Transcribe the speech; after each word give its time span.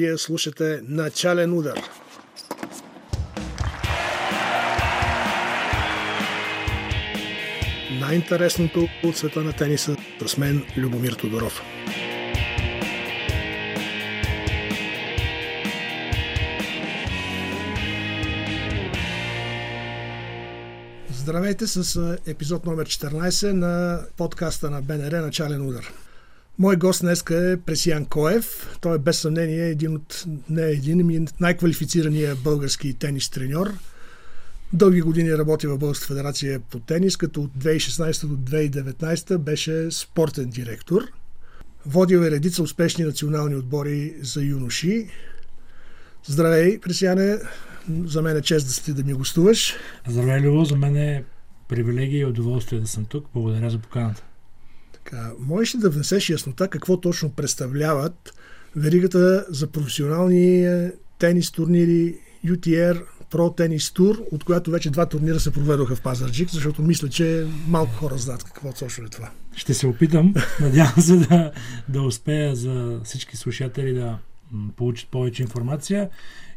Вие 0.00 0.18
слушате 0.18 0.80
Начален 0.88 1.52
удар. 1.52 1.80
Най-интересното 8.00 8.88
от 9.04 9.16
света 9.16 9.40
на 9.40 9.52
тениса 9.52 9.96
с 10.26 10.36
мен 10.36 10.64
Любомир 10.76 11.12
Тодоров. 11.12 11.62
Здравейте 21.10 21.66
с 21.66 22.18
епизод 22.26 22.66
номер 22.66 22.86
14 22.86 23.52
на 23.52 24.00
подкаста 24.16 24.70
на 24.70 24.82
БНР 24.82 25.20
Начален 25.20 25.68
удар. 25.68 25.92
Мой 26.60 26.76
гост 26.76 27.00
днес 27.00 27.24
е 27.30 27.56
Пресиян 27.66 28.04
Коев. 28.04 28.78
Той 28.80 28.96
е 28.96 28.98
без 28.98 29.18
съмнение 29.18 29.68
един 29.68 29.94
от 29.94 30.24
не 30.50 30.62
един, 30.62 31.00
ами 31.00 31.26
най-квалифицирания 31.40 32.36
български 32.36 32.94
тенис 32.94 33.30
треньор. 33.30 33.72
Дълги 34.72 35.00
години 35.00 35.38
работи 35.38 35.66
в 35.66 35.78
Българска 35.78 36.06
федерация 36.06 36.60
по 36.60 36.80
тенис, 36.80 37.16
като 37.16 37.42
от 37.42 37.50
2016 37.50 38.26
до 38.26 38.36
2019 38.36 39.38
беше 39.38 39.90
спортен 39.90 40.50
директор. 40.50 41.02
Водил 41.86 42.18
е 42.18 42.30
редица 42.30 42.62
успешни 42.62 43.04
национални 43.04 43.56
отбори 43.56 44.14
за 44.22 44.42
юноши. 44.42 45.08
Здравей, 46.26 46.80
Пресияне! 46.80 47.38
За 48.04 48.22
мен 48.22 48.36
е 48.36 48.42
чест 48.42 48.66
да 48.66 48.72
си 48.72 48.94
да 48.94 49.04
ми 49.04 49.12
гостуваш. 49.12 49.74
Здравей, 50.08 50.40
Любо! 50.40 50.64
За 50.64 50.76
мен 50.76 50.96
е 50.96 51.24
привилегия 51.68 52.20
и 52.20 52.24
удоволствие 52.24 52.80
да 52.80 52.86
съм 52.86 53.04
тук. 53.04 53.26
Благодаря 53.34 53.70
за 53.70 53.78
поканата. 53.78 54.22
Така, 55.10 55.32
можеш 55.38 55.74
ли 55.74 55.78
да 55.78 55.90
внесеш 55.90 56.30
яснота 56.30 56.68
какво 56.68 57.00
точно 57.00 57.30
представляват 57.30 58.34
веригата 58.76 59.46
за 59.48 59.66
професионални 59.66 60.66
е, 60.66 60.92
тенис 61.18 61.50
турнири 61.50 62.14
UTR 62.46 63.02
Pro 63.30 63.58
Tennis 63.58 63.98
Tour, 63.98 64.24
от 64.32 64.44
която 64.44 64.70
вече 64.70 64.90
два 64.90 65.06
турнира 65.06 65.40
се 65.40 65.52
проведоха 65.52 65.96
в 65.96 66.02
Пазарджик, 66.02 66.50
защото 66.50 66.82
мисля, 66.82 67.08
че 67.08 67.46
малко 67.66 67.92
хора 67.92 68.18
знаят 68.18 68.44
какво 68.44 68.72
точно 68.72 69.04
е 69.04 69.08
това. 69.08 69.30
Ще 69.56 69.74
се 69.74 69.86
опитам. 69.86 70.34
Надявам 70.60 71.00
се 71.00 71.16
да, 71.16 71.52
да 71.88 72.02
успея 72.02 72.56
за 72.56 73.00
всички 73.04 73.36
слушатели 73.36 73.92
да 73.92 74.18
получат 74.76 75.08
повече 75.08 75.42
информация. 75.42 76.08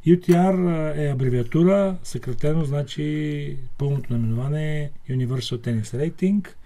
UTR 0.07 0.97
е 0.97 1.11
абревиатура, 1.11 1.97
съкратено 2.03 2.65
значи 2.65 3.57
пълното 3.77 4.13
наименование 4.13 4.91
е 5.09 5.13
Universal 5.13 5.57
Tennis 5.57 6.11
Rating– 6.11 6.47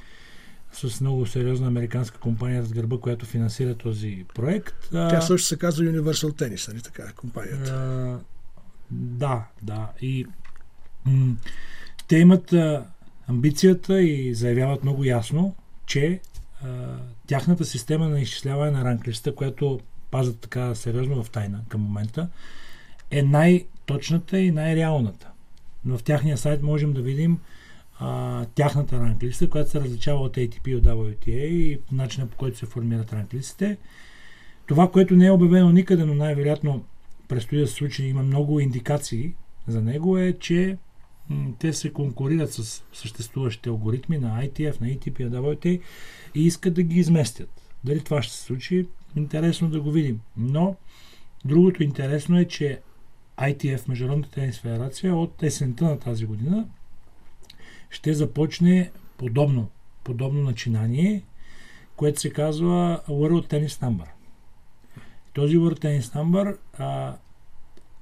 с 0.78 1.02
много 1.02 1.26
сериозна 1.26 1.68
американска 1.68 2.20
компания 2.20 2.64
с 2.64 2.74
гърба, 2.74 2.98
която 2.98 3.26
финансира 3.26 3.76
този 3.76 4.26
проект. 4.36 4.76
Тя 4.92 5.22
също 5.22 5.48
се 5.48 5.58
казва 5.58 5.86
Universal 5.86 6.42
Tennis, 6.42 6.68
нали 6.68 6.82
така, 6.82 7.12
компанията? 7.12 7.72
А, 7.72 8.20
да, 8.92 9.46
да. 9.62 9.90
И 10.02 10.26
м- 11.06 11.36
те 12.08 12.18
имат 12.18 12.54
а, 12.54 12.86
амбицията 13.28 14.02
и 14.02 14.34
заявяват 14.34 14.84
много 14.84 15.04
ясно, 15.04 15.56
че 15.86 16.20
а, 16.64 16.68
тяхната 17.28 17.66
система 17.66 18.10
на 18.10 18.20
изчисляване 18.20 18.72
на 18.72 18.86
ранглиста, 18.86 19.36
която 19.36 19.80
пазят 20.12 20.40
така 20.40 20.76
сериозно 20.76 21.24
в 21.24 21.30
тайна 21.30 21.62
към 21.70 21.82
момента, 21.82 22.30
е 23.12 23.22
най-точната 23.22 24.40
и 24.40 24.52
най-реалната. 24.52 25.28
В 25.86 26.00
тяхния 26.04 26.38
сайт 26.38 26.62
можем 26.62 26.94
да 26.94 27.02
видим 27.02 27.40
а, 28.00 28.46
тяхната 28.46 29.00
ранглиста, 29.00 29.50
която 29.50 29.70
се 29.70 29.80
различава 29.80 30.20
от 30.20 30.38
ATP 30.38 30.68
и 30.68 30.76
от 30.76 30.84
WTA 30.84 31.46
и 31.46 31.80
начина 31.92 32.28
по 32.28 32.38
който 32.38 32.58
се 32.58 32.66
формират 32.66 33.14
ранглистите. 33.14 33.78
Това, 34.68 34.92
което 34.92 35.16
не 35.16 35.26
е 35.26 35.32
обявено 35.32 35.72
никъде, 35.72 36.06
но 36.06 36.14
най-вероятно 36.14 36.84
предстои 37.28 37.60
да 37.60 37.68
се 37.68 37.74
случи, 37.74 38.06
има 38.06 38.24
много 38.24 38.60
индикации 38.60 39.34
за 39.68 39.82
него, 39.82 40.18
е, 40.18 40.34
че 40.40 40.78
м- 41.30 41.52
те 41.60 41.74
се 41.74 41.94
конкурират 41.94 42.54
с 42.54 42.84
съществуващите 42.94 43.70
алгоритми 43.70 44.18
на 44.18 44.44
ITF, 44.44 44.82
на 44.82 44.88
ATP, 44.88 45.20
на 45.20 45.42
WTA 45.42 45.82
и 46.36 46.46
искат 46.46 46.74
да 46.74 46.84
ги 46.84 47.00
изместят. 47.00 47.50
Дали 47.84 48.04
това 48.04 48.22
ще 48.22 48.34
се 48.34 48.44
случи, 48.44 48.88
интересно 49.16 49.70
да 49.70 49.82
го 49.82 49.92
видим. 49.92 50.20
Но 50.38 50.76
другото 51.46 51.84
интересно 51.84 52.40
е, 52.40 52.46
че 52.46 52.80
ITF, 53.38 53.90
Международната 53.90 54.32
тенис 54.32 54.60
федерация, 54.60 55.16
от 55.16 55.44
есента 55.44 55.86
на 55.86 56.00
тази 56.00 56.26
година 56.26 56.68
ще 57.90 58.14
започне 58.14 58.92
подобно, 59.18 59.70
подобно 60.04 60.44
начинание, 60.44 61.24
което 61.96 62.20
се 62.20 62.30
казва 62.30 63.02
World 63.10 63.54
Tennis 63.54 63.68
Number. 63.68 64.08
Този 65.34 65.58
World 65.58 65.80
Tennis 65.80 66.02
Number, 66.02 66.58
а, 66.78 67.16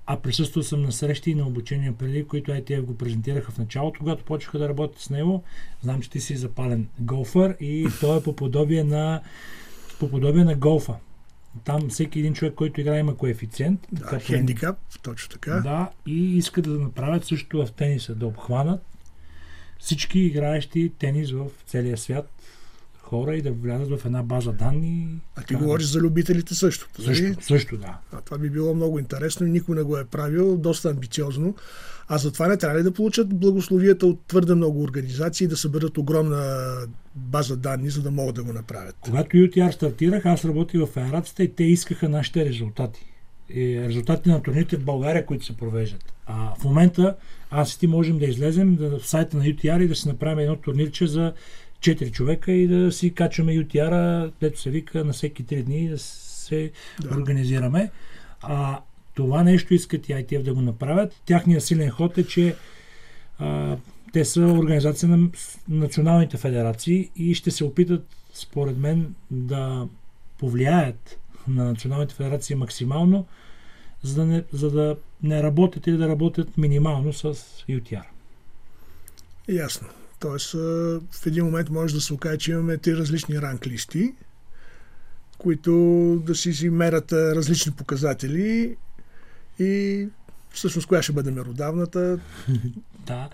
а 0.06 0.20
присъствал 0.20 0.64
съм 0.64 0.82
на 0.82 0.92
срещи 0.92 1.32
и 1.32 1.36
на 1.36 1.48
обучения 1.48 1.94
преди, 1.94 2.28
които 2.28 2.52
ITF 2.52 2.82
го 2.82 2.98
презентираха 2.98 3.52
в 3.52 3.58
началото, 3.58 4.00
когато 4.00 4.24
почнаха 4.24 4.60
да 4.60 4.70
работят 4.70 5.00
с 5.00 5.10
него. 5.10 5.44
Знам, 5.82 6.02
че 6.02 6.10
ти 6.10 6.20
си 6.20 6.36
запален 6.36 6.88
голфър 7.00 7.58
и 7.60 7.88
то 8.00 8.18
е 8.18 8.24
по 8.24 8.36
подобие 8.36 8.84
на, 8.84 9.22
по 10.00 10.10
подобие 10.10 10.44
на 10.44 10.56
голфа. 10.56 10.96
Там 11.64 11.90
всеки 11.90 12.20
един 12.20 12.34
човек, 12.34 12.54
който 12.54 12.82
играе, 12.82 13.00
има 13.00 13.18
коефициент. 13.18 13.88
Да, 13.92 14.20
хендикап, 14.20 14.78
точно 15.04 15.30
така. 15.30 15.52
Да, 15.52 15.90
и 16.06 16.38
искат 16.38 16.64
да 16.66 16.80
направят 16.80 17.26
също 17.26 17.66
в 17.66 17.72
тениса, 17.72 18.16
да 18.16 18.28
обхванат 18.28 18.95
всички 19.80 20.20
играещи 20.20 20.92
тенис 21.00 21.32
в 21.32 21.46
целия 21.68 21.98
свят 21.98 22.32
хора 23.06 23.36
и 23.36 23.42
да 23.42 23.52
влязат 23.52 24.00
в 24.00 24.06
една 24.06 24.24
база 24.24 24.52
данни. 24.52 25.08
А 25.36 25.44
ти 25.44 25.56
говориш 25.56 25.86
за 25.86 26.00
любителите 26.00 26.56
също. 26.56 26.88
Също, 26.96 27.24
нали? 27.24 27.36
също 27.42 27.78
да. 27.78 27.98
А 28.12 28.22
това 28.22 28.38
би 28.38 28.50
било 28.50 28.74
много 28.74 29.00
интересно 29.00 29.48
и 29.48 29.50
никой 29.50 29.76
не 29.76 29.84
го 29.84 29.98
е 29.98 30.06
правил, 30.06 30.58
доста 30.58 30.90
амбициозно. 30.90 31.56
А 32.08 32.18
затова 32.18 32.48
не 32.48 32.58
трябва 32.58 32.80
ли 32.80 32.84
да 32.84 32.92
получат 32.92 33.40
благословията 33.40 34.08
от 34.08 34.20
твърде 34.28 34.56
много 34.56 34.84
организации 34.84 35.48
да 35.48 35.58
съберат 35.58 35.98
огромна 35.98 36.74
база 37.16 37.58
данни, 37.58 37.90
за 37.90 38.02
да 38.02 38.12
могат 38.12 38.36
да 38.36 38.44
го 38.44 38.54
направят? 38.54 38.96
Когато 39.02 39.38
UTR 39.38 39.72
стартирах, 39.72 40.26
аз 40.26 40.46
работих 40.46 40.82
в 40.82 40.88
федерацията 40.88 41.44
и 41.44 41.54
те 41.54 41.64
искаха 41.64 42.10
нашите 42.10 42.46
резултати. 42.46 43.06
И 43.50 43.82
резултатите 43.82 44.30
на 44.30 44.42
турнирите 44.42 44.78
в 44.78 44.84
България, 44.84 45.26
които 45.26 45.46
се 45.46 45.58
провеждат. 45.58 46.15
А 46.26 46.56
в 46.56 46.64
момента 46.64 47.16
аз 47.52 47.74
и 47.74 47.80
ти 47.80 47.88
можем 47.88 48.20
да 48.20 48.26
излезем 48.26 48.78
в 48.80 49.00
сайта 49.08 49.38
на 49.38 49.44
UTR 49.44 49.84
и 49.84 49.88
да 49.88 49.96
си 49.96 50.08
направим 50.08 50.40
едно 50.40 50.56
турнирче 50.56 51.08
за 51.08 51.34
4 51.80 52.12
човека 52.12 52.52
и 52.52 52.68
да 52.68 52.92
си 52.92 53.14
качваме 53.14 53.52
UTR, 53.52 54.32
дето 54.42 54.60
се 54.60 54.70
вика 54.70 55.06
на 55.06 55.14
всеки 55.14 55.46
3 55.46 55.64
дни 55.64 55.90
да 55.90 55.98
се 55.98 56.72
да. 57.02 57.18
организираме. 57.18 57.92
А 58.42 58.80
това 59.14 59.44
нещо 59.44 59.74
искат 59.74 60.10
и 60.10 60.14
ITF 60.14 60.42
да 60.42 60.54
го 60.54 60.62
направят. 60.62 61.14
Тяхният 61.26 61.64
силен 61.64 61.90
ход 61.90 62.18
е, 62.18 62.28
че 62.28 62.56
а, 63.40 63.78
те 64.14 64.26
са 64.26 64.42
организация 64.42 65.10
на 65.10 65.30
националните 65.70 66.38
федерации 66.38 67.10
и 67.16 67.34
ще 67.34 67.52
се 67.52 67.64
опитат, 67.64 68.06
според 68.34 68.78
мен, 68.78 69.16
да 69.32 69.88
повлияят 70.38 71.18
на 71.48 71.66
националните 71.66 72.16
федерации 72.16 72.56
максимално, 72.56 73.26
за 74.06 74.16
да 74.16 74.26
не, 74.26 74.44
за 74.54 74.72
да 74.72 74.96
не 75.24 75.44
работят 75.44 75.88
или 75.88 75.98
да 75.98 76.08
работят 76.08 76.58
минимално 76.58 77.14
с 77.14 77.34
UTR. 77.70 78.04
Ясно. 79.50 79.88
Тоест, 80.20 80.52
в 81.12 81.26
един 81.26 81.46
момент 81.46 81.70
може 81.70 81.94
да 81.94 82.02
се 82.02 82.14
окаже, 82.14 82.38
че 82.38 82.52
имаме 82.52 82.78
три 82.78 82.98
различни 82.98 83.42
ранглисти, 83.42 84.14
които 85.38 85.72
да 86.26 86.36
си, 86.36 86.54
си 86.54 86.70
мерят 86.70 87.14
различни 87.14 87.72
показатели 87.72 88.76
и 89.60 90.08
всъщност 90.52 90.88
коя 90.88 91.02
ще 91.02 91.14
бъде 91.14 91.32
меродавната. 91.32 92.20
да, 93.06 93.30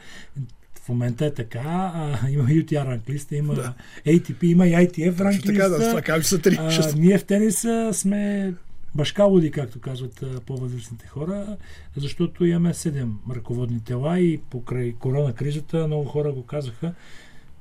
в 0.83 0.89
момента 0.89 1.25
е 1.25 1.33
така. 1.33 1.61
А, 1.95 2.29
има 2.29 2.43
UTR 2.43 2.85
ранглиста, 2.85 3.35
има 3.35 3.53
да. 3.53 3.73
ATP, 4.05 4.43
има 4.43 4.67
и 4.67 4.71
ITF 4.71 5.19
ранглиста. 5.19 5.47
Така, 5.47 5.69
да, 5.69 5.95
така 5.95 6.23
са 6.23 6.39
три. 6.39 6.55
А, 6.59 6.93
ние 6.95 7.17
в 7.17 7.23
тениса 7.23 7.89
сме 7.93 8.53
башкалоди, 8.95 9.51
както 9.51 9.79
казват 9.79 10.23
по-възрастните 10.45 11.07
хора, 11.07 11.57
защото 11.97 12.45
имаме 12.45 12.73
седем 12.73 13.19
ръководни 13.31 13.83
тела 13.83 14.19
и 14.19 14.37
покрай 14.49 14.93
корона 14.93 15.33
кризата 15.33 15.87
много 15.87 16.05
хора 16.05 16.31
го 16.31 16.45
казаха. 16.45 16.93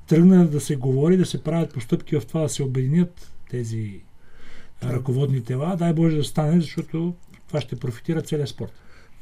Тръгна 0.07 0.47
да 0.47 0.61
се 0.61 0.75
говори, 0.75 1.17
да 1.17 1.25
се 1.25 1.43
правят 1.43 1.73
постъпки 1.73 2.19
в 2.19 2.25
това 2.25 2.41
да 2.41 2.49
се 2.49 2.63
обединят 2.63 3.31
тези 3.49 4.01
ръководни 4.83 5.43
тела. 5.43 5.75
Дай 5.79 5.93
Боже 5.93 6.17
да 6.17 6.23
стане, 6.23 6.61
защото 6.61 7.15
това 7.47 7.61
ще 7.61 7.75
профитира 7.75 8.21
целият 8.21 8.49
спорт. 8.49 8.71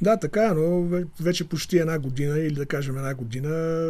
Да, 0.02 0.18
така 0.18 0.46
е, 0.46 0.54
но 0.54 0.88
вече 1.20 1.50
почти 1.50 1.78
една 1.78 2.00
година 2.00 2.40
или 2.40 2.54
да 2.54 2.66
кажем 2.66 2.98
една 2.98 3.14
година 3.14 3.90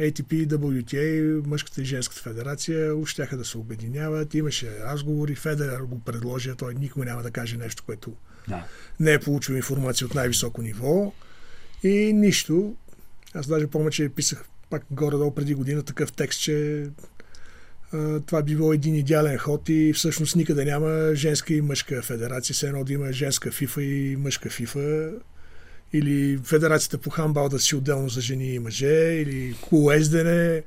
ATP 0.00 0.46
WTA, 0.46 1.46
мъжката 1.46 1.82
и 1.82 1.84
женската 1.84 2.20
федерация, 2.20 2.96
ущяха 2.96 3.36
да 3.36 3.44
се 3.44 3.58
обединяват. 3.58 4.34
Имаше 4.34 4.78
разговори, 4.80 5.34
Федерер 5.34 5.80
го 5.80 6.00
предложи, 6.00 6.52
той 6.58 6.74
никой 6.74 7.06
няма 7.06 7.22
да 7.22 7.30
каже 7.30 7.56
нещо, 7.56 7.82
което 7.86 8.16
да. 8.48 8.64
не 9.00 9.12
е 9.12 9.20
получил 9.20 9.54
информация 9.54 10.06
от 10.06 10.14
най-високо 10.14 10.62
ниво. 10.62 11.12
И 11.82 12.12
нищо. 12.12 12.74
Аз 13.34 13.46
даже 13.46 13.66
помня, 13.66 13.90
че 13.90 14.08
писах 14.08 14.44
пак 14.70 14.84
горе-долу 14.90 15.34
преди 15.34 15.54
година 15.54 15.82
такъв 15.82 16.12
текст, 16.12 16.40
че 16.40 16.86
това 18.26 18.42
би 18.42 18.56
било 18.56 18.72
един 18.72 18.94
идеален 18.94 19.38
ход 19.38 19.68
и 19.68 19.92
всъщност 19.92 20.36
никъде 20.36 20.64
няма 20.64 21.14
женска 21.14 21.54
и 21.54 21.60
мъжка 21.60 22.02
федерация. 22.02 22.54
Все 22.54 22.66
едно 22.66 22.84
да 22.84 22.92
има 22.92 23.12
женска 23.12 23.50
фифа 23.50 23.82
и 23.82 24.16
мъжка 24.16 24.50
фифа. 24.50 25.12
Или 25.92 26.38
федерацията 26.44 26.98
по 26.98 27.10
хамбал 27.10 27.48
да 27.48 27.58
си 27.58 27.76
отделно 27.76 28.08
за 28.08 28.20
жени 28.20 28.54
и 28.54 28.58
мъже, 28.58 29.22
или 29.26 29.54
колоездене. 29.60 30.62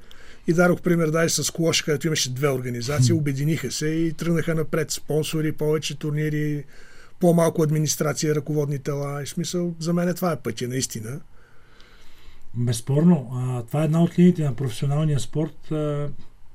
И 0.47 0.53
дарох 0.53 0.81
пример 0.81 1.07
дай 1.07 1.29
с 1.29 1.51
Клош, 1.51 1.81
където 1.81 2.07
имаше 2.07 2.33
две 2.33 2.49
организации, 2.49 3.13
обединиха 3.13 3.71
се 3.71 3.87
и 3.87 4.13
тръгнаха 4.13 4.55
напред 4.55 4.91
спонсори, 4.91 5.51
повече 5.51 5.97
турнири, 5.97 6.63
по-малко 7.19 7.63
администрация, 7.63 8.35
ръководни 8.35 8.79
тела. 8.79 9.23
И 9.23 9.27
смисъл, 9.27 9.75
за 9.79 9.93
мен 9.93 10.13
това 10.15 10.31
е 10.31 10.39
пътя, 10.39 10.67
наистина. 10.67 11.19
Безспорно. 12.53 13.29
А, 13.33 13.63
това 13.63 13.81
е 13.81 13.85
една 13.85 14.03
от 14.03 14.19
линиите 14.19 14.43
на 14.43 14.55
професионалния 14.55 15.19
спорт. 15.19 15.71
А, 15.71 16.09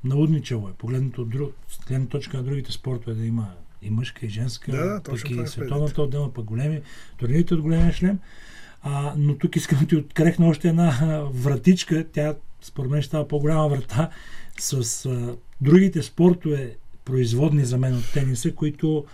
наудничаво 0.04 0.68
е. 0.68 0.72
Погледнато 0.78 1.22
от 1.22 1.30
друг, 1.30 1.52
гледна 1.88 2.06
точка 2.06 2.36
на 2.36 2.42
другите 2.42 2.72
спортове 2.72 3.14
да 3.16 3.26
има 3.26 3.48
и 3.82 3.90
мъжка, 3.90 4.26
и 4.26 4.28
женска, 4.28 4.72
да, 4.72 5.00
пък 5.04 5.30
и 5.30 5.46
световната 5.46 6.02
отдела, 6.02 6.32
пък 6.32 6.44
големи, 6.44 6.80
турнирите 7.16 7.54
от 7.54 7.60
големия 7.60 7.92
шлем. 7.92 8.18
А, 8.82 9.14
но 9.16 9.38
тук 9.38 9.56
искам 9.56 9.78
да 9.78 9.86
ти 9.86 9.96
открехна 9.96 10.46
още 10.46 10.68
една 10.68 11.22
вратичка. 11.32 12.06
Тя, 12.12 12.34
според 12.62 12.90
мен, 12.90 13.02
става 13.02 13.28
по-голяма 13.28 13.68
врата 13.68 14.10
с 14.58 15.06
а, 15.06 15.36
другите 15.60 16.02
спортове, 16.02 16.76
производни 17.04 17.64
за 17.64 17.78
мен 17.78 17.96
от 17.96 18.12
тениса, 18.12 18.54
които 18.54 19.04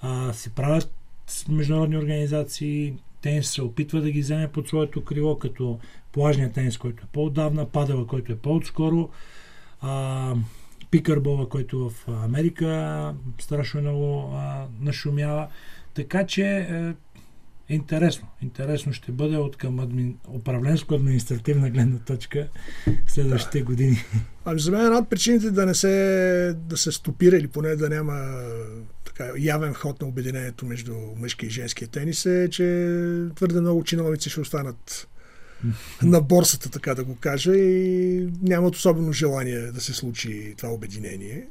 а, 0.00 0.32
си 0.32 0.50
правят 0.50 0.94
с 1.26 1.48
международни 1.48 1.96
организации. 1.96 2.94
Тенис 3.20 3.50
се 3.50 3.62
опитва 3.62 4.00
да 4.00 4.10
ги 4.10 4.20
вземе 4.20 4.48
под 4.48 4.68
своето 4.68 5.04
крило, 5.04 5.38
като 5.38 5.78
плажния 6.12 6.52
тенис, 6.52 6.78
който 6.78 7.04
е 7.04 7.12
по-отдавна, 7.12 7.66
падала, 7.66 8.06
който 8.06 8.32
е 8.32 8.36
по-отскоро, 8.36 9.10
а, 9.80 10.34
пикърбола, 10.92 11.48
който 11.48 11.90
в 11.90 12.08
Америка 12.08 13.14
страшно 13.40 13.80
много 13.80 14.30
а, 14.34 14.66
нашумява. 14.80 15.48
Така 15.94 16.26
че 16.26 16.44
е, 16.46 16.94
интересно. 17.68 18.28
Интересно 18.42 18.92
ще 18.92 19.12
бъде 19.12 19.36
от 19.36 19.56
към 19.56 19.80
адми... 19.80 20.16
управленско-административна 20.28 21.70
гледна 21.70 21.98
точка 21.98 22.48
следващите 23.06 23.58
да. 23.58 23.64
години. 23.64 23.96
Ами 24.44 24.60
за 24.60 24.70
мен 24.70 24.86
една 24.86 24.98
от 24.98 25.10
причините 25.10 25.50
да 25.50 25.66
не 25.66 25.74
се, 25.74 26.56
да 26.56 26.76
се 26.76 26.92
стопира 26.92 27.36
или 27.36 27.48
поне 27.48 27.76
да 27.76 27.88
няма 27.88 28.42
така, 29.04 29.30
явен 29.38 29.74
ход 29.74 30.00
на 30.00 30.08
обединението 30.08 30.66
между 30.66 30.94
мъжки 31.16 31.46
и 31.46 31.50
женския 31.50 31.88
тенис 31.88 32.26
е, 32.26 32.48
че 32.50 32.64
твърде 33.34 33.60
много 33.60 33.84
чиновници 33.84 34.30
ще 34.30 34.40
останат 34.40 35.08
на 36.02 36.20
борсата, 36.20 36.70
така 36.70 36.94
да 36.94 37.04
го 37.04 37.16
кажа, 37.16 37.56
и 37.56 38.28
нямат 38.42 38.74
особено 38.74 39.12
желание 39.12 39.58
да 39.58 39.80
се 39.80 39.92
случи 39.92 40.54
това 40.56 40.72
обединение, 40.72 41.46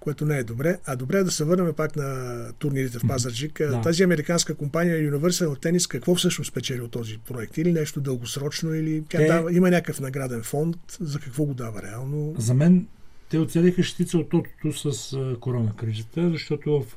което 0.00 0.24
не 0.24 0.38
е 0.38 0.44
добре. 0.44 0.78
А 0.84 0.96
добре 0.96 1.18
е 1.18 1.24
да 1.24 1.30
се 1.30 1.44
върнем 1.44 1.74
пак 1.74 1.96
на 1.96 2.52
турнирите 2.58 2.98
в 2.98 3.08
Пазарджик. 3.08 3.58
Да. 3.58 3.80
Тази 3.80 4.02
американска 4.02 4.54
компания 4.54 5.12
Universal 5.12 5.46
Tennis 5.46 5.90
какво 5.90 6.14
всъщност 6.14 6.50
спечели 6.50 6.80
от 6.80 6.90
този 6.90 7.18
проект? 7.18 7.58
Или 7.58 7.72
нещо 7.72 8.00
дългосрочно, 8.00 8.74
или 8.74 9.04
Те... 9.08 9.26
дава, 9.26 9.52
има 9.52 9.70
някакъв 9.70 10.00
награден 10.00 10.42
фонд? 10.42 10.76
За 11.00 11.18
какво 11.18 11.44
го 11.44 11.54
дава 11.54 11.82
реално? 11.82 12.34
За 12.38 12.54
мен 12.54 12.86
те 13.28 13.38
оцелиха 13.38 13.82
щица 13.82 14.18
от 14.18 14.28
тотото 14.28 14.92
с 14.92 15.16
корона 15.40 15.72
кризата, 15.76 16.30
защото 16.30 16.84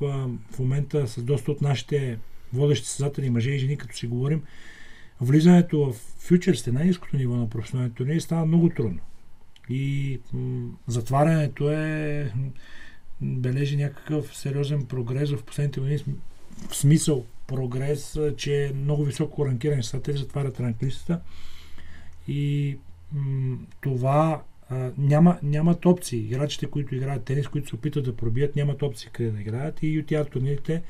в 0.52 0.58
момента 0.58 1.08
с 1.08 1.22
доста 1.22 1.52
от 1.52 1.60
нашите 1.62 2.18
водещи 2.52 2.88
създатели, 2.88 3.30
мъже 3.30 3.50
и 3.50 3.58
жени, 3.58 3.76
като 3.76 3.96
си 3.96 4.06
говорим, 4.06 4.42
влизането 5.20 5.86
в 5.86 5.92
фьючерсите, 6.18 6.72
най-низкото 6.72 7.16
ниво 7.16 7.36
на 7.36 7.50
професионалните 7.50 7.96
турнири, 7.96 8.20
става 8.20 8.46
много 8.46 8.68
трудно. 8.68 9.00
И 9.68 10.20
затварянето 10.86 11.70
е 11.70 12.32
бележи 13.20 13.76
някакъв 13.76 14.36
сериозен 14.36 14.86
прогрес 14.86 15.30
в 15.30 15.42
последните 15.42 15.80
години. 15.80 16.04
В 16.68 16.76
смисъл 16.76 17.24
прогрес, 17.46 18.18
че 18.36 18.64
е 18.64 18.72
много 18.72 19.04
високо 19.04 19.46
ранкирани 19.46 19.82
те 20.02 20.12
затварят 20.12 20.60
ранглистата. 20.60 21.20
И 22.28 22.76
това 23.80 24.42
няма, 24.98 25.38
нямат 25.42 25.86
опции. 25.86 26.18
Играчите, 26.18 26.66
които 26.66 26.94
играят 26.94 27.24
тенис, 27.24 27.48
които 27.48 27.68
се 27.68 27.74
опитват 27.74 28.04
да 28.04 28.16
пробият, 28.16 28.56
нямат 28.56 28.82
опции 28.82 29.10
къде 29.12 29.30
да 29.30 29.40
играят. 29.40 29.82
И 29.82 30.04
UTR 30.04 30.30
турнирите 30.30 30.82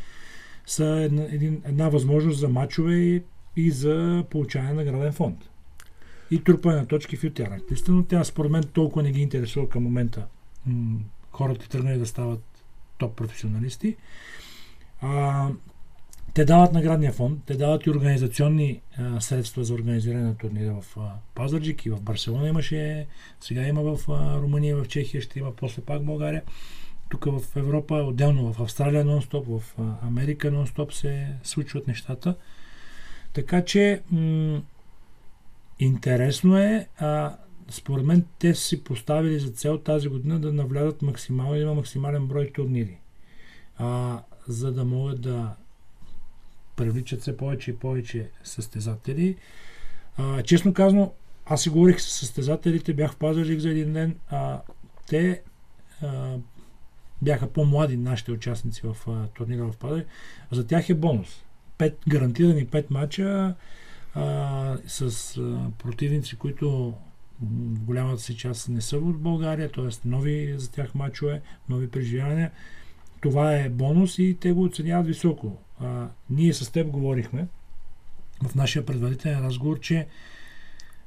са 0.66 0.84
една, 0.86 1.22
една 1.64 1.88
възможност 1.88 2.38
за 2.38 2.48
мачове 2.48 2.94
и 2.94 3.22
за 3.56 4.24
получаване 4.30 4.72
на 4.72 4.84
награден 4.84 5.12
фонд. 5.12 5.50
И 6.30 6.44
трупане 6.44 6.76
на 6.76 6.86
точки 6.86 7.16
в 7.16 7.22
UTR. 7.22 7.56
Естествено, 7.56 8.04
тя 8.04 8.24
според 8.24 8.50
мен 8.50 8.62
толкова 8.62 9.02
не 9.02 9.12
ги 9.12 9.20
интересува 9.20 9.68
към 9.68 9.82
момента 9.82 10.26
м- 10.66 10.98
хората 11.30 11.68
тръгнали 11.68 11.98
да 11.98 12.06
стават 12.06 12.42
топ 12.98 13.16
професионалисти. 13.16 13.96
А, 15.00 15.48
те 16.34 16.44
дават 16.44 16.72
наградния 16.72 17.12
фонд, 17.12 17.40
те 17.46 17.54
дават 17.54 17.86
и 17.86 17.90
организационни 17.90 18.80
а, 18.98 19.20
средства 19.20 19.64
за 19.64 19.74
организиране 19.74 20.24
на 20.24 20.36
турнира 20.36 20.80
в 20.80 20.96
а, 20.96 21.12
Пазарджик 21.34 21.86
и 21.86 21.90
в 21.90 22.00
Барселона 22.00 22.48
имаше, 22.48 23.06
сега 23.40 23.62
има 23.62 23.82
в 23.82 24.08
а, 24.08 24.40
Румъния, 24.40 24.76
в 24.76 24.88
Чехия, 24.88 25.20
ще 25.20 25.38
има 25.38 25.56
после 25.56 25.82
пак 25.82 26.00
в 26.00 26.04
България. 26.04 26.42
Тук 27.08 27.24
в 27.24 27.56
Европа, 27.56 27.94
отделно 27.94 28.52
в 28.52 28.60
Австралия 28.60 29.04
нон-стоп, 29.04 29.58
в 29.58 29.74
а, 29.78 30.06
Америка 30.06 30.50
нон-стоп 30.50 30.92
се 30.92 31.26
случват 31.42 31.86
нещата. 31.86 32.34
Така 33.32 33.64
че 33.64 34.02
м- 34.10 34.62
интересно 35.78 36.58
е, 36.58 36.88
а, 36.98 37.36
според 37.70 38.04
мен 38.04 38.26
те 38.38 38.54
са 38.54 38.62
си 38.62 38.84
поставили 38.84 39.38
за 39.38 39.50
цел 39.50 39.78
тази 39.78 40.08
година 40.08 40.40
да 40.40 40.52
навлядат 40.52 41.02
максимално, 41.02 41.56
има 41.56 41.74
максимален 41.74 42.26
брой 42.26 42.50
турнири. 42.54 42.98
А, 43.78 44.22
за 44.48 44.72
да 44.72 44.84
могат 44.84 45.20
да 45.20 45.54
привличат 46.76 47.22
се 47.22 47.36
повече 47.36 47.70
и 47.70 47.76
повече 47.76 48.30
състезатели. 48.44 49.36
А, 50.16 50.42
честно 50.42 50.74
казано, 50.74 51.12
аз 51.46 51.62
си 51.62 51.70
говорих 51.70 52.00
с 52.00 52.04
състезателите, 52.04 52.94
бях 52.94 53.12
в 53.12 53.16
Пазарик 53.16 53.60
за 53.60 53.70
един 53.70 53.92
ден. 53.92 54.16
А, 54.28 54.60
те 55.08 55.42
а, 56.02 56.36
бяха 57.22 57.52
по-млади 57.52 57.96
нашите 57.96 58.32
участници 58.32 58.82
в 58.84 58.96
а, 59.08 59.26
турнира 59.26 59.72
в 59.72 59.76
Пазарик. 59.76 60.06
За 60.50 60.66
тях 60.66 60.88
е 60.88 60.94
бонус. 60.94 61.44
Пет, 61.80 61.98
гарантирани 62.08 62.66
5 62.66 62.90
мача 62.90 63.54
а, 64.14 64.76
с 64.86 65.36
а, 65.36 65.70
противници, 65.78 66.36
които 66.36 66.94
в 67.42 67.80
голямата 67.80 68.22
си 68.22 68.36
част 68.36 68.68
не 68.68 68.80
са 68.80 68.96
от 68.96 69.18
България, 69.18 69.72
т.е. 69.72 70.08
нови 70.08 70.54
за 70.58 70.70
тях 70.70 70.94
мачове, 70.94 71.42
нови 71.68 71.90
преживявания. 71.90 72.50
Това 73.20 73.56
е 73.56 73.68
бонус 73.68 74.18
и 74.18 74.36
те 74.40 74.52
го 74.52 74.62
оценяват 74.62 75.06
високо. 75.06 75.56
А, 75.80 76.08
ние 76.30 76.54
с 76.54 76.72
теб 76.72 76.90
говорихме 76.90 77.46
в 78.42 78.54
нашия 78.54 78.86
предварителен 78.86 79.46
разговор, 79.46 79.80
че 79.80 80.06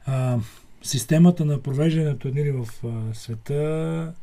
а, 0.05 0.39
системата 0.81 1.45
на 1.45 1.61
провеждане 1.61 2.09
на 2.09 2.17
турнири 2.17 2.51
в 2.51 2.67
а, 2.83 3.13
света 3.13 4.13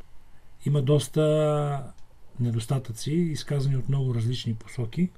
има 0.65 0.81
доста 0.81 1.83
недостатъци, 2.39 3.11
изказани 3.11 3.77
от 3.77 3.89
много 3.89 4.15
различни 4.15 4.53
посоки. 4.53 5.09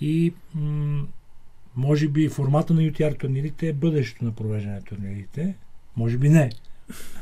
И 0.00 0.34
м- 0.54 1.06
може 1.76 2.08
би 2.08 2.28
формата 2.28 2.74
на 2.74 2.80
UTR 2.80 3.18
турнирите 3.18 3.68
е 3.68 3.72
бъдещето 3.72 4.24
на 4.24 4.32
провеждане 4.32 4.74
на 4.74 4.82
турнирите. 4.82 5.56
Може 5.96 6.18
би 6.18 6.28
не. 6.28 6.50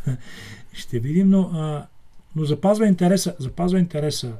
Ще 0.72 0.98
видим, 0.98 1.30
но, 1.30 1.40
а, 1.40 1.86
но 2.36 2.44
запазва 2.44 2.86
интереса, 2.86 3.36
запазва 3.38 3.78
интереса 3.78 4.36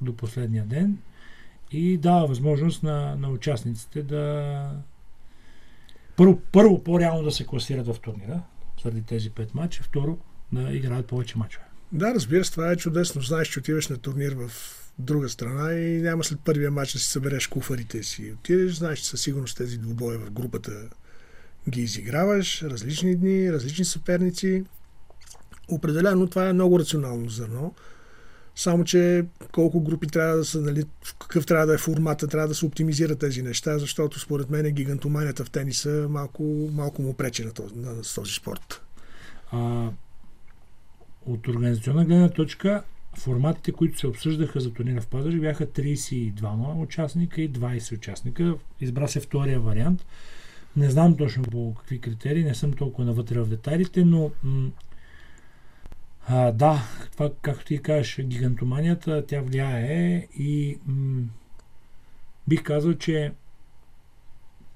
до 0.00 0.16
последния 0.16 0.64
ден 0.64 0.98
и 1.72 1.96
дава 1.96 2.26
възможност 2.26 2.82
на, 2.82 3.16
на 3.16 3.28
участниците 3.28 4.02
да 4.02 4.70
първо, 6.16 6.40
първо 6.52 6.84
по-реално 6.84 7.22
да 7.22 7.32
се 7.32 7.46
класират 7.46 7.86
в 7.86 8.00
турнира, 8.00 8.42
заради 8.82 9.02
тези 9.02 9.30
пет 9.30 9.54
мача, 9.54 9.82
второ 9.82 10.18
да 10.52 10.72
играят 10.72 11.06
повече 11.06 11.38
мачове. 11.38 11.64
Да, 11.92 12.14
разбира 12.14 12.44
се, 12.44 12.52
това 12.52 12.72
е 12.72 12.76
чудесно. 12.76 13.22
Знаеш, 13.22 13.48
че 13.48 13.58
отиваш 13.58 13.88
на 13.88 13.96
турнир 13.96 14.34
в 14.34 14.50
друга 14.98 15.28
страна 15.28 15.72
и 15.72 16.02
няма 16.02 16.24
след 16.24 16.40
първия 16.40 16.70
матч 16.70 16.92
да 16.92 16.98
си 16.98 17.08
събереш 17.08 17.46
куфарите 17.46 18.02
си. 18.02 18.32
Отидеш, 18.32 18.72
знаеш, 18.72 18.98
че 18.98 19.06
със 19.06 19.20
сигурност 19.20 19.56
тези 19.56 19.78
двубоя 19.78 20.18
в 20.18 20.30
групата 20.30 20.72
ги 21.68 21.80
изиграваш, 21.80 22.62
различни 22.62 23.16
дни, 23.16 23.52
различни 23.52 23.84
съперници. 23.84 24.64
Определено 25.68 26.26
това 26.26 26.48
е 26.48 26.52
много 26.52 26.78
рационално 26.78 27.28
зърно. 27.28 27.74
Само, 28.56 28.84
че 28.84 29.24
колко 29.52 29.80
групи 29.80 30.06
трябва 30.06 30.36
да 30.36 30.44
са, 30.44 30.60
нали, 30.60 30.84
какъв 31.18 31.46
трябва 31.46 31.66
да 31.66 31.74
е 31.74 31.78
формата, 31.78 32.28
трябва 32.28 32.48
да 32.48 32.54
се 32.54 32.66
оптимизира 32.66 33.16
тези 33.16 33.42
неща, 33.42 33.78
защото 33.78 34.20
според 34.20 34.50
мен 34.50 34.74
гигантоманията 34.74 35.44
в 35.44 35.50
тениса 35.50 36.06
малко, 36.10 36.42
малко 36.72 37.02
му 37.02 37.14
пречи 37.14 37.44
на 37.44 37.52
този, 37.52 37.74
на 37.74 38.02
този 38.14 38.32
спорт. 38.32 38.82
А, 39.52 39.90
от 41.26 41.48
организационна 41.48 42.04
гледна 42.04 42.28
точка, 42.28 42.82
форматите, 43.18 43.72
които 43.72 43.98
се 43.98 44.06
обсъждаха 44.06 44.60
за 44.60 44.72
турнира 44.72 45.00
в 45.00 45.06
Пазари, 45.06 45.40
бяха 45.40 45.66
32 45.66 46.82
участника 46.82 47.42
и 47.42 47.52
20 47.52 47.96
участника. 47.96 48.54
Избра 48.80 49.08
се 49.08 49.20
втория 49.20 49.60
вариант. 49.60 50.06
Не 50.76 50.90
знам 50.90 51.16
точно 51.16 51.42
по 51.42 51.74
какви 51.74 52.00
критерии, 52.00 52.44
не 52.44 52.54
съм 52.54 52.72
толкова 52.72 53.04
навътре 53.04 53.40
в 53.40 53.48
детайлите, 53.48 54.04
но 54.04 54.30
м- 54.42 54.70
А, 56.30 56.52
да, 56.52 56.82
това, 57.12 57.30
както 57.42 57.64
ти 57.64 57.82
кажеш, 57.82 58.20
гигантоманията, 58.24 59.26
тя 59.26 59.40
влияе 59.40 60.26
и 60.38 60.78
м- 60.86 61.22
бих 62.48 62.62
казал, 62.62 62.94
че 62.94 63.32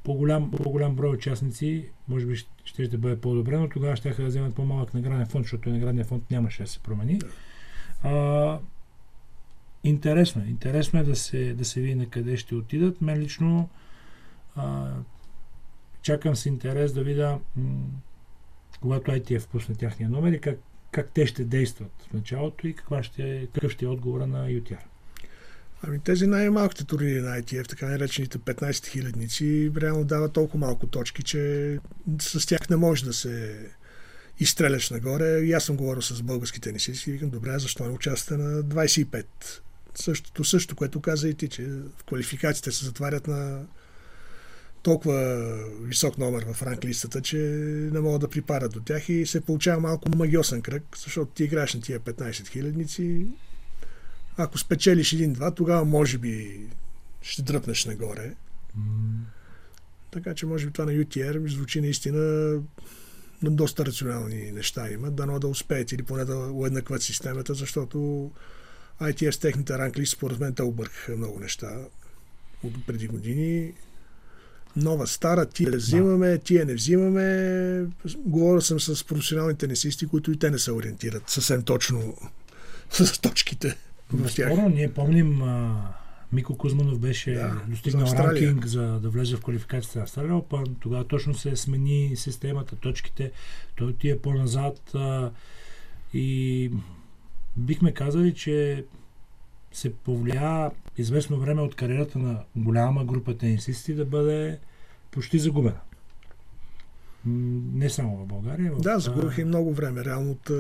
по-голям, 0.04 0.50
по-голям 0.50 0.96
брой 0.96 1.14
участници, 1.14 1.88
може 2.08 2.26
би 2.26 2.36
ще, 2.36 2.84
ще 2.84 2.98
бъде 2.98 3.20
по-добре, 3.20 3.58
но 3.58 3.68
тогава 3.68 3.96
ще 3.96 4.10
да 4.10 4.26
вземат 4.26 4.54
по-малък 4.54 4.94
награден 4.94 5.26
фонд, 5.26 5.44
защото 5.44 5.68
наградния 5.68 6.04
фонд 6.04 6.30
нямаше 6.30 6.62
да 6.62 6.68
се 6.68 6.78
промени. 6.78 7.20
А, 8.02 8.58
интересно 9.84 10.42
е. 10.42 10.46
Интересно 10.46 11.00
е 11.00 11.02
да 11.02 11.16
се, 11.16 11.54
да 11.54 11.64
се 11.64 11.80
види 11.80 11.94
на 11.94 12.06
къде 12.06 12.36
ще 12.36 12.54
отидат. 12.54 13.00
Мен 13.00 13.18
лично 13.18 13.68
а, 14.56 14.90
чакам 16.02 16.36
с 16.36 16.46
интерес 16.46 16.92
да 16.92 17.02
видя 17.02 17.38
м- 17.56 17.86
когато 18.80 19.10
ITF 19.10 19.48
пусне 19.48 19.74
тяхния 19.74 20.08
номер 20.08 20.32
и 20.32 20.40
как, 20.40 20.58
как 20.90 21.10
те 21.10 21.26
ще 21.26 21.44
действат 21.44 21.92
в 22.10 22.12
началото 22.12 22.68
и 22.68 22.74
каква 22.74 23.02
ще, 23.02 23.48
какъв 23.54 23.72
ще 23.72 23.84
е 23.84 23.88
отговора 23.88 24.26
на 24.26 24.48
UTR. 24.48 24.78
Ами 25.82 26.00
тези 26.00 26.26
най-малките 26.26 26.84
турнири 26.84 27.20
на 27.20 27.40
ITF, 27.40 27.68
така 27.68 27.86
наречените 27.86 28.38
15 28.38 28.86
хилядници, 28.86 29.72
реално 29.80 30.04
дават 30.04 30.32
толкова 30.32 30.58
малко 30.66 30.86
точки, 30.86 31.22
че 31.22 31.78
с 32.20 32.46
тях 32.46 32.70
не 32.70 32.76
може 32.76 33.04
да 33.04 33.12
се 33.12 33.66
изстреляш 34.40 34.90
нагоре. 34.90 35.40
И 35.40 35.52
аз 35.52 35.64
съм 35.64 35.76
говорил 35.76 36.02
с 36.02 36.22
български 36.22 36.60
тенисисти 36.60 37.10
и 37.10 37.12
викам, 37.12 37.30
добре, 37.30 37.58
защо 37.58 37.84
не 37.84 37.90
участвате 37.90 38.42
на 38.42 38.62
25? 38.62 39.24
Същото, 39.94 40.44
също, 40.44 40.76
което 40.76 41.00
каза 41.00 41.28
и 41.28 41.34
ти, 41.34 41.48
че 41.48 41.66
в 41.66 42.04
квалификациите 42.06 42.72
се 42.72 42.84
затварят 42.84 43.26
на 43.26 43.66
толкова 44.82 45.48
висок 45.80 46.18
номер 46.18 46.44
в 46.52 46.62
ранглистата, 46.62 47.20
че 47.20 47.36
не 47.92 48.00
могат 48.00 48.20
да 48.20 48.28
припарат 48.28 48.72
до 48.72 48.80
тях 48.80 49.08
и 49.08 49.26
се 49.26 49.40
получава 49.40 49.80
малко 49.80 50.16
магиосен 50.16 50.62
кръг, 50.62 50.82
защото 50.96 51.32
ти 51.32 51.44
играеш 51.44 51.74
на 51.74 51.80
тия 51.80 52.00
15 52.00 52.48
хилядници. 52.48 53.26
Ако 54.36 54.58
спечелиш 54.58 55.12
един-два, 55.12 55.50
тогава 55.50 55.84
може 55.84 56.18
би 56.18 56.60
ще 57.22 57.42
дръпнеш 57.42 57.84
нагоре. 57.84 58.34
Mm. 58.78 58.82
Така 60.10 60.34
че 60.34 60.46
може 60.46 60.66
би 60.66 60.72
това 60.72 60.84
на 60.84 60.92
UTR 60.92 61.48
звучи 61.48 61.80
наистина 61.80 62.18
на 62.18 62.62
доста 63.50 63.86
рационални 63.86 64.52
неща 64.52 64.90
има. 64.90 65.10
Дано 65.10 65.38
да 65.38 65.48
успеят 65.48 65.92
или 65.92 66.02
поне 66.02 66.24
да 66.24 66.36
уеднакват 66.36 67.02
системата, 67.02 67.54
защото 67.54 68.30
ITF 69.00 69.30
с 69.30 69.38
техните 69.38 69.78
ранкли 69.78 70.06
според 70.06 70.40
мен 70.40 70.54
те 70.54 70.62
объркаха 70.62 71.16
много 71.16 71.40
неща 71.40 71.78
от 72.64 72.86
преди 72.86 73.08
години 73.08 73.72
нова, 74.76 75.06
стара, 75.06 75.46
тия 75.46 75.70
да 75.70 75.76
взимаме, 75.76 76.38
тия 76.38 76.66
не 76.66 76.74
взимаме. 76.74 77.86
Говорил 78.16 78.60
съм 78.60 78.80
с 78.80 79.04
професионални 79.04 79.54
тенисисти, 79.54 80.06
които 80.06 80.32
и 80.32 80.38
те 80.38 80.50
не 80.50 80.58
се 80.58 80.72
ориентират 80.72 81.30
съвсем 81.30 81.62
точно 81.62 82.16
с 82.90 83.18
точките. 83.20 83.76
Безспорно, 84.12 84.68
ние 84.68 84.92
помним 84.92 85.42
а, 85.42 85.88
Мико 86.32 86.56
Кузманов 86.56 86.98
беше 86.98 87.32
да, 87.32 87.62
достигнал 87.68 88.06
за 88.06 88.16
ранкинг 88.16 88.66
за 88.66 89.00
да 89.00 89.10
влезе 89.10 89.36
в 89.36 89.40
квалификацията 89.40 89.98
на 89.98 90.02
Австралия 90.02 90.36
Опа, 90.36 90.64
тогава 90.80 91.04
точно 91.04 91.34
се 91.34 91.56
смени 91.56 92.16
системата, 92.16 92.76
точките, 92.76 93.32
той 93.76 93.86
отива 93.86 94.18
по-назад 94.18 94.94
а, 94.94 95.30
и 96.14 96.70
бихме 97.56 97.92
казали, 97.92 98.34
че 98.34 98.84
се 99.72 99.94
повлия 99.94 100.70
известно 100.98 101.40
време 101.40 101.62
от 101.62 101.74
кариерата 101.74 102.18
на 102.18 102.44
голяма 102.56 103.04
група 103.04 103.38
тенисисти 103.38 103.94
да 103.94 104.04
бъде 104.04 104.58
почти 105.10 105.38
загубена. 105.38 105.80
Не 107.74 107.90
само 107.90 108.16
в 108.16 108.26
България. 108.26 108.72
В, 108.72 108.80
да, 108.80 108.98
загубиха 108.98 109.40
и 109.40 109.44
много 109.44 109.74
време. 109.74 110.04
Реално 110.04 110.30
от 110.30 110.50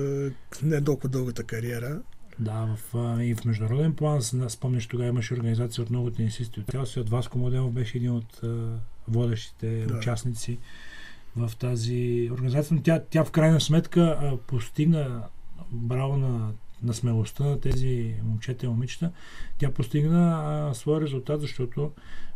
не 0.62 0.84
толкова 0.84 1.08
дългата 1.08 1.44
кариера. 1.44 2.00
Да, 2.38 2.76
в, 2.76 3.18
и 3.22 3.34
в 3.34 3.44
международен 3.44 3.94
план, 3.94 4.22
спомняш, 4.48 4.86
тогава 4.86 5.08
имаше 5.08 5.34
организация 5.34 5.82
от 5.82 5.90
много 5.90 6.10
тенисисти 6.10 6.60
от 6.60 6.66
цял 6.66 6.86
свят. 6.86 7.08
Васко 7.08 7.38
Моделов 7.38 7.72
беше 7.72 7.98
един 7.98 8.10
от 8.10 8.40
водещите 9.08 9.86
да. 9.86 9.94
участници 9.96 10.58
в 11.36 11.52
тази 11.58 12.30
организация. 12.32 12.76
Но 12.76 12.82
тя, 12.82 13.02
тя 13.10 13.24
в 13.24 13.30
крайна 13.30 13.60
сметка 13.60 14.00
а, 14.00 14.36
постигна 14.36 15.22
браво 15.72 16.16
на 16.16 16.52
на 16.82 16.94
смелостта 16.94 17.44
на 17.44 17.60
тези 17.60 18.14
момчета 18.24 18.66
и 18.66 18.68
момичета, 18.68 19.12
тя 19.58 19.70
постигна 19.70 20.42
а, 20.44 20.74
своя 20.74 21.00
резултат, 21.00 21.40
защото 21.40 21.92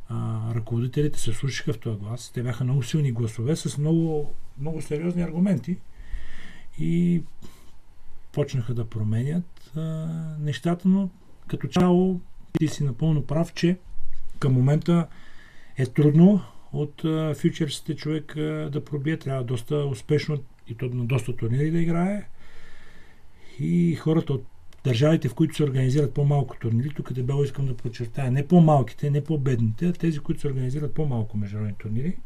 а, 0.09 0.41
ръководителите 0.55 1.21
се 1.21 1.33
слушаха 1.33 1.73
в 1.73 1.79
този 1.79 1.99
глас. 1.99 2.31
Те 2.35 2.43
бяха 2.43 2.65
много 2.65 2.83
силни 2.83 3.13
гласове 3.13 3.57
с 3.57 3.79
много, 3.79 4.35
много 4.59 4.83
сериозни 4.83 5.23
аргументи 5.23 5.77
и 6.79 7.23
почнаха 8.33 8.75
да 8.75 8.89
променят 8.89 9.45
а, 9.77 10.09
нещата, 10.41 10.89
но 10.89 11.11
като 11.47 11.69
цяло 11.69 12.21
ти 12.59 12.69
си 12.69 12.85
напълно 12.85 13.23
прав, 13.23 13.55
че 13.55 13.79
към 14.39 14.53
момента 14.53 15.07
е 15.77 15.87
трудно 15.87 16.41
от 16.73 17.03
фьючерсите 17.37 17.97
човек 17.97 18.37
а, 18.37 18.71
да 18.73 18.85
пробие. 18.85 19.17
Трябва 19.17 19.45
доста 19.45 19.77
успешно 19.77 20.39
и 20.69 20.75
то 20.75 20.87
на 20.87 21.05
доста 21.05 21.37
турнири 21.37 21.71
да 21.71 21.79
играе 21.79 22.29
и 23.61 23.95
хората 23.95 24.33
от 24.33 24.45
държавите, 24.85 25.29
в 25.29 25.35
които 25.35 25.57
се 25.57 25.65
организират 25.65 26.15
по-малко 26.15 26.57
турнири, 26.59 26.89
тук 26.89 27.13
дебело 27.13 27.45
искам 27.45 27.67
да 27.67 27.77
подчертая, 27.77 28.31
не 28.31 28.49
по-малките, 28.49 29.11
не 29.11 29.25
по-бедните, 29.25 29.87
а 29.87 29.93
тези, 29.93 30.19
които 30.19 30.41
се 30.41 30.49
организират 30.49 30.95
по-малко 30.95 31.37
международни 31.37 31.75
турнири, 31.79 32.17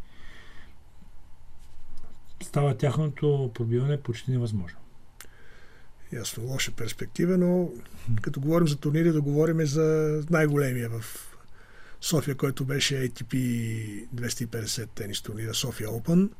става 2.42 2.76
тяхното 2.76 3.50
пробиване 3.54 4.00
почти 4.00 4.30
невъзможно. 4.30 4.78
Ясно, 6.12 6.44
лоша 6.44 6.72
перспектива, 6.72 7.38
но 7.38 7.70
като 8.22 8.40
говорим 8.40 8.68
за 8.68 8.76
турнири, 8.76 9.12
да 9.12 9.20
говорим 9.20 9.66
за 9.66 10.20
най-големия 10.30 10.88
в 10.88 11.04
София, 12.00 12.34
който 12.34 12.64
беше 12.64 12.94
ATP 12.94 13.34
250 14.14 14.88
тенис 14.94 15.22
турнира 15.22 15.54
София 15.54 15.88
Open. 15.88 16.30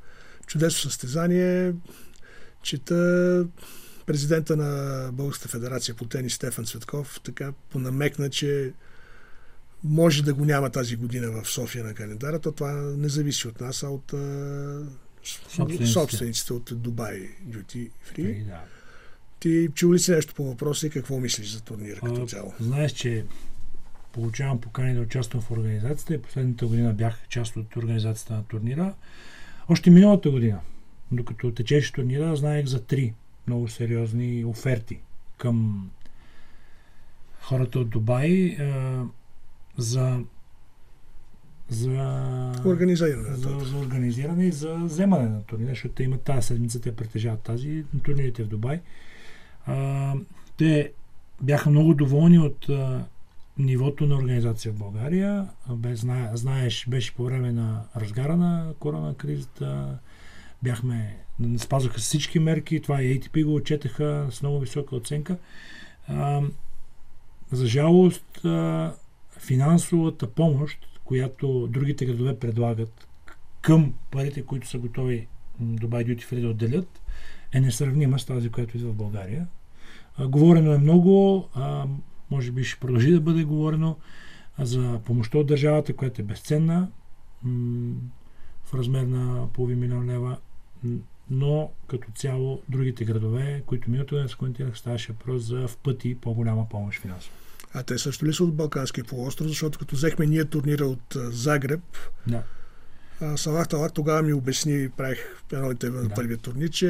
Чудесно 0.46 0.90
състезание. 0.90 1.74
Чета 2.62 3.46
президента 4.06 4.56
на 4.56 5.10
Българската 5.12 5.48
федерация 5.48 5.94
по 5.94 6.04
тенис 6.04 6.34
Стефан 6.34 6.64
Цветков 6.64 7.20
така 7.24 7.52
понамекна, 7.70 8.30
че 8.30 8.72
може 9.84 10.22
да 10.22 10.34
го 10.34 10.44
няма 10.44 10.70
тази 10.70 10.96
година 10.96 11.30
в 11.30 11.48
София 11.48 11.84
на 11.84 11.94
календара, 11.94 12.38
то 12.38 12.52
това 12.52 12.72
не 12.72 13.08
зависи 13.08 13.48
от 13.48 13.60
нас, 13.60 13.82
а 13.82 13.88
от 13.88 14.14
собствениците, 15.24 15.86
собствениците 15.86 16.52
от 16.52 16.72
Дубай 16.82 17.30
Duty 17.48 17.90
Free. 18.14 18.44
Да. 18.44 18.60
Ти 19.40 19.68
чул 19.74 19.92
ли 19.92 19.98
си 19.98 20.10
нещо 20.12 20.34
по 20.34 20.44
въпроса 20.44 20.86
и 20.86 20.90
какво 20.90 21.20
мислиш 21.20 21.52
за 21.52 21.62
турнира 21.62 22.00
като 22.00 22.26
цяло? 22.26 22.52
Знаеш, 22.60 22.92
че 22.92 23.24
получавам 24.12 24.60
покани 24.60 24.94
да 24.94 25.00
участвам 25.00 25.42
в 25.42 25.50
организацията 25.50 26.14
и 26.14 26.22
последната 26.22 26.66
година 26.66 26.92
бях 26.92 27.28
част 27.28 27.56
от 27.56 27.76
организацията 27.76 28.34
на 28.34 28.44
турнира. 28.44 28.94
Още 29.68 29.90
миналата 29.90 30.30
година, 30.30 30.60
докато 31.12 31.52
течеше 31.52 31.92
турнира, 31.92 32.36
знаех 32.36 32.66
за 32.66 32.84
три 32.84 33.14
много 33.46 33.68
сериозни 33.68 34.44
оферти 34.44 35.00
към 35.38 35.90
хората 37.40 37.78
от 37.78 37.90
Дубай 37.90 38.56
а, 38.60 39.04
за 39.78 40.20
за 41.68 41.90
организиране. 42.64 43.36
За, 43.36 43.58
за 43.58 43.76
организиране 43.76 44.46
и 44.46 44.52
за 44.52 44.74
вземане 44.74 45.28
на 45.28 45.42
турнира, 45.42 45.68
защото 45.68 45.94
те 45.94 46.02
имат 46.02 46.22
тази 46.22 46.46
седмица, 46.46 46.80
те 46.80 46.96
притежават 46.96 47.40
тази 47.40 47.84
турнирите 48.02 48.42
в 48.44 48.48
Дубай. 48.48 48.80
А, 49.66 50.14
те 50.56 50.92
бяха 51.42 51.70
много 51.70 51.94
доволни 51.94 52.38
от 52.38 52.68
а, 52.68 53.04
нивото 53.58 54.06
на 54.06 54.16
организация 54.16 54.72
в 54.72 54.78
България. 54.78 55.48
Бе, 55.68 55.96
зна, 55.96 56.30
знаеш, 56.34 56.86
беше 56.88 57.14
по 57.14 57.24
време 57.24 57.52
на 57.52 57.84
разгара 57.96 58.36
на 58.36 58.74
корона 58.78 59.14
кризата, 59.14 59.98
бяхме, 60.62 61.16
спазваха 61.58 61.98
всички 61.98 62.38
мерки, 62.38 62.80
това 62.80 63.02
и 63.02 63.20
ATP 63.20 63.44
го 63.44 63.54
отчетаха 63.54 64.26
с 64.30 64.42
много 64.42 64.60
висока 64.60 64.96
оценка. 64.96 65.38
А, 66.08 66.42
за 67.52 67.66
жалост, 67.66 68.44
а, 68.44 68.94
финансовата 69.38 70.30
помощ, 70.30 71.00
която 71.04 71.66
другите 71.66 72.06
градове 72.06 72.38
предлагат 72.38 73.08
към 73.60 73.94
парите, 74.10 74.42
които 74.42 74.68
са 74.68 74.78
готови 74.78 75.26
Dubai 75.62 76.06
Duty 76.06 76.22
Free 76.22 76.40
да 76.40 76.48
отделят, 76.48 77.00
е 77.52 77.60
несравнима 77.60 78.18
с 78.18 78.24
тази, 78.24 78.50
която 78.50 78.76
идва 78.76 78.92
в 78.92 78.96
България. 78.96 79.46
А, 80.16 80.28
говорено 80.28 80.72
е 80.72 80.78
много, 80.78 81.48
а, 81.54 81.86
може 82.30 82.50
би 82.50 82.64
ще 82.64 82.80
продължи 82.80 83.12
да 83.12 83.20
бъде 83.20 83.44
говорено 83.44 83.96
за 84.58 85.00
помощта 85.04 85.38
от 85.38 85.46
държавата, 85.46 85.96
която 85.96 86.22
е 86.22 86.24
безценна, 86.24 86.88
м- 87.42 87.94
в 88.64 88.74
размер 88.74 89.02
на 89.02 89.48
половин 89.52 89.78
милион 89.78 90.10
лева 90.10 90.36
но 91.30 91.70
като 91.86 92.08
цяло 92.12 92.62
другите 92.68 93.04
градове, 93.04 93.62
които 93.66 93.90
миналото 93.90 94.28
се 94.28 94.36
коментирах, 94.36 94.78
ставаше 94.78 95.12
въпрос 95.12 95.42
за 95.42 95.68
в 95.68 95.76
пъти 95.76 96.14
по-голяма 96.14 96.68
помощ 96.68 97.00
финансово. 97.00 97.34
А 97.74 97.82
те 97.82 97.98
също 97.98 98.26
ли 98.26 98.32
са 98.32 98.44
от 98.44 98.56
Балканския 98.56 99.04
полуостров, 99.04 99.48
защото 99.48 99.78
като 99.78 99.96
взехме 99.96 100.26
ние 100.26 100.44
турнира 100.44 100.86
от 100.86 101.16
Загреб, 101.16 101.80
да. 102.26 102.42
Салах 103.36 103.68
Талак 103.68 103.92
тогава 103.92 104.22
ми 104.22 104.32
обясни, 104.32 104.88
правих 104.96 105.42
едно 105.52 105.70
интервю 105.70 105.96
на 105.96 106.08
да. 106.08 106.14
първия 106.14 106.36
турнир, 106.36 106.68
че 106.68 106.86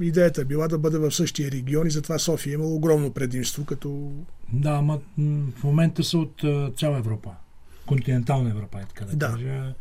идеята 0.00 0.40
е 0.40 0.44
била 0.44 0.68
да 0.68 0.78
бъде 0.78 0.98
в 0.98 1.10
същия 1.10 1.50
регион 1.50 1.86
и 1.86 1.90
затова 1.90 2.18
София 2.18 2.50
е 2.50 2.54
имало 2.54 2.74
огромно 2.74 3.12
предимство 3.12 3.64
като... 3.64 4.12
Да, 4.52 4.70
ама 4.70 5.00
в 5.58 5.64
момента 5.64 6.04
са 6.04 6.18
от 6.18 6.44
цяла 6.76 6.98
Европа. 6.98 7.30
Континентална 7.86 8.50
Европа, 8.50 8.78
е 8.78 8.84
така 8.84 9.04
да, 9.04 9.16
да. 9.16 9.26
кажа. 9.26 9.74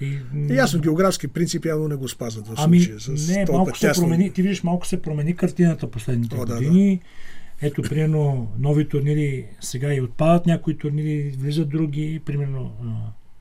И, 0.00 0.18
Ясно, 0.50 0.80
географски 0.80 1.28
принцип 1.28 1.64
явно 1.64 1.88
не 1.88 1.94
го 1.94 2.08
спазват 2.08 2.48
в 2.48 2.54
ами, 2.56 2.80
случая. 2.80 3.00
С 3.00 3.28
не, 3.28 3.44
малко 3.52 3.78
се 3.78 3.86
тясно... 3.86 4.02
промени, 4.02 4.32
ти 4.32 4.42
виждаш, 4.42 4.62
малко 4.62 4.86
се 4.86 5.02
промени 5.02 5.36
картината 5.36 5.90
последните 5.90 6.36
О, 6.36 6.38
години. 6.38 6.96
Да, 6.96 6.96
да. 6.96 7.66
Ето, 7.68 7.82
примерно, 7.82 8.52
нови 8.58 8.88
турнири 8.88 9.46
сега 9.60 9.94
и 9.94 10.00
отпадат 10.00 10.46
някои 10.46 10.78
турнири, 10.78 11.34
влизат 11.38 11.68
други. 11.68 12.22
Примерно, 12.24 12.72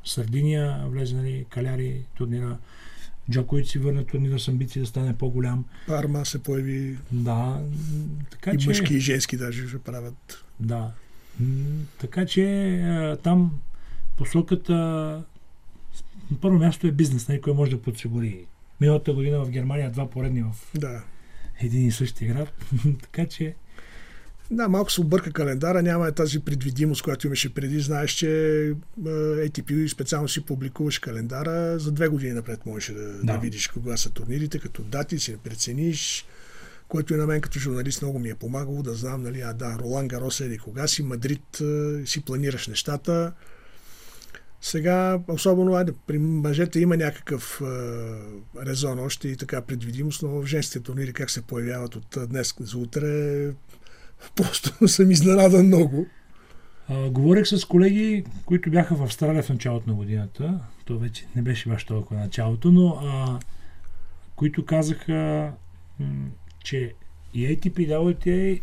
Сардиния 0.10 0.86
влезе, 0.88 1.16
нали, 1.16 1.46
Каляри 1.50 2.02
турнира. 2.18 2.58
Джокович 3.32 3.68
си 3.68 3.80
върна 3.80 4.06
турнира 4.06 4.40
с 4.40 4.48
амбиции 4.48 4.82
да 4.82 4.88
стане 4.88 5.18
по-голям. 5.18 5.66
Парма 5.88 6.26
се 6.26 6.44
появи. 6.44 6.98
Да. 7.12 7.62
Така, 8.30 8.52
и 8.52 8.58
че... 8.58 8.68
мъжки 8.68 8.94
и 8.94 9.00
женски 9.00 9.38
даже 9.38 9.68
ще 9.68 9.80
правят. 9.80 10.46
Да. 10.60 10.92
Така 12.00 12.26
че 12.26 13.18
там 13.24 13.60
посоката 14.18 14.74
на 16.32 16.38
първо 16.42 16.58
място 16.58 16.88
е 16.88 16.92
бизнес, 16.92 17.28
нали, 17.28 17.42
кой 17.42 17.54
може 17.54 17.72
да 17.72 17.82
подсигури. 17.82 18.46
Миналата 18.82 19.14
година 19.14 19.40
в 19.46 19.50
Германия 19.50 19.92
два 19.92 20.10
поредни 20.10 20.42
в 20.42 20.56
да. 20.76 21.04
един 21.60 21.88
и 21.88 21.92
същи 21.92 22.26
град. 22.26 22.66
така 23.02 23.26
че 23.26 23.56
да, 24.52 24.70
малко 24.70 24.92
се 24.92 25.02
обърка 25.02 25.32
календара, 25.32 25.82
няма 25.82 26.12
тази 26.12 26.40
предвидимост, 26.40 27.02
която 27.02 27.28
имаше 27.28 27.54
преди. 27.54 27.80
Знаеш, 27.80 28.12
че 28.12 28.26
ATP 29.04 29.88
специално 29.88 30.28
си 30.28 30.46
публикуваш 30.46 31.00
календара, 31.00 31.80
за 31.80 31.92
две 31.92 32.08
години 32.08 32.34
напред 32.34 32.66
можеш 32.66 32.96
да, 32.96 33.02
да. 33.02 33.24
да 33.24 33.38
видиш 33.38 33.68
кога 33.68 33.98
са 33.98 34.10
турнирите, 34.10 34.60
като 34.60 34.82
дати 34.82 35.20
си 35.20 35.32
не 35.32 35.38
прецениш, 35.38 36.26
което 36.88 37.14
и 37.14 37.18
на 37.18 37.28
мен 37.28 37.42
като 37.42 37.60
журналист 37.60 38.02
много 38.02 38.20
ми 38.20 38.30
е 38.30 38.36
помагало 38.36 38.84
да 38.84 38.94
знам, 38.94 39.24
нали, 39.24 39.42
а 39.42 39.54
да, 39.54 39.78
Ролан 39.80 40.08
Гарос 40.08 40.42
еди 40.42 40.58
кога 40.58 40.88
си, 40.88 41.04
Мадрид 41.04 41.62
си 42.06 42.22
планираш 42.26 42.68
нещата. 42.68 43.34
Сега, 44.62 45.20
особено 45.28 45.76
айде, 45.76 45.94
при 46.08 46.18
мъжете 46.18 46.80
има 46.80 46.98
някакъв 46.98 47.62
е, 47.62 47.66
резон 48.66 49.00
още 49.00 49.28
и 49.28 49.38
така 49.38 49.62
предвидимост, 49.62 50.24
но 50.24 50.30
в 50.30 50.46
женските 50.46 50.80
турнири 50.80 51.14
как 51.14 51.30
се 51.30 51.42
появяват 51.42 51.96
от 51.96 52.18
днес 52.30 52.54
за 52.60 52.78
утре, 52.78 53.52
просто 54.36 54.88
съм 54.88 55.12
изненадан 55.12 55.66
много. 55.66 56.08
А, 56.90 57.10
говорих 57.10 57.48
с 57.48 57.66
колеги, 57.66 58.24
които 58.46 58.72
бяха 58.72 58.96
в 58.96 59.04
Австралия 59.04 59.44
в 59.44 59.50
началото 59.50 59.90
на 59.90 59.96
годината. 59.96 60.60
То 60.86 60.98
вече 60.98 61.26
не 61.36 61.42
беше 61.42 61.70
баш 61.70 61.84
толкова 61.84 62.20
началото, 62.20 62.72
но 62.72 62.88
а, 62.88 63.40
които 64.36 64.66
казаха, 64.66 65.52
че 66.64 66.94
и 67.34 67.48
ATP, 67.48 67.90
WTA, 67.90 68.62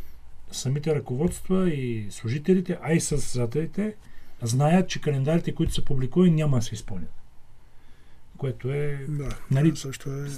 самите 0.53 0.95
ръководства 0.95 1.71
и 1.71 2.07
служителите, 2.11 2.79
а 2.83 2.93
и 2.93 3.01
създателите, 3.01 3.95
знаят, 4.43 4.89
че 4.89 5.01
календарите, 5.01 5.55
които 5.55 5.75
са 5.75 5.85
публикувани, 5.85 6.31
няма 6.31 6.57
да 6.57 6.63
се 6.63 6.75
изпълнят. 6.75 7.13
Което 8.37 8.73
е... 8.73 9.07
Да, 9.09 9.29
нали, 9.51 9.77
също 9.77 10.11
е... 10.11 10.29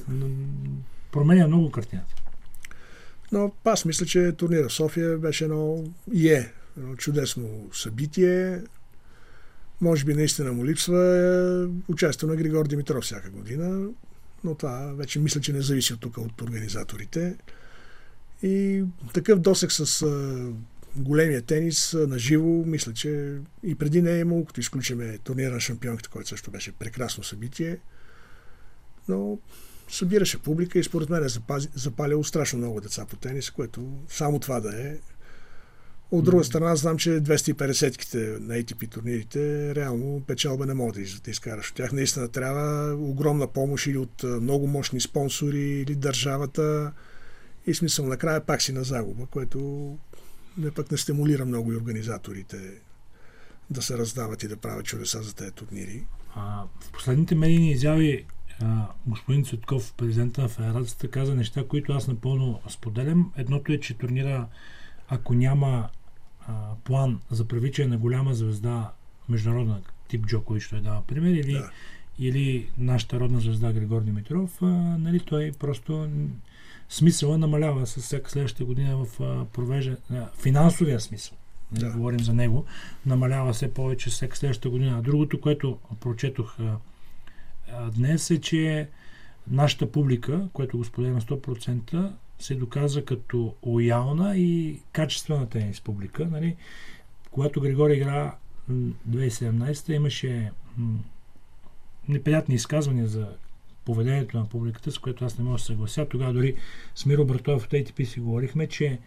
Променя 1.12 1.46
много 1.46 1.70
картината. 1.70 2.14
Но 3.32 3.52
аз 3.64 3.84
мисля, 3.84 4.06
че 4.06 4.32
турнира 4.32 4.68
в 4.68 4.72
София 4.72 5.18
беше 5.18 5.44
едно 5.44 5.84
и 6.12 6.28
е 6.28 6.52
едно 6.78 6.96
чудесно 6.96 7.70
събитие. 7.72 8.62
Може 9.80 10.04
би 10.04 10.14
наистина 10.14 10.52
му 10.52 10.66
липсва 10.66 11.16
е, 11.16 11.92
участие 11.92 12.28
на 12.28 12.36
Григор 12.36 12.66
Димитров 12.66 13.04
всяка 13.04 13.30
година, 13.30 13.88
но 14.44 14.54
това 14.54 14.92
вече 14.96 15.20
мисля, 15.20 15.40
че 15.40 15.52
не 15.52 15.60
зависи 15.60 15.94
от 15.94 16.00
тук 16.00 16.18
от 16.18 16.42
организаторите. 16.42 17.36
И 18.42 18.84
такъв 19.12 19.38
досек 19.38 19.72
с 19.72 20.06
големия 20.96 21.42
тенис 21.42 21.92
на 21.92 22.18
живо, 22.18 22.64
мисля, 22.66 22.92
че 22.92 23.38
и 23.62 23.74
преди 23.74 24.02
не 24.02 24.12
е 24.12 24.20
имало, 24.20 24.44
като 24.44 24.60
изключиме 24.60 25.18
турнира 25.18 25.52
на 25.54 25.60
шампионките, 25.60 26.08
който 26.08 26.28
също 26.28 26.50
беше 26.50 26.72
прекрасно 26.72 27.24
събитие. 27.24 27.78
Но 29.08 29.38
събираше 29.88 30.38
публика 30.38 30.78
и 30.78 30.84
според 30.84 31.10
мен 31.10 31.24
е 31.24 31.28
запаляло 31.74 32.24
страшно 32.24 32.58
много 32.58 32.80
деца 32.80 33.06
по 33.06 33.16
тенис, 33.16 33.50
което 33.50 33.92
само 34.08 34.38
това 34.38 34.60
да 34.60 34.88
е. 34.88 34.96
От 36.10 36.24
друга 36.24 36.44
страна, 36.44 36.76
знам, 36.76 36.98
че 36.98 37.10
250-ките 37.10 38.38
на 38.40 38.54
ATP 38.54 38.90
турнирите 38.90 39.74
реално 39.74 40.22
печалба 40.26 40.66
не 40.66 40.74
мога 40.74 40.92
да 40.92 41.30
изкараш. 41.30 41.70
От 41.70 41.76
тях 41.76 41.92
наистина 41.92 42.28
трябва 42.28 42.94
огромна 42.94 43.46
помощ 43.46 43.86
или 43.86 43.98
от 43.98 44.22
много 44.22 44.66
мощни 44.66 45.00
спонсори, 45.00 45.80
или 45.80 45.94
държавата. 45.94 46.92
И 47.66 47.74
смисъл 47.74 48.06
накрая 48.06 48.40
пак 48.40 48.62
си 48.62 48.72
на 48.72 48.84
загуба, 48.84 49.26
което 49.26 49.58
не 50.58 50.70
пък 50.70 50.90
не 50.90 50.98
стимулира 50.98 51.44
много 51.44 51.72
и 51.72 51.76
организаторите 51.76 52.58
да 53.70 53.82
се 53.82 53.98
раздават 53.98 54.42
и 54.42 54.48
да 54.48 54.56
правят 54.56 54.86
чудеса 54.86 55.22
за 55.22 55.34
тези 55.34 55.52
турнири. 55.52 56.06
А, 56.34 56.64
в 56.80 56.92
последните 56.92 57.34
медийни 57.34 57.72
изяви 57.72 58.26
а, 58.62 58.86
господин 59.06 59.44
Цветков, 59.44 59.94
президента 59.96 60.42
на 60.42 60.48
федерацията, 60.48 61.08
каза 61.08 61.34
неща, 61.34 61.64
които 61.68 61.92
аз 61.92 62.08
напълно 62.08 62.60
споделям. 62.68 63.32
Едното 63.36 63.72
е, 63.72 63.80
че 63.80 63.94
турнира, 63.94 64.46
ако 65.08 65.34
няма 65.34 65.88
а, 66.46 66.54
план 66.84 67.20
за 67.30 67.44
привличане 67.44 67.88
на 67.88 67.98
голяма 67.98 68.34
звезда, 68.34 68.92
международна 69.28 69.80
тип 70.08 70.26
Джокович, 70.26 70.68
той 70.68 70.80
дава 70.80 71.02
пример, 71.02 71.30
или, 71.30 71.52
да. 71.52 71.70
или 72.18 72.68
нашата 72.78 73.20
родна 73.20 73.40
звезда 73.40 73.72
Григор 73.72 74.02
Димитров, 74.02 74.62
а, 74.62 74.66
нали, 74.98 75.20
той 75.20 75.52
просто 75.58 76.08
смисъла 76.88 77.38
намалява 77.38 77.86
с 77.86 77.96
всяка 77.96 78.30
следваща 78.30 78.64
година 78.64 78.96
в 78.96 79.18
провежда, 79.52 79.96
финансовия 80.42 81.00
смисъл. 81.00 81.36
Не 81.72 81.80
да. 81.80 81.90
говорим 81.90 82.20
за 82.20 82.32
него, 82.32 82.64
намалява 83.06 83.52
все 83.52 83.74
повече 83.74 84.10
всяка 84.10 84.36
следващата 84.36 84.70
година. 84.70 84.98
А 84.98 85.02
другото, 85.02 85.40
което 85.40 85.78
прочетох 86.00 86.60
а, 86.60 86.62
а, 86.62 86.76
днес 87.96 88.30
е, 88.30 88.40
че 88.40 88.88
нашата 89.50 89.92
публика, 89.92 90.48
което 90.52 90.78
го 90.78 90.84
споделя 90.84 91.20
100%, 91.20 92.12
се 92.38 92.54
доказа 92.54 93.04
като 93.04 93.54
лоялна 93.66 94.36
и 94.36 94.80
качествена 94.92 95.48
тенис 95.48 95.80
публика. 95.80 96.26
Нали? 96.26 96.56
Когато 97.30 97.60
Григорий 97.60 97.96
игра 97.96 98.34
2017 98.70 99.92
имаше 99.92 100.52
неприятни 102.08 102.54
изказвания 102.54 103.06
за 103.06 103.28
поведението 103.84 104.38
на 104.38 104.48
публиката, 104.48 104.92
с 104.92 104.98
което 104.98 105.24
аз 105.24 105.38
не 105.38 105.44
мога 105.44 105.56
да 105.56 105.62
съглася. 105.62 106.06
Тогава 106.08 106.32
дори 106.32 106.56
с 106.94 107.06
Миро 107.06 107.24
Братоев 107.24 107.64
от 107.64 107.70
ATP 107.70 108.04
си 108.04 108.20
говорихме, 108.20 108.66
че 108.66 108.98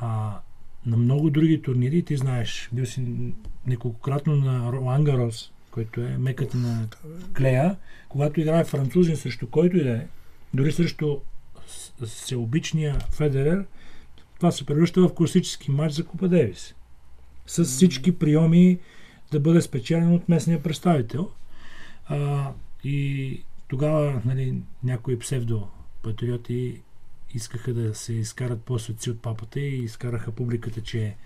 а, 0.00 0.40
на 0.86 0.96
много 0.96 1.30
други 1.30 1.62
турнири, 1.62 2.02
ти 2.02 2.16
знаеш, 2.16 2.68
бил 2.72 2.86
си 2.86 3.32
неколкократно 3.66 4.36
на 4.36 4.72
Ролан 4.72 5.04
който 5.76 6.00
е 6.00 6.18
меката 6.18 6.56
на 6.56 6.88
Клея, 7.36 7.76
когато 8.08 8.40
играе 8.40 8.64
французин 8.64 9.16
срещу 9.16 9.46
който 9.46 9.76
и 9.76 9.84
да 9.84 9.90
е, 9.90 10.06
дори 10.54 10.72
срещу 10.72 11.16
всеобичния 12.06 12.98
Федерер, 13.10 13.66
това 14.36 14.50
се 14.50 14.66
превръща 14.66 15.00
в 15.00 15.14
класически 15.14 15.70
матч 15.70 15.94
за 15.94 16.04
Купа 16.04 16.28
Девис. 16.28 16.74
С 17.46 17.64
всички 17.64 18.18
приеми 18.18 18.78
да 19.32 19.40
бъде 19.40 19.62
спечелен 19.62 20.14
от 20.14 20.28
местния 20.28 20.62
представител. 20.62 21.30
А, 22.06 22.52
и 22.84 23.42
тогава 23.68 24.22
нали, 24.24 24.54
някои 24.84 25.18
псевдопатриоти 25.18 26.82
искаха 27.34 27.74
да 27.74 27.94
се 27.94 28.12
изкарат 28.12 28.62
по-светци 28.62 29.10
от 29.10 29.22
папата 29.22 29.60
и 29.60 29.84
изкараха 29.84 30.32
публиката, 30.32 30.82
че 30.82 31.16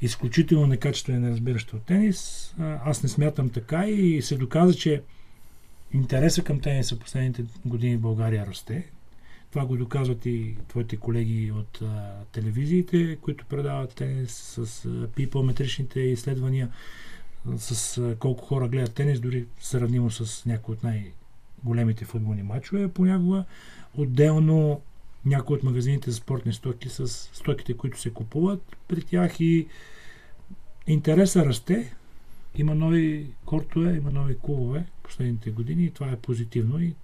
изключително 0.00 0.66
некачествено 0.66 1.18
и 1.18 1.22
неразбиращо 1.22 1.76
от 1.76 1.82
тенис. 1.82 2.54
Аз 2.58 3.02
не 3.02 3.08
смятам 3.08 3.50
така 3.50 3.86
и 3.86 4.22
се 4.22 4.36
доказа, 4.36 4.74
че 4.74 5.02
интереса 5.92 6.44
към 6.44 6.60
тениса 6.60 6.98
последните 6.98 7.44
години 7.64 7.96
в 7.96 8.00
България 8.00 8.46
расте. 8.46 8.86
Това 9.50 9.66
го 9.66 9.76
доказват 9.76 10.26
и 10.26 10.56
твоите 10.68 10.96
колеги 10.96 11.52
от 11.52 11.82
а, 11.82 12.12
телевизиите, 12.32 13.16
които 13.16 13.44
предават 13.44 13.94
тенис 13.94 14.32
с 14.32 14.84
а, 14.84 15.08
пипометричните 15.16 16.00
изследвания, 16.00 16.68
с 17.56 17.98
а, 17.98 18.16
колко 18.16 18.44
хора 18.44 18.68
гледат 18.68 18.94
тенис, 18.94 19.20
дори 19.20 19.46
сравнимо 19.60 20.10
с 20.10 20.46
някои 20.46 20.72
от 20.72 20.82
най- 20.82 21.12
големите 21.64 22.04
футболни 22.04 22.42
матчове, 22.42 22.88
понякога 22.88 23.44
отделно 23.94 24.80
някои 25.24 25.56
от 25.56 25.62
магазините 25.62 26.10
за 26.10 26.16
спортни 26.16 26.52
стоки 26.52 26.88
с 26.88 27.08
стоките, 27.08 27.76
които 27.76 28.00
се 28.00 28.10
купуват 28.10 28.76
при 28.88 29.02
тях 29.02 29.40
и 29.40 29.66
интереса 30.86 31.46
расте. 31.46 31.94
Има 32.54 32.74
нови 32.74 33.26
кортове, 33.44 33.96
има 33.96 34.10
нови 34.10 34.36
клубове 34.42 34.84
последните 35.02 35.50
години 35.50 35.84
и 35.84 35.90
това 35.90 36.10
е 36.10 36.16
позитивно 36.16 36.82
и 36.82 36.94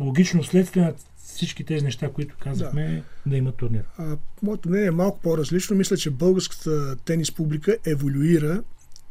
логично 0.00 0.44
следствие 0.44 0.82
на 0.82 0.94
всички 1.16 1.64
тези 1.64 1.84
неща, 1.84 2.12
които 2.12 2.36
казахме, 2.40 3.02
да, 3.26 3.30
да 3.30 3.36
има 3.36 3.52
турнир. 3.52 3.84
А, 3.98 4.16
моето 4.42 4.68
мнение 4.68 4.88
е 4.88 4.90
малко 4.90 5.20
по-различно. 5.20 5.76
Мисля, 5.76 5.96
че 5.96 6.10
българската 6.10 6.96
тенис 6.96 7.32
публика 7.32 7.76
еволюира 7.86 8.62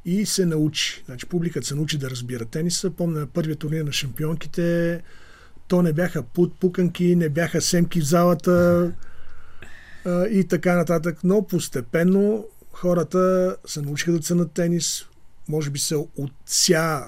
и 0.06 0.26
се 0.26 0.46
научи. 0.46 1.04
Значи, 1.06 1.26
публиката 1.26 1.68
се 1.68 1.76
научи 1.76 1.98
да 1.98 2.10
разбира 2.10 2.46
тениса. 2.46 2.92
Помня 2.92 3.28
първият 3.34 3.60
турнир 3.60 3.84
на 3.84 3.92
шампионките, 3.92 5.02
то 5.68 5.82
не 5.82 5.94
бяха 5.94 6.24
пут, 6.24 6.60
пуканки, 6.60 7.16
не 7.16 7.30
бяха 7.30 7.62
семки 7.62 8.02
в 8.02 8.06
залата 8.06 8.92
а, 10.06 10.28
и 10.28 10.48
така 10.48 10.76
нататък. 10.76 11.18
Но 11.24 11.48
постепенно 11.48 12.46
хората 12.72 13.56
се 13.66 13.82
научиха 13.82 14.12
да 14.12 14.20
ценят 14.20 14.52
тенис. 14.52 15.06
Може 15.48 15.70
би 15.70 15.80
се 15.80 15.96
отся 15.96 17.04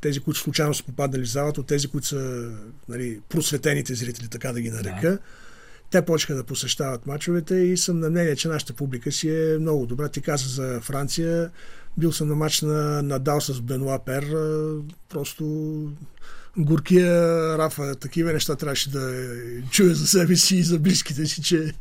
тези, 0.00 0.20
които 0.20 0.40
случайно 0.40 0.74
са 0.74 0.84
попаднали 0.84 1.24
в 1.24 1.30
залата, 1.30 1.60
от 1.60 1.66
тези, 1.66 1.88
които 1.88 2.06
са 2.06 2.50
нали, 2.88 3.20
просветените 3.28 3.94
зрители, 3.94 4.28
така 4.28 4.52
да 4.52 4.60
ги 4.60 4.70
нарека. 4.70 5.10
Да. 5.10 5.18
Те 5.90 6.02
почнаха 6.02 6.34
да 6.34 6.44
посещават 6.44 7.06
мачовете 7.06 7.54
и 7.54 7.76
съм 7.76 8.00
на 8.00 8.10
мнение, 8.10 8.36
че 8.36 8.48
нашата 8.48 8.72
публика 8.72 9.12
си 9.12 9.30
е 9.30 9.58
много 9.58 9.86
добра. 9.86 10.08
Ти 10.08 10.20
каза 10.20 10.48
за 10.48 10.80
Франция. 10.80 11.50
Бил 11.98 12.12
съм 12.12 12.28
на 12.28 12.34
матч 12.34 12.62
на 12.62 13.02
Надал 13.02 13.40
с 13.40 13.60
Бенуа 13.60 13.98
Пер. 13.98 14.34
Просто 15.08 15.44
горкия 16.56 17.58
Рафа, 17.58 17.94
такива 17.94 18.32
неща 18.32 18.56
трябваше 18.56 18.90
да 18.90 19.26
чуе 19.70 19.94
за 19.94 20.06
себе 20.06 20.36
си 20.36 20.56
и 20.56 20.62
за 20.62 20.78
близките 20.78 21.26
си, 21.26 21.42
че 21.42 21.74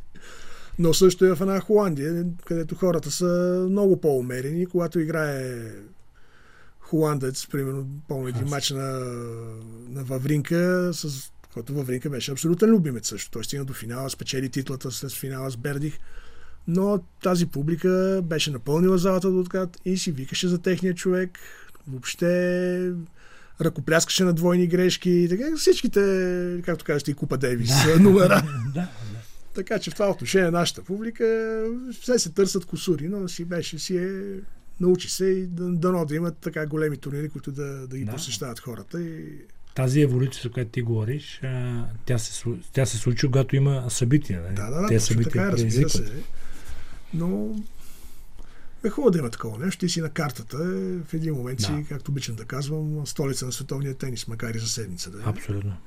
но 0.80 0.94
също 0.94 1.26
е 1.26 1.36
в 1.36 1.42
една 1.42 1.60
Холандия, 1.60 2.26
където 2.46 2.76
хората 2.76 3.12
са 3.12 3.66
много 3.70 4.02
по-умерени. 4.02 4.66
Когато 4.66 5.00
играе 5.00 5.72
холандец, 6.80 7.48
примерно, 7.48 7.88
помня 8.08 8.30
един 8.30 8.48
матч 8.48 8.70
на, 8.70 9.00
на 9.90 10.04
Вавринка, 10.04 10.90
с 10.94 11.32
който 11.54 11.74
Вавринка 11.74 12.10
беше 12.10 12.32
абсолютен 12.32 12.70
любимец 12.70 13.08
също. 13.08 13.32
Той 13.32 13.44
стигна 13.44 13.66
до 13.66 13.74
финала, 13.74 14.10
спечели 14.10 14.50
титлата 14.50 14.92
след 14.92 15.12
финала 15.12 15.50
с 15.52 15.58
Бердих. 15.58 16.00
Но 16.68 17.04
тази 17.24 17.46
публика 17.46 18.22
беше 18.24 18.52
напълнила 18.52 18.98
залата 18.98 19.32
до 19.32 19.40
откат 19.40 19.78
и 19.86 19.98
си 19.98 20.12
викаше 20.12 20.48
за 20.48 20.58
техния 20.58 20.94
човек. 20.94 21.40
Въобще 21.88 22.92
ръкопляскаше 23.62 24.24
на 24.24 24.34
двойни 24.34 24.68
грешки. 24.68 25.10
и 25.10 25.30
Така, 25.30 25.44
всичките, 25.58 26.62
както 26.66 26.86
казвате, 26.86 27.12
и 27.12 27.14
Купа 27.14 27.38
Дейвис 27.38 27.72
номера. 28.00 28.44
да, 28.74 28.88
така 29.54 29.80
че 29.80 29.92
в 29.92 29.94
това 29.94 30.10
отношение 30.10 30.52
нашата 30.52 30.84
публика 30.84 31.26
все 32.02 32.20
се 32.20 32.30
търсят 32.30 32.66
косури, 32.66 33.08
но 33.08 33.28
си 33.28 33.46
беше, 33.46 33.80
си 33.80 33.98
е 33.98 34.10
научи 34.80 35.10
се 35.10 35.26
и 35.26 35.48
дано 35.58 36.06
да 36.06 36.16
имат 36.16 36.38
така 36.38 36.66
големи 36.66 36.98
турнири, 36.98 37.30
които 37.30 37.52
да, 37.52 37.88
да 37.88 37.98
ги 37.98 38.06
да. 38.06 38.12
посещават 38.12 38.60
хората. 38.60 39.02
И... 39.02 39.26
Тази 39.76 40.02
еволюция, 40.02 40.52
която 40.52 40.72
ти 40.72 40.82
говориш, 40.82 41.42
тя 42.06 42.18
се, 42.18 42.50
тя 42.74 42.86
се 42.86 42.98
случи, 42.98 43.26
когато 43.26 43.56
има 43.56 43.86
събития. 43.90 44.42
Не? 44.42 44.54
Да, 44.56 44.70
да, 44.70 44.82
да, 44.82 44.88
Те 44.88 45.00
събития 45.00 45.32
така, 45.32 45.52
разбира 45.52 45.90
се. 45.90 46.12
Но 47.14 47.56
е 48.86 48.90
хубаво 48.90 49.12
да 49.12 49.20
има 49.20 49.30
такова 49.30 49.66
нещо. 49.66 49.80
Ти 49.80 49.90
си 49.90 50.02
на 50.02 50.10
картата. 50.10 50.58
В 51.08 51.14
един 51.14 51.34
момент 51.34 51.60
да. 51.60 51.66
си, 51.66 51.86
както 51.90 52.12
обичам 52.12 52.36
да 52.36 52.46
казвам, 52.46 53.08
столица 53.08 53.46
на 53.46 53.52
световния 53.52 53.96
тенис, 53.96 54.28
макар 54.28 54.54
и 54.54 54.60
за 54.60 54.68
седмица. 54.68 55.12
Да 55.12 55.18
е. 55.18 55.22
Абсолютно. 55.26 55.78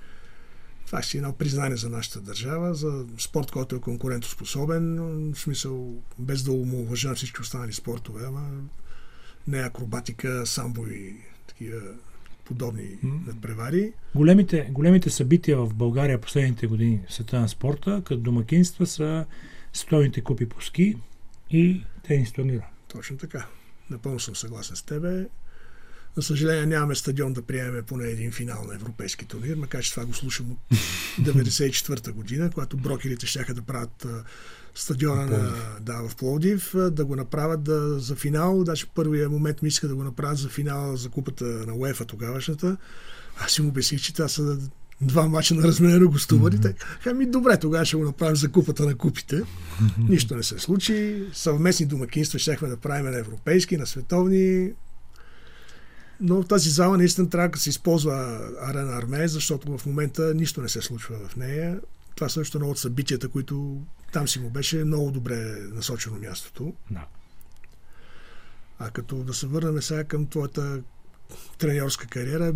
Това 0.87 1.03
ще 1.03 1.17
е 1.17 1.19
едно 1.19 1.33
признание 1.33 1.77
за 1.77 1.91
нашата 1.91 2.21
държава, 2.21 2.75
за 2.75 3.07
спорт, 3.19 3.51
който 3.51 3.77
е 3.77 3.81
конкурентоспособен, 3.81 4.97
в 5.33 5.39
смисъл, 5.39 5.95
без 6.19 6.43
да 6.43 6.53
му 6.53 6.81
уважа 6.81 7.15
всички 7.15 7.41
останали 7.41 7.73
спортове, 7.73 8.25
ама 8.27 8.51
не 9.49 9.59
акробатика, 9.59 10.47
самбо 10.47 10.87
и 10.87 11.17
такива 11.47 11.81
подобни 12.45 12.99
надпревари. 13.27 13.93
Големите, 14.15 14.69
големите 14.73 15.11
събития 15.11 15.59
в 15.59 15.75
България 15.75 16.21
последните 16.21 16.67
години 16.67 17.01
в 17.09 17.15
света 17.15 17.41
на 17.41 17.49
спорта, 17.49 18.03
като 18.05 18.21
домакинства 18.21 18.87
са 18.87 19.27
световните 19.73 20.21
купи 20.21 20.49
по 20.49 20.63
ски 20.63 20.97
и 21.51 21.83
тенис 22.03 22.33
турнира. 22.33 22.67
Точно 22.89 23.17
така. 23.17 23.47
Напълно 23.91 24.21
съм 24.21 24.37
съгласен 24.37 24.77
с 24.77 24.83
тебе. 24.83 25.29
За 26.17 26.23
съжаление 26.23 26.67
нямаме 26.67 26.95
стадион 26.95 27.33
да 27.33 27.43
приемем 27.43 27.85
поне 27.85 28.09
един 28.09 28.33
финал 28.33 28.65
на 28.65 28.75
европейски 28.75 29.27
турнир, 29.27 29.57
макар 29.57 29.83
че 29.83 29.91
това 29.91 30.05
го 30.05 30.15
слушам 30.15 30.51
от 30.51 30.59
1994 31.21 32.13
година, 32.13 32.51
когато 32.51 32.77
брокерите 32.77 33.27
ще 33.27 33.55
да 33.55 33.63
правят 33.63 34.07
стадиона 34.75 35.27
на, 35.27 35.53
да, 35.81 36.09
в 36.09 36.17
Пловдив, 36.17 36.73
да 36.75 37.05
го 37.05 37.17
направят 37.17 37.63
да, 37.63 37.99
за 37.99 38.15
финал. 38.15 38.65
Даже 38.65 38.87
първия 38.87 39.29
момент 39.29 39.63
ми 39.63 39.69
иска 39.69 39.89
да 39.89 39.95
го 39.95 40.05
направят 40.05 40.39
за 40.39 40.49
финал 40.49 40.97
за 40.97 41.09
купата 41.09 41.45
на 41.45 41.75
УЕФА 41.75 42.05
тогавашната. 42.05 42.77
Аз 43.39 43.53
си 43.53 43.63
му 43.63 43.69
обясних, 43.69 44.01
че 44.01 44.13
това 44.13 44.29
са 44.29 44.59
два 45.01 45.29
мача 45.29 45.55
на 45.55 45.63
разменено 45.63 46.09
гостуване. 46.09 46.57
Mm-hmm. 46.57 47.13
ми 47.13 47.27
добре, 47.27 47.57
тогава 47.57 47.85
ще 47.85 47.97
го 47.97 48.05
направим 48.05 48.37
за 48.37 48.49
купата 48.53 48.87
на 48.87 48.95
купите. 48.95 49.43
Нищо 50.09 50.37
не 50.37 50.43
се 50.43 50.59
случи. 50.59 51.25
Съвместни 51.33 51.87
домакинства 51.87 52.39
ще 52.39 52.57
да 52.63 52.77
правим 52.77 53.11
на 53.11 53.19
европейски, 53.19 53.77
на 53.77 53.87
световни 53.87 54.73
но 56.21 56.45
тази 56.45 56.71
зала 56.71 56.97
наистина 56.97 57.31
трябва 57.31 57.49
да 57.49 57.59
се 57.59 57.71
използва 57.71 58.41
арена 58.61 58.93
Армея, 58.93 59.29
защото 59.29 59.79
в 59.79 59.87
момента 59.87 60.35
нищо 60.35 60.63
не 60.63 60.69
се 60.69 60.83
случва 60.83 61.29
в 61.29 61.37
нея. 61.37 61.81
Това 62.15 62.29
също 62.29 62.59
е 62.59 62.59
едно 62.59 62.71
от 62.71 62.79
събитията, 62.79 63.29
които 63.29 63.83
там 64.13 64.29
си 64.29 64.41
му 64.41 64.51
беше 64.51 64.85
много 64.85 65.11
добре 65.11 65.37
насочено 65.73 66.19
мястото. 66.19 66.75
Да. 66.91 67.07
А 68.79 68.91
като 68.91 69.17
да 69.17 69.35
се 69.35 69.47
върнем 69.47 69.83
сега 69.83 70.05
към 70.05 70.27
твоята 70.27 70.81
тренерска 71.59 72.07
кариера, 72.07 72.55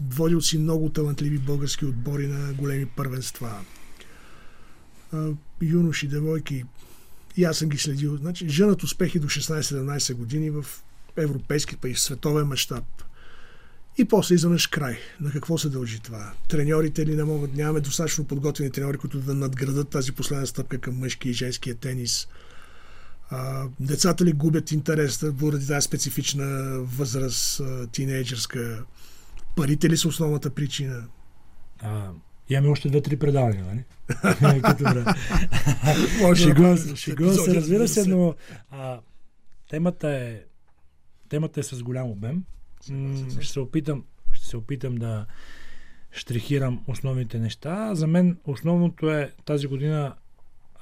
водил 0.00 0.40
си 0.40 0.58
много 0.58 0.88
талантливи 0.88 1.38
български 1.38 1.84
отбори 1.86 2.26
на 2.26 2.52
големи 2.52 2.86
първенства. 2.86 3.64
Юноши, 5.62 6.08
девойки, 6.08 6.64
и 7.36 7.44
аз 7.44 7.58
съм 7.58 7.68
ги 7.68 7.78
следил. 7.78 8.16
Значи, 8.16 8.48
женат 8.48 8.82
успехи 8.82 9.18
до 9.18 9.26
16-17 9.26 10.14
години 10.14 10.50
в 10.50 10.66
европейски, 11.16 11.76
па 11.76 11.88
и 11.88 11.94
световен 11.94 12.46
мащаб. 12.46 12.84
И 13.98 14.04
после 14.04 14.34
изведнъж 14.34 14.66
край. 14.66 14.98
На 15.20 15.30
какво 15.30 15.58
се 15.58 15.68
дължи 15.68 16.00
това? 16.00 16.32
Треньорите 16.48 17.06
ли 17.06 17.16
не 17.16 17.24
могат? 17.24 17.54
Нямаме 17.54 17.80
достатъчно 17.80 18.24
подготвени 18.24 18.70
треньори, 18.70 18.98
които 18.98 19.18
да 19.18 19.34
надградат 19.34 19.88
тази 19.88 20.12
последна 20.12 20.46
стъпка 20.46 20.78
към 20.78 20.98
мъжки 20.98 21.30
и 21.30 21.32
женския 21.32 21.74
тенис. 21.74 22.28
А, 23.30 23.68
децата 23.80 24.24
ли 24.24 24.32
губят 24.32 24.72
интерес 24.72 25.24
поради 25.38 25.66
тази 25.66 25.86
специфична 25.86 26.46
възраст, 26.80 27.62
тинейджърска? 27.92 28.84
Парите 29.56 29.90
ли 29.90 29.96
са 29.96 30.08
основната 30.08 30.50
причина? 30.50 31.04
А, 31.80 32.10
имаме 32.48 32.68
още 32.68 32.88
две-три 32.88 33.16
предавания, 33.16 33.64
нали? 33.64 33.84
Шегувам 36.96 37.34
се, 37.34 37.54
разбира 37.54 37.88
се, 37.88 38.08
но 38.08 38.34
а, 38.70 39.00
темата 39.68 40.08
е 40.10 40.40
Темата 41.30 41.60
е 41.60 41.62
с 41.62 41.82
голям 41.82 42.10
обем. 42.10 42.44
Ще 43.40 43.52
се 43.52 43.60
опитам, 43.60 44.04
ще 44.32 44.46
се 44.46 44.56
опитам 44.56 44.94
да 44.94 45.26
штрихирам 46.12 46.84
основните 46.88 47.38
неща. 47.38 47.94
За 47.94 48.06
мен 48.06 48.38
основното 48.44 49.10
е 49.10 49.32
тази 49.44 49.66
година 49.66 50.14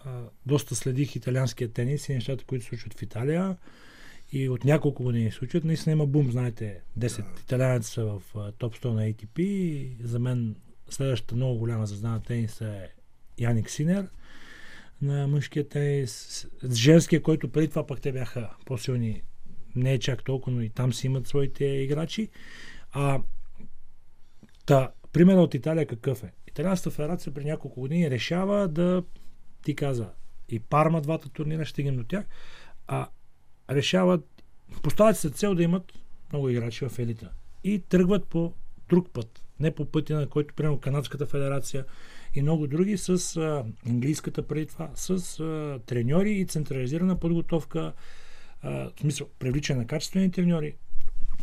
а, 0.04 0.22
доста 0.46 0.74
следих 0.74 1.16
италианския 1.16 1.72
тенис 1.72 2.08
и 2.08 2.14
нещата, 2.14 2.44
които 2.44 2.64
се 2.64 2.68
случват 2.68 2.94
в 2.94 3.02
Италия. 3.02 3.56
И 4.32 4.48
от 4.48 4.64
няколко 4.64 5.02
години 5.02 5.30
се 5.30 5.36
случват. 5.36 5.64
Наистина 5.64 5.92
има 5.92 6.06
бум, 6.06 6.30
знаете, 6.30 6.80
10 6.98 7.06
yeah. 7.06 7.40
италианци 7.40 7.90
са 7.90 8.04
в 8.04 8.22
а, 8.36 8.52
топ 8.52 8.76
100 8.76 8.84
на 8.84 9.02
ATP. 9.02 9.40
И 9.40 9.96
за 10.02 10.18
мен 10.18 10.56
следващата 10.90 11.34
много 11.34 11.58
голяма 11.58 11.86
звезда 11.86 12.08
на 12.08 12.22
тениса 12.22 12.68
е 12.68 12.88
Яник 13.38 13.70
Синер 13.70 14.08
на 15.02 15.26
мъжкия 15.28 15.68
тенис. 15.68 16.46
Женския, 16.72 17.22
който 17.22 17.52
преди 17.52 17.68
това 17.68 17.86
пък 17.86 18.00
те 18.00 18.12
бяха 18.12 18.50
по-силни 18.66 19.22
не 19.76 19.92
е 19.92 19.98
чак 19.98 20.24
толкова, 20.24 20.56
но 20.56 20.62
и 20.62 20.70
там 20.70 20.92
си 20.92 21.06
имат 21.06 21.26
своите 21.26 21.64
играчи. 21.64 22.28
А, 22.92 23.20
та, 24.66 24.90
примерът 25.12 25.44
от 25.44 25.54
Италия 25.54 25.86
какъв 25.86 26.24
е? 26.24 26.32
Италианската 26.48 26.90
федерация 26.90 27.34
при 27.34 27.44
няколко 27.44 27.80
години 27.80 28.10
решава 28.10 28.68
да, 28.68 29.02
ти 29.68 29.74
каза, 29.74 30.08
и 30.48 30.58
Парма 30.60 31.00
двата 31.00 31.28
турнира, 31.28 31.64
ще 31.64 31.70
стигнем 31.70 31.96
до 31.96 32.04
тях, 32.04 32.24
а 32.86 33.08
решават, 33.70 34.42
поставят 34.82 35.16
се 35.16 35.30
цел 35.30 35.54
да 35.54 35.62
имат 35.62 35.92
много 36.32 36.48
играчи 36.48 36.88
в 36.88 36.98
елита. 36.98 37.30
И 37.64 37.78
тръгват 37.78 38.28
по 38.28 38.52
друг 38.88 39.10
път, 39.10 39.44
не 39.60 39.74
по 39.74 39.84
пътя, 39.84 40.16
на 40.16 40.28
който, 40.28 40.54
примерно, 40.54 40.80
Канадската 40.80 41.26
федерация 41.26 41.84
и 42.34 42.42
много 42.42 42.66
други, 42.66 42.98
с 42.98 43.36
а, 43.36 43.64
английската 43.88 44.46
преди 44.46 44.66
това, 44.66 44.90
с 44.94 45.40
а, 45.40 45.80
треньори 45.86 46.32
и 46.32 46.46
централизирана 46.46 47.18
подготовка, 47.18 47.92
а, 48.62 48.70
в 48.70 49.00
смисъл, 49.00 49.28
привличане 49.38 49.80
на 49.80 49.86
качествени 49.86 50.30
треньори 50.30 50.76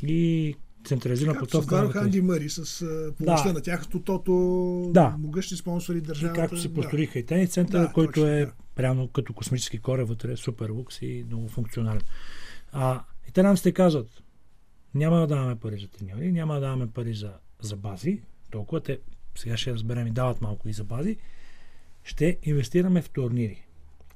и 0.01 0.55
централизирана 0.85 1.39
подготовка. 1.39 1.75
Създадоха 1.75 1.99
Анди 1.99 2.21
Мъри 2.21 2.49
с 2.49 2.85
помощта 3.17 3.47
да. 3.47 3.53
на 3.53 3.61
тяхното 3.61 3.99
тото, 3.99 4.91
да. 4.93 5.15
могъщи 5.19 5.55
спонсори 5.55 6.01
държавата. 6.01 6.39
И 6.39 6.41
както 6.41 6.57
се 6.57 6.73
построиха 6.73 7.13
да. 7.13 7.19
и 7.19 7.25
тенис 7.25 7.49
център, 7.49 7.81
да, 7.81 7.91
който 7.93 8.13
точно, 8.13 8.27
е 8.27 8.45
да. 8.45 8.51
прямо 8.75 9.07
като 9.07 9.33
космически 9.33 9.77
кораб 9.79 10.07
вътре, 10.07 10.37
супер 10.37 10.69
лукс 10.69 11.01
и 11.01 11.25
много 11.27 11.47
функционален. 11.47 12.01
А 12.71 13.03
италянците 13.27 13.71
казват, 13.71 14.07
няма 14.95 15.19
да 15.19 15.27
даваме 15.27 15.55
пари 15.55 15.77
за 15.77 15.87
треньори, 15.87 16.31
няма 16.31 16.53
да 16.53 16.59
даваме 16.59 16.87
пари 16.87 17.13
за, 17.13 17.31
за 17.61 17.75
бази, 17.75 18.21
толкова 18.51 18.81
те, 18.81 18.99
сега 19.35 19.57
ще 19.57 19.73
разберем 19.73 20.07
и 20.07 20.11
дават 20.11 20.41
малко 20.41 20.69
и 20.69 20.73
за 20.73 20.83
бази, 20.83 21.17
ще 22.03 22.37
инвестираме 22.43 23.01
в 23.01 23.09
турнири. 23.09 23.61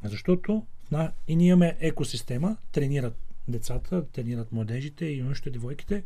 Защото 0.04 0.66
на, 0.92 1.12
и 1.28 1.36
ние 1.36 1.48
имаме 1.48 1.78
екосистема, 1.80 2.58
тренират 2.72 3.18
децата, 3.48 4.06
тренират 4.08 4.52
младежите 4.52 5.06
и 5.06 5.18
юношите, 5.18 5.50
девойките. 5.50 6.04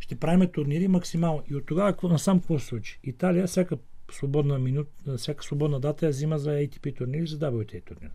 Ще 0.00 0.16
правим 0.16 0.50
турнири 0.52 0.88
максимално. 0.88 1.42
И 1.50 1.54
от 1.54 1.66
тогава 1.66 1.94
насам 2.02 2.38
какво 2.38 2.58
се 2.58 2.66
случи? 2.66 3.00
Италия 3.04 3.46
всяка 3.46 3.78
свободна, 4.12 4.58
минут, 4.58 4.88
всяка 5.16 5.44
свободна 5.44 5.80
дата 5.80 6.06
я 6.06 6.10
взима 6.10 6.38
за 6.38 6.50
ATP 6.50 6.96
турнири, 6.96 7.26
за 7.26 7.38
WTA 7.38 7.84
турнир. 7.84 8.10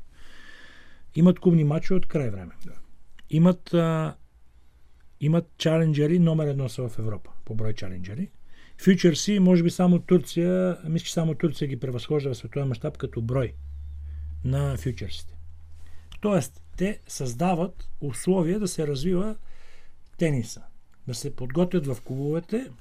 Имат 1.15 1.39
кубни 1.39 1.63
мачове 1.63 1.97
от 1.97 2.05
край 2.05 2.29
време. 2.29 2.51
Да. 2.65 2.73
Имат, 3.29 3.73
а, 3.73 4.15
имат 5.21 5.45
чаленджери, 5.57 6.19
номер 6.19 6.47
едно 6.47 6.69
са 6.69 6.89
в 6.89 6.99
Европа, 6.99 7.31
по 7.45 7.55
брой 7.55 7.73
чаленджери. 7.73 8.31
Фьючерси, 8.77 9.39
може 9.39 9.63
би 9.63 9.69
само 9.69 9.99
Турция, 9.99 10.77
мисля, 10.89 11.05
че 11.05 11.13
само 11.13 11.35
Турция 11.35 11.67
ги 11.67 11.79
превъзхожда 11.79 12.33
в 12.33 12.37
световен 12.37 12.67
мащаб 12.67 12.97
като 12.97 13.21
брой 13.21 13.53
на 14.43 14.77
фьючерсите. 14.77 15.37
Тоест, 16.21 16.61
те 16.77 16.99
създават 17.07 17.89
условия 18.01 18.59
да 18.59 18.67
се 18.67 18.87
развива 18.87 19.35
тениса. 20.17 20.61
Да 21.07 21.13
се 21.13 21.35
подготвят 21.35 21.87
в 21.87 22.01
клубовете, 22.01 22.71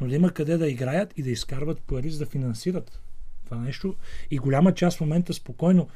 но 0.00 0.08
да 0.08 0.16
има 0.16 0.30
къде 0.30 0.56
да 0.56 0.68
играят 0.68 1.18
и 1.18 1.22
да 1.22 1.30
изкарват 1.30 1.82
пари, 1.82 2.10
за 2.10 2.18
да 2.18 2.26
финансират 2.26 3.00
това 3.44 3.60
нещо. 3.60 3.94
И 4.30 4.38
голяма 4.38 4.74
част 4.74 4.98
в 4.98 5.00
момента 5.00 5.34
спокойно, 5.34 5.88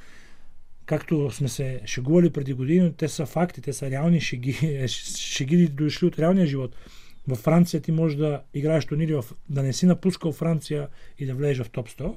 както 0.87 1.31
сме 1.31 1.49
се 1.49 1.81
шегували 1.87 2.31
преди 2.31 2.53
години, 2.53 2.93
те 2.93 3.09
са 3.09 3.27
факти, 3.27 3.61
те 3.61 3.73
са 3.73 3.91
реални 3.91 4.21
шеги, 4.21 4.85
шеги 4.89 5.69
дошли 5.69 6.07
от 6.07 6.19
реалния 6.19 6.47
живот. 6.47 6.77
Във 7.29 7.39
Франция 7.39 7.81
ти 7.81 7.93
можеш 7.93 8.19
да 8.19 8.43
играеш 8.55 8.87
турнири, 8.87 9.21
да 9.49 9.63
не 9.63 9.73
си 9.73 9.87
напускал 9.87 10.33
Франция 10.33 10.89
и 11.19 11.27
да 11.27 11.35
влезеш 11.35 11.67
в 11.67 11.71
топ 11.71 11.89
100. 11.89 12.17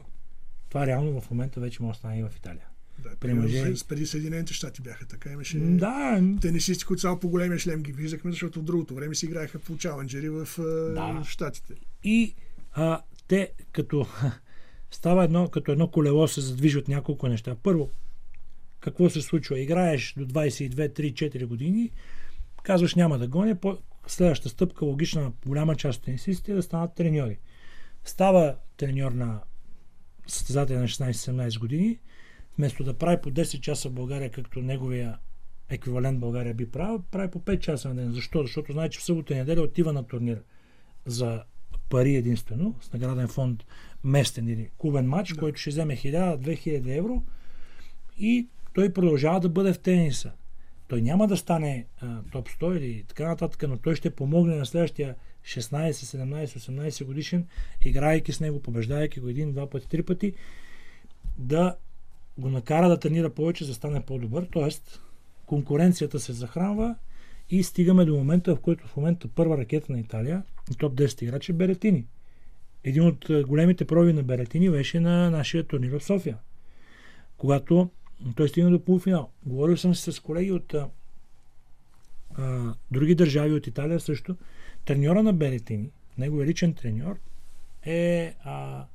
Това 0.70 0.88
реално 0.88 1.22
в 1.22 1.32
момента 1.32 1.60
вече 1.60 1.84
може 1.84 1.96
да 1.96 2.00
стане 2.00 2.20
и 2.20 2.24
в 2.24 2.32
Италия. 2.38 2.68
Да, 3.00 3.10
При 3.20 3.30
мъже- 3.30 3.88
Преди 3.88 4.06
Съединените 4.06 4.54
щати 4.54 4.82
бяха 4.82 5.06
така. 5.06 5.32
Имаше 5.32 5.60
Да, 5.60 6.22
тенисисти, 6.42 6.86
които 6.86 7.02
само 7.02 7.20
по 7.20 7.30
големия 7.30 7.60
шлем 7.60 7.84
ги 7.84 7.92
виждахме, 7.92 8.32
защото 8.32 8.60
в 8.60 8.64
другото 8.64 8.96
време 8.96 9.16
си 9.16 9.26
играеха 9.26 9.60
по 9.60 9.78
чаленджери 9.78 10.30
в 10.30 10.48
Да. 10.96 11.24
щатите. 11.28 11.74
И 12.04 12.36
а, 12.74 13.02
те 13.28 13.52
като 13.72 14.08
става 14.92 15.24
едно, 15.24 15.48
като 15.48 15.72
едно 15.72 15.88
колело 15.88 16.28
се 16.28 16.42
задвижи 16.42 16.78
от 16.78 16.88
няколко 16.88 17.28
неща. 17.28 17.56
Първо, 17.56 17.90
какво 18.80 19.10
се 19.10 19.22
случва? 19.22 19.60
Играеш 19.60 20.14
до 20.18 20.26
22, 20.26 20.90
3, 20.90 21.14
4 21.14 21.46
години, 21.46 21.92
казваш 22.64 22.96
няма 22.96 23.18
да 23.20 23.28
гоня, 23.28 23.56
по 23.56 23.78
следващата 24.08 24.50
стъпка, 24.50 24.86
логична 24.86 25.22
на 25.22 25.32
голяма 25.46 25.76
част 25.76 26.00
от 26.00 26.06
тенисистите 26.06 26.52
е 26.52 26.56
да 26.56 26.64
станат 26.64 26.96
треньори. 26.96 27.38
Става 28.04 28.56
треньор 28.78 29.12
на 29.12 29.40
състезател 30.28 30.80
на 30.80 30.88
16-17 30.88 31.60
години, 31.60 32.00
вместо 32.58 32.84
да 32.84 32.94
прави 32.94 33.22
по 33.22 33.32
10 33.32 33.60
часа 33.60 33.90
в 33.90 33.94
България, 33.94 34.32
както 34.32 34.62
неговия 34.62 35.18
еквивалент 35.70 36.20
България 36.20 36.54
би 36.54 36.72
правил, 36.72 37.04
прави 37.12 37.32
по 37.32 37.40
5 37.40 37.60
часа 37.60 37.90
на 37.90 37.96
ден. 37.96 38.12
Защо? 38.14 38.42
Защото 38.42 38.72
знае, 38.72 38.90
че 38.90 39.00
в 39.00 39.04
събота 39.04 39.34
и 39.34 39.38
неделя 39.38 39.62
отива 39.62 39.94
на 39.94 40.04
турнир 40.04 40.44
за 41.06 41.44
пари 41.90 42.16
единствено, 42.16 42.76
с 42.82 42.94
награден 42.94 43.28
фонд 43.28 43.64
местен 44.04 44.48
или 44.48 44.70
клубен 44.78 45.08
матч, 45.08 45.34
Да. 45.34 45.40
който 45.40 45.60
ще 45.60 45.70
вземе 45.70 45.96
1000-2000 45.98 46.98
евро 46.98 47.24
и 48.18 48.48
той 48.74 48.94
продължава 48.94 49.40
да 49.40 49.50
бъде 49.50 49.74
в 49.74 49.80
тениса. 49.80 50.32
Той 50.88 51.02
няма 51.02 51.28
да 51.28 51.38
стане 51.38 51.86
а, 52.02 52.22
топ 52.32 52.50
100 52.50 52.78
или 52.78 53.04
така 53.08 53.28
нататък, 53.28 53.64
но 53.70 53.78
той 53.78 53.96
ще 53.96 54.10
помогне 54.10 54.56
на 54.56 54.66
следващия 54.66 55.16
16, 55.44 55.92
17, 55.92 56.46
18 56.46 57.06
годишен, 57.06 57.48
играйки 57.82 58.32
с 58.32 58.40
него, 58.40 58.62
побеждайки 58.62 59.20
го 59.20 59.30
един, 59.30 59.52
два 59.52 59.70
пъти, 59.70 59.90
три 59.90 60.04
пъти, 60.04 60.34
да 61.38 61.76
го 62.38 62.50
накара 62.50 62.90
да 62.90 63.00
тренира 63.00 63.30
повече, 63.30 63.64
за 63.64 63.72
да 63.72 63.76
стане 63.76 64.02
по-добър. 64.02 64.48
Тоест, 64.52 65.02
конкуренцията 65.46 66.20
се 66.20 66.34
захранва 66.34 66.96
и 67.50 67.64
стигаме 67.64 68.06
до 68.06 68.16
момента, 68.16 68.56
в 68.56 68.60
който 68.60 68.88
в 68.88 68.98
момента 68.98 69.28
първа 69.28 69.58
ракета 69.58 69.92
на 69.92 70.00
Италия, 70.00 70.44
топ 70.78 70.94
10 70.94 71.24
играч 71.24 71.50
е 71.50 71.54
Беретини. 71.54 72.06
Един 72.84 73.08
от 73.08 73.30
е, 73.30 73.44
големите 73.44 73.86
проби 73.86 74.14
на 74.14 74.24
Беретини 74.24 74.70
беше 74.70 75.00
на 75.00 75.32
нашия 75.32 75.64
турнир 75.64 76.00
в 76.00 76.04
София. 76.04 76.38
Когато 77.38 77.90
той 78.36 78.50
стигна 78.50 78.72
до 78.72 78.80
полуфинал. 78.80 79.30
Говорил 79.46 79.78
съм 79.78 79.96
с 79.96 80.20
колеги 80.20 80.52
от 80.52 80.74
а, 80.74 80.88
а, 82.38 82.74
други 82.92 83.16
държави 83.16 83.54
от 83.54 83.68
Италия 83.68 84.00
също. 84.00 84.36
Треньора 84.86 85.24
на 85.24 85.34
Беретини, 85.34 85.90
неговия 86.18 86.48
личен 86.48 86.74
треньор, 86.74 87.20
е 87.86 88.36
а, 88.44 88.86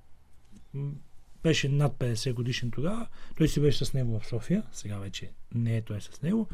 беше 1.43 1.69
над 1.69 1.93
50 1.99 2.33
годишен 2.33 2.71
тогава. 2.71 3.07
Той 3.37 3.49
си 3.49 3.61
беше 3.61 3.85
с 3.85 3.95
него 3.95 4.21
в 4.21 4.27
София. 4.27 4.63
Сега 4.73 4.99
вече 4.99 5.31
не 5.55 5.77
е 5.77 5.83
той 5.83 6.01
с 6.01 6.23
него. 6.23 6.49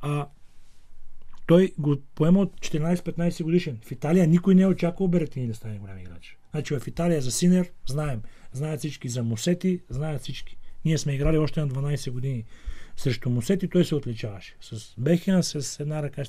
А, 0.00 0.28
той 1.46 1.72
го 1.78 1.96
поема 2.14 2.40
от 2.40 2.60
14-15 2.60 3.42
годишен. 3.42 3.78
В 3.84 3.90
Италия 3.90 4.26
никой 4.26 4.54
не 4.54 4.62
е 4.62 4.66
очаквал 4.66 5.08
Беретини 5.08 5.46
да 5.46 5.54
стане 5.54 5.78
голям 5.78 5.98
играч. 5.98 6.38
Значи 6.50 6.78
в 6.78 6.86
Италия 6.86 7.22
за 7.22 7.30
Синер 7.30 7.70
знаем. 7.86 8.22
Знаят 8.52 8.78
всички 8.78 9.08
за 9.08 9.22
Мусети, 9.22 9.80
знаят 9.88 10.22
всички. 10.22 10.56
Ние 10.84 10.98
сме 10.98 11.14
играли 11.14 11.38
още 11.38 11.60
на 11.60 11.68
12 11.68 12.10
години 12.10 12.44
срещу 12.96 13.30
Мусети, 13.30 13.68
той 13.68 13.84
се 13.84 13.94
отличаваше. 13.94 14.56
С 14.60 14.94
Бехина, 14.98 15.42
с 15.42 15.80
една 15.80 16.02
ръка. 16.02 16.22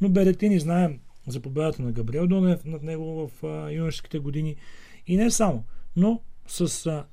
Но 0.00 0.08
Беретини 0.08 0.60
знаем 0.60 1.00
за 1.26 1.40
победата 1.40 1.82
на 1.82 1.92
Габриел 1.92 2.26
Донев 2.26 2.64
над 2.64 2.82
него 2.82 3.28
в 3.28 3.70
юношеските 3.72 4.18
години. 4.18 4.56
И 5.06 5.16
не 5.16 5.30
само, 5.30 5.64
но 5.96 6.22
с 6.46 6.86
а, 6.86 7.06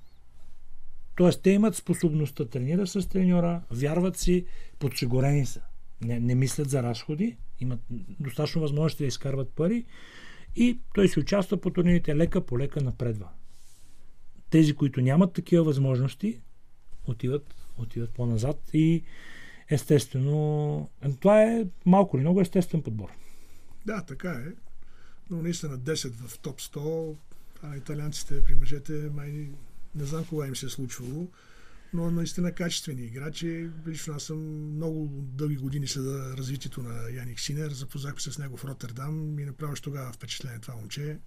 Тоест, 1.15 1.41
те 1.41 1.49
имат 1.49 1.75
способността, 1.75 2.45
тренират 2.45 2.89
с 2.89 3.09
треньора, 3.09 3.61
вярват 3.71 4.17
си, 4.17 4.45
подсигурени 4.79 5.45
са. 5.45 5.61
Не, 6.01 6.19
не 6.19 6.35
мислят 6.35 6.69
за 6.69 6.83
разходи, 6.83 7.37
имат 7.59 7.79
достатъчно 8.19 8.61
възможности 8.61 9.03
да 9.03 9.07
изкарват 9.07 9.49
пари 9.49 9.85
и 10.55 10.79
той 10.93 11.07
си 11.07 11.19
участва 11.19 11.57
по 11.61 11.69
турнирите 11.69 12.15
лека 12.15 12.45
по 12.45 12.59
лека 12.59 12.81
напредва. 12.81 13.29
Тези, 14.49 14.75
които 14.75 15.01
нямат 15.01 15.33
такива 15.33 15.63
възможности, 15.63 16.41
отиват, 17.07 17.55
отиват 17.77 18.09
по-назад 18.09 18.69
и 18.73 19.03
естествено, 19.69 20.89
това 21.19 21.43
е 21.43 21.65
малко 21.85 22.17
или 22.17 22.21
много 22.21 22.41
естествен 22.41 22.81
подбор. 22.81 23.09
Да, 23.85 24.01
така 24.01 24.31
е. 24.31 24.51
Но 25.29 25.41
наистина 25.41 25.79
10 25.79 26.11
в 26.11 26.39
топ 26.39 26.61
100, 26.61 27.15
а 27.63 27.77
италианците 27.77 28.43
при 28.43 28.55
мъжете 28.55 28.93
май 28.93 29.49
не 29.95 30.05
знам 30.05 30.25
кога 30.25 30.47
им 30.47 30.55
се 30.55 30.65
е 30.65 30.69
случвало, 30.69 31.27
но 31.93 32.11
наистина 32.11 32.51
качествени 32.51 33.01
играчи. 33.01 33.69
Лично 33.87 34.13
аз 34.13 34.23
съм 34.23 34.37
много 34.75 35.09
дълги 35.21 35.55
години 35.55 35.87
следа 35.87 36.37
развитието 36.37 36.83
на 36.83 37.09
Яник 37.09 37.39
Синер. 37.39 37.71
Запознах 37.71 38.21
се 38.21 38.31
с 38.31 38.37
него 38.37 38.57
в 38.57 38.65
Роттердам 38.65 39.39
и 39.39 39.45
направиш 39.45 39.81
тогава 39.81 40.11
впечатление 40.13 40.59
това 40.59 40.75
момче. 40.75 41.19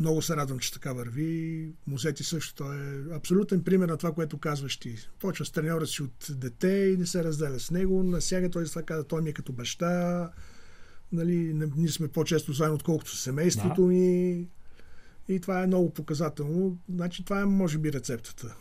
Много 0.00 0.22
се 0.22 0.36
радвам, 0.36 0.58
че 0.58 0.72
така 0.72 0.92
върви. 0.92 1.72
Музети 1.86 2.24
също. 2.24 2.54
Той 2.54 2.76
е 2.76 3.14
абсолютен 3.14 3.64
пример 3.64 3.88
на 3.88 3.96
това, 3.96 4.12
което 4.12 4.38
казваш 4.38 4.76
ти. 4.76 4.96
Почва 5.20 5.44
с 5.44 5.50
треньора 5.50 5.86
си 5.86 6.02
от 6.02 6.26
дете 6.30 6.92
и 6.94 6.96
не 6.96 7.06
се 7.06 7.24
разделя 7.24 7.60
с 7.60 7.70
него. 7.70 8.02
Насяга 8.02 8.50
той 8.50 8.64
това 8.64 8.82
каза, 8.82 9.04
той 9.04 9.22
ми 9.22 9.30
е 9.30 9.32
като 9.32 9.52
баща. 9.52 10.30
Нали, 11.12 11.68
ние 11.76 11.88
сме 11.88 12.08
по-често 12.08 12.52
заедно, 12.52 12.74
отколкото 12.74 13.16
семейството 13.16 13.82
Да. 13.82 13.86
ми. 13.86 14.48
И 15.28 15.40
това 15.40 15.62
е 15.62 15.66
много 15.66 15.90
показателно. 15.94 16.78
Значи 16.88 17.24
това 17.24 17.40
е, 17.40 17.44
може 17.44 17.78
би, 17.78 17.92
рецептата. 17.92 18.56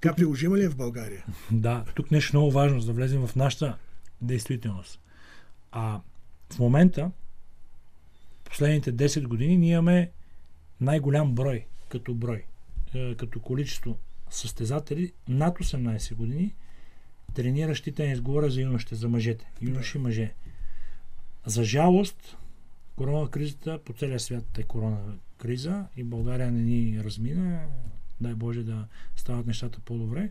Тя 0.00 0.14
приложима 0.14 0.58
ли 0.58 0.64
е 0.64 0.68
в 0.68 0.76
България? 0.76 1.24
Да, 1.52 1.84
тук 1.94 2.10
нещо 2.10 2.36
много 2.36 2.50
важно, 2.50 2.80
за 2.80 2.86
да 2.86 2.92
влезем 2.92 3.26
в 3.26 3.36
нашата 3.36 3.78
действителност. 4.22 5.00
А 5.72 6.00
в 6.52 6.58
момента, 6.58 7.10
последните 8.44 8.92
10 8.92 9.26
години, 9.26 9.56
ние 9.56 9.72
имаме 9.72 10.10
най-голям 10.80 11.34
брой, 11.34 11.66
като 11.88 12.14
брой, 12.14 12.44
е, 12.94 13.14
като 13.14 13.40
количество 13.40 13.98
състезатели 14.30 15.12
над 15.28 15.58
18 15.58 16.14
години, 16.14 16.54
трениращи 17.34 17.92
тенис. 17.92 18.20
Говоря 18.20 18.50
за 18.50 18.60
юношите, 18.60 18.94
за 18.94 19.08
мъжете. 19.08 19.50
Юноши 19.62 19.98
мъже. 19.98 20.34
За 21.46 21.64
жалост, 21.64 22.36
корона 22.96 23.30
кризата 23.30 23.78
по 23.84 23.92
целия 23.92 24.20
свят 24.20 24.58
е 24.58 24.62
корона 24.62 24.98
криза 25.44 25.84
и 25.96 26.04
България 26.04 26.52
не 26.52 26.62
ни 26.62 27.04
размина. 27.04 27.66
Дай 28.20 28.34
Боже 28.34 28.62
да 28.62 28.86
стават 29.16 29.46
нещата 29.46 29.80
по-добре. 29.80 30.30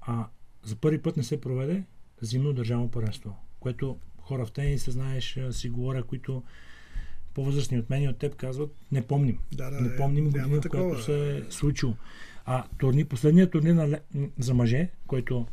А 0.00 0.26
за 0.64 0.76
първи 0.76 1.02
път 1.02 1.16
не 1.16 1.22
се 1.22 1.40
проведе 1.40 1.82
зимно 2.20 2.52
държавно 2.52 2.90
първенство, 2.90 3.36
което 3.60 3.98
хора 4.18 4.46
в 4.46 4.52
тениса, 4.52 4.90
знаеш, 4.90 5.38
си 5.50 5.68
говоря, 5.68 6.02
които 6.02 6.42
по-възрастни 7.34 7.78
от 7.78 7.90
мен 7.90 8.02
и 8.02 8.08
от 8.08 8.18
теб 8.18 8.36
казват, 8.36 8.74
не 8.92 9.06
помним. 9.06 9.38
Да, 9.52 9.70
да, 9.70 9.80
Не 9.80 9.94
е, 9.94 9.96
помним 9.96 10.24
няма 10.24 10.48
година, 10.48 10.62
в 10.62 10.68
която 10.68 11.02
се 11.02 11.36
е 11.36 11.42
случило. 11.50 11.94
А 12.44 12.64
турни, 12.78 13.04
последният 13.04 13.50
турнир 13.50 13.74
на, 13.74 14.00
за 14.38 14.54
мъже, 14.54 14.88
който 15.06 15.46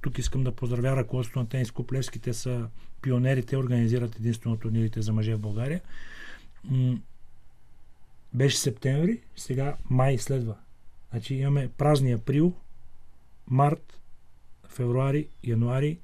тук 0.00 0.18
искам 0.18 0.44
да 0.44 0.52
поздравя 0.52 0.96
ръководството 0.96 1.38
на 1.38 1.48
тенис 1.48 1.70
клуб 1.70 1.92
Левски, 1.92 2.18
те 2.18 2.34
са 2.34 2.68
пионери, 3.02 3.42
те 3.42 3.56
организират 3.56 4.16
единствено 4.16 4.56
турнирите 4.56 5.02
за 5.02 5.12
мъже 5.12 5.34
в 5.34 5.40
България. 5.40 5.80
Беше 8.34 8.58
септември, 8.58 9.20
сега 9.36 9.76
май 9.90 10.18
следва. 10.18 10.56
Значи 11.10 11.34
имаме 11.34 11.68
празни 11.68 12.12
април, 12.12 12.54
март, 13.46 14.00
февруари, 14.68 15.28
януари, 15.44 15.98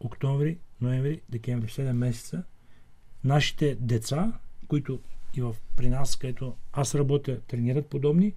октомври, 0.00 0.58
ноември, 0.80 1.20
декември, 1.28 1.68
7 1.68 1.92
месеца, 1.92 2.42
нашите 3.24 3.74
деца, 3.80 4.32
които 4.68 5.00
и 5.36 5.40
в, 5.40 5.56
при 5.76 5.88
нас, 5.88 6.16
където 6.16 6.56
аз 6.72 6.94
работя, 6.94 7.40
тренират 7.40 7.86
подобни, 7.86 8.34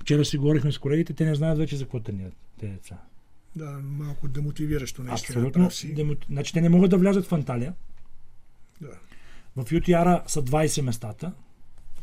вчера 0.00 0.24
си 0.24 0.38
говорихме 0.38 0.72
с 0.72 0.78
колегите, 0.78 1.14
те 1.14 1.24
не 1.24 1.34
знаят 1.34 1.58
вече 1.58 1.76
за 1.76 1.84
какво 1.84 2.00
тренират 2.00 2.34
тези 2.60 2.72
деца. 2.72 2.98
Да, 3.56 3.70
малко 3.82 4.28
демотивиращо 4.28 5.02
нещо. 5.02 5.26
Абсолютно. 5.28 5.70
Демот... 5.84 6.26
Значи 6.28 6.52
те 6.52 6.60
не 6.60 6.68
могат 6.68 6.90
да 6.90 6.98
влязат 6.98 7.26
в 7.26 7.32
Анталия. 7.32 7.74
Да. 8.80 8.98
В 9.56 9.72
Ютиара 9.72 10.22
са 10.26 10.42
20 10.42 10.80
местата. 10.80 11.32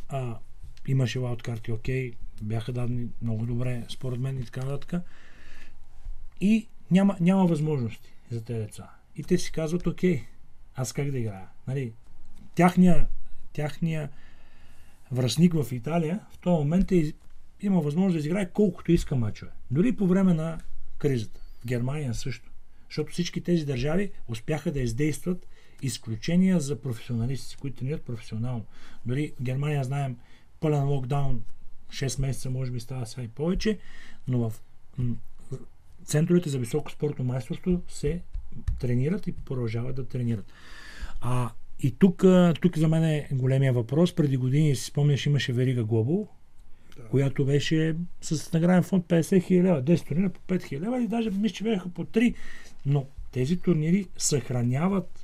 А, 0.10 0.40
имаше 0.88 1.20
лауткарти, 1.20 1.72
окей, 1.72 2.14
бяха 2.42 2.74
дадени 2.74 3.08
много 3.22 3.46
добре, 3.46 3.84
според 3.90 4.20
мен 4.20 4.40
и 4.40 4.46
така 4.46 4.66
нататък. 4.66 5.04
И 6.42 6.68
няма, 6.92 7.18
няма 7.20 7.46
възможности 7.46 8.14
за 8.32 8.44
тези 8.44 8.60
деца. 8.60 8.90
И 9.16 9.24
те 9.24 9.38
си 9.38 9.52
казват, 9.52 9.88
окей, 9.88 10.24
аз 10.76 10.94
как 10.94 11.12
да 11.12 11.20
играя? 11.20 11.48
Нали, 11.68 11.94
тяхния, 12.56 13.08
тяхния 13.54 14.10
връзник 15.12 15.54
в 15.54 15.72
Италия 15.72 16.20
в 16.32 16.38
този 16.38 16.54
момент 16.54 16.92
е, 16.92 17.14
има 17.62 17.82
възможност 17.82 18.14
да 18.14 18.20
изиграе 18.20 18.50
колкото 18.50 18.92
иска 18.92 19.16
мачове. 19.16 19.52
Дори 19.72 19.96
по 19.96 20.08
време 20.08 20.34
на 20.34 20.60
кризата. 20.98 21.42
В 21.62 21.66
Германия 21.66 22.14
също. 22.14 22.52
Защото 22.90 23.12
всички 23.12 23.42
тези 23.42 23.66
държави 23.66 24.12
успяха 24.28 24.72
да 24.72 24.80
издействат 24.80 25.48
изключения 25.84 26.60
за 26.60 26.82
професионалисти, 26.82 27.58
които 27.58 27.78
тренират 27.78 28.04
професионално. 28.04 28.66
Дори 29.06 29.34
в 29.40 29.44
Германия 29.44 29.84
знаем 29.84 30.18
пълен 30.60 30.88
локдаун, 30.88 31.44
6 31.90 32.22
месеца 32.22 32.50
може 32.50 32.72
би 32.72 32.80
става 32.80 33.06
сега 33.06 33.24
и 33.24 33.28
повече, 33.28 33.78
но 34.28 34.50
в 34.50 34.54
центровете 36.06 36.50
за 36.50 36.60
високо 36.60 36.92
спортно 36.92 37.26
майсторство 37.26 37.82
се 37.88 38.22
тренират 38.80 39.28
и 39.28 39.32
продължават 39.32 39.96
да 39.96 40.08
тренират. 40.08 40.54
А 41.22 41.52
и 41.80 41.92
тук, 41.92 42.24
тук 42.62 42.78
за 42.78 42.88
мен 42.88 43.04
е 43.04 43.28
големия 43.32 43.74
въпрос. 43.74 44.16
Преди 44.16 44.38
години, 44.38 44.76
си 44.76 44.86
спомняш, 44.86 45.26
имаше 45.26 45.54
Верига 45.54 45.84
Глобал, 45.84 46.28
да. 46.98 47.04
която 47.04 47.46
беше 47.46 47.96
с 48.22 48.54
награден 48.54 48.84
фонд 48.84 49.06
50 49.06 49.44
хиляди 49.44 49.68
лева, 49.68 49.84
10 49.84 50.08
турнира 50.08 50.30
по 50.30 50.40
5 50.40 50.64
хиляди 50.64 50.86
лева 50.86 51.04
и 51.04 51.08
даже 51.08 51.32
мисля, 51.32 51.56
че 51.56 51.64
бяха 51.64 51.90
по 51.90 52.06
3. 52.06 52.36
Но 52.86 53.06
тези 53.32 53.58
турнири 53.58 54.08
съхраняват 54.18 55.23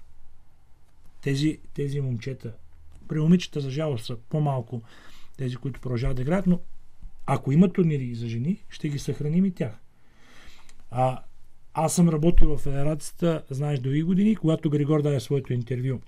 тези, 1.21 1.59
тези 1.73 2.01
момчета. 2.01 2.53
При 3.07 3.19
момичета, 3.19 3.59
за 3.59 3.69
жалост, 3.69 4.05
са 4.05 4.17
по-малко 4.29 4.81
тези, 5.37 5.55
които 5.55 5.81
продължават 5.81 6.15
да 6.15 6.21
играят, 6.21 6.47
но 6.47 6.59
ако 7.25 7.51
има 7.51 7.73
турнири 7.73 8.15
за 8.15 8.27
жени, 8.27 8.63
ще 8.69 8.89
ги 8.89 8.99
съхраним 8.99 9.45
и 9.45 9.51
тях. 9.51 9.73
А, 10.91 11.23
аз 11.73 11.95
съм 11.95 12.09
работил 12.09 12.57
в 12.57 12.61
федерацията, 12.61 13.43
знаеш, 13.49 13.79
дълги 13.79 14.03
години, 14.03 14.35
когато 14.35 14.69
Григор 14.69 15.01
даде 15.01 15.19
своето 15.19 15.53
интервю 15.53 15.99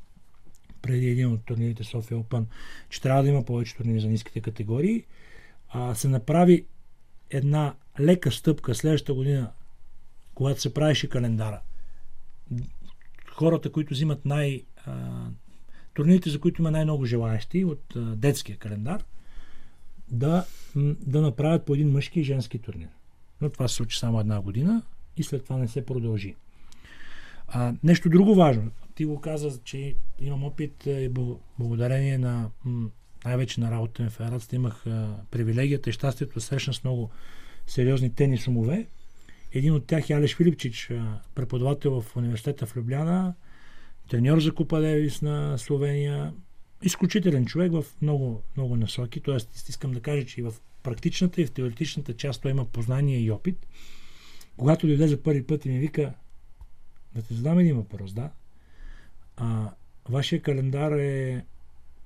преди 0.82 1.08
един 1.08 1.34
от 1.34 1.46
турнирите 1.46 1.84
София 1.84 2.18
Open, 2.18 2.44
че 2.90 3.02
трябва 3.02 3.24
да 3.24 3.30
има 3.30 3.46
повече 3.46 3.76
турнири 3.76 4.00
за 4.00 4.08
ниските 4.08 4.42
категории, 4.42 5.06
а, 5.70 5.96
се 5.96 6.08
направи 6.08 6.66
една 7.30 7.76
лека 8.00 8.32
стъпка 8.32 8.76
следващата 8.76 9.14
година, 9.14 9.52
когато 10.36 10.62
се 10.62 10.74
правеше 10.74 11.10
календара. 11.10 11.62
Хората, 13.28 13.72
които 13.72 13.94
взимат 13.94 14.26
най... 14.26 14.64
Турнирите, 15.94 16.30
за 16.30 16.40
които 16.40 16.62
има 16.62 16.72
най-много 16.72 17.06
желаящи 17.06 17.66
от 17.66 17.96
а, 17.96 18.00
детския 18.00 18.58
календар, 18.58 19.04
да, 20.12 20.46
да 20.76 21.22
направят 21.22 21.66
по 21.66 21.74
един 21.74 21.92
мъжки 21.92 22.20
и 22.20 22.24
женски 22.24 22.60
турнир. 22.60 22.90
Но 23.42 23.50
това 23.50 23.68
се 23.68 23.76
случи 23.76 24.00
само 24.00 24.20
една 24.20 24.42
година 24.42 24.82
и 25.18 25.24
след 25.24 25.44
това 25.44 25.58
не 25.58 25.68
се 25.68 25.86
продължи. 25.86 26.36
А, 27.48 27.74
нещо 27.84 28.10
друго 28.10 28.36
важно. 28.36 28.72
Ти 28.96 29.06
го 29.06 29.22
каза, 29.22 29.60
че 29.64 29.96
имам 30.20 30.44
опит 30.44 30.86
и 30.86 31.10
благодарение 31.60 32.18
на 32.18 32.50
най-вече 33.26 33.62
на 33.62 33.72
работа 33.72 34.04
на 34.04 34.10
федерацията 34.10 34.56
имах 34.56 34.88
а, 34.88 35.16
привилегията 35.32 35.90
и 35.90 35.94
щастието 35.94 36.34
да 36.34 36.42
срещна 36.42 36.74
с 36.74 36.84
много 36.84 37.10
сериозни 37.68 38.16
тенис 38.16 38.48
умове. 38.48 38.88
Един 39.52 39.74
от 39.74 39.86
тях 39.86 40.10
е 40.10 40.14
Алеш 40.14 40.36
Филипчич, 40.36 40.92
а, 40.92 41.20
преподавател 41.36 42.02
в 42.02 42.16
университета 42.16 42.66
в 42.66 42.78
Любляна, 42.78 43.34
треньор 44.12 44.40
за 44.40 44.54
Купа 44.54 44.82
Девис 44.82 45.22
на 45.22 45.58
Словения, 45.58 46.34
изключителен 46.84 47.46
човек 47.46 47.72
в 47.72 47.86
много, 48.02 48.44
много 48.58 48.76
насоки. 48.76 49.20
Тоест, 49.20 49.70
искам 49.70 49.92
да 49.92 50.02
кажа, 50.02 50.26
че 50.26 50.40
и 50.40 50.44
в 50.44 50.54
практичната 50.84 51.42
и 51.42 51.46
в 51.46 51.52
теоретичната 51.52 52.14
част 52.14 52.42
той 52.42 52.52
има 52.52 52.66
познание 52.66 53.20
и 53.20 53.32
опит. 53.32 53.68
Когато 54.58 54.88
дойде 54.88 55.08
за 55.08 55.24
първи 55.24 55.44
път 55.44 55.66
и 55.66 55.70
ми 55.70 55.80
вика, 55.80 56.14
да 57.16 57.22
те 57.22 57.34
задам 57.34 57.60
един 57.60 57.76
въпрос, 57.76 58.14
да? 58.14 58.30
А, 59.38 59.70
вашия 60.10 60.42
календар 60.42 60.92
е 60.92 61.46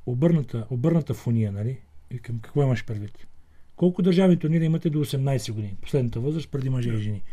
обърната, 0.06 0.68
обърната 0.70 1.14
фония, 1.14 1.52
нали? 1.52 1.78
Викам, 2.12 2.40
какво 2.40 2.64
имаш 2.64 2.86
предвид? 2.86 3.28
Колко 3.76 4.02
държавни 4.02 4.40
турнири 4.40 4.66
имате 4.66 4.90
до 4.90 5.06
18 5.06 5.52
години? 5.52 5.78
Последната 5.82 6.20
възраст 6.20 6.52
преди 6.52 6.70
мъже 6.70 6.90
и 6.90 6.98
жени. 6.98 7.24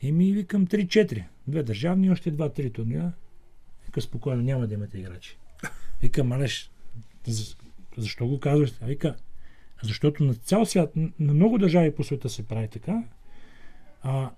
И 0.00 0.12
ми 0.12 0.32
викам 0.32 0.66
3-4. 0.66 1.24
Две 1.46 1.62
държавни 1.62 2.10
още 2.10 2.32
2-3 2.32 2.74
турнира. 2.74 3.12
Вика, 3.92 4.00
спокойно, 4.00 4.42
няма 4.42 4.66
да 4.66 4.74
имате 4.74 4.98
играчи. 4.98 5.38
Вика, 6.02 6.24
малеш, 6.24 6.70
защо 7.96 8.26
го 8.26 8.40
казваш? 8.40 8.72
Вика, 8.82 9.16
защото 9.82 10.24
на 10.24 10.34
цял 10.34 10.66
свят, 10.66 10.92
на 10.96 11.34
много 11.34 11.58
държави 11.58 11.94
по 11.94 12.04
света 12.04 12.28
се 12.28 12.42
прави 12.42 12.68
така. 12.68 13.04
А, 14.02 14.30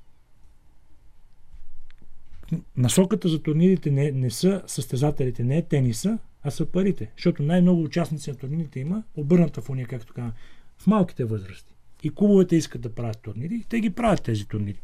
насоката 2.77 3.29
за 3.29 3.43
турнирите 3.43 3.91
не, 3.91 4.11
не 4.11 4.31
са 4.31 4.63
състезателите, 4.67 5.45
не 5.45 5.59
е 5.59 5.63
тениса, 5.63 6.19
а 6.43 6.51
са 6.51 6.67
парите. 6.67 7.11
Защото 7.17 7.43
най-много 7.43 7.83
участници 7.83 8.31
на 8.31 8.37
турнирите 8.37 8.81
има 8.81 9.03
обърната 9.17 9.61
фония, 9.61 9.87
както 9.87 10.15
казвам, 10.15 10.33
в 10.79 10.87
малките 10.87 11.25
възрасти. 11.25 11.75
И 12.03 12.15
клубовете 12.15 12.57
искат 12.57 12.81
да 12.81 12.95
правят 12.95 13.23
турнири, 13.23 13.55
и 13.55 13.65
те 13.69 13.81
ги 13.81 13.91
правят 13.91 14.23
тези 14.23 14.49
турнири. 14.49 14.81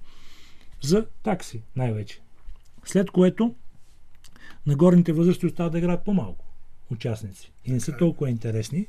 За 0.83 1.07
такси 1.23 1.63
най-вече. 1.77 2.21
След 2.85 3.11
което 3.11 3.55
на 4.67 4.77
горните 4.77 5.13
възрасти 5.13 5.47
остават 5.47 5.73
да 5.73 5.79
играят 5.79 6.05
по-малко 6.05 6.45
участници. 6.91 7.53
И 7.65 7.73
не 7.73 7.81
са 7.81 7.97
толкова 7.97 8.31
интересни 8.31 8.87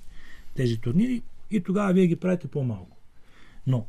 тези 0.55 0.77
турнири 0.77 1.21
и 1.51 1.63
тогава 1.63 1.93
вие 1.93 2.07
ги 2.07 2.15
правите 2.15 2.47
по-малко. 2.47 2.97
Но 3.67 3.85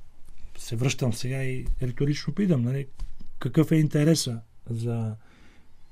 се 0.58 0.76
връщам 0.76 1.12
сега 1.12 1.44
и 1.44 1.66
риторично 1.82 2.34
питам, 2.34 2.62
нали, 2.62 2.86
какъв 3.38 3.72
е 3.72 3.76
интереса 3.76 4.40
за 4.70 5.14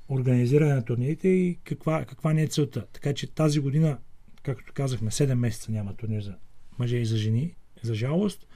организиране 0.09 0.73
на 0.73 0.85
турнирите 0.85 1.27
и 1.27 1.57
каква, 1.63 2.05
каква 2.05 2.33
не 2.33 2.43
е 2.43 2.47
целта. 2.47 2.85
Така 2.93 3.13
че 3.13 3.27
тази 3.27 3.59
година, 3.59 3.97
както 4.43 4.73
казахме, 4.73 5.11
7 5.11 5.33
месеца 5.33 5.71
няма 5.71 5.95
турнир 5.95 6.21
за 6.21 6.35
мъже 6.79 6.97
и 6.97 7.05
за 7.05 7.17
жени, 7.17 7.55
за 7.81 7.95
жалост. 7.95 8.47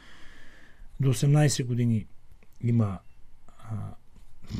До 0.99 1.13
18 1.13 1.65
години 1.65 2.05
има 2.61 2.99
а, 3.57 3.95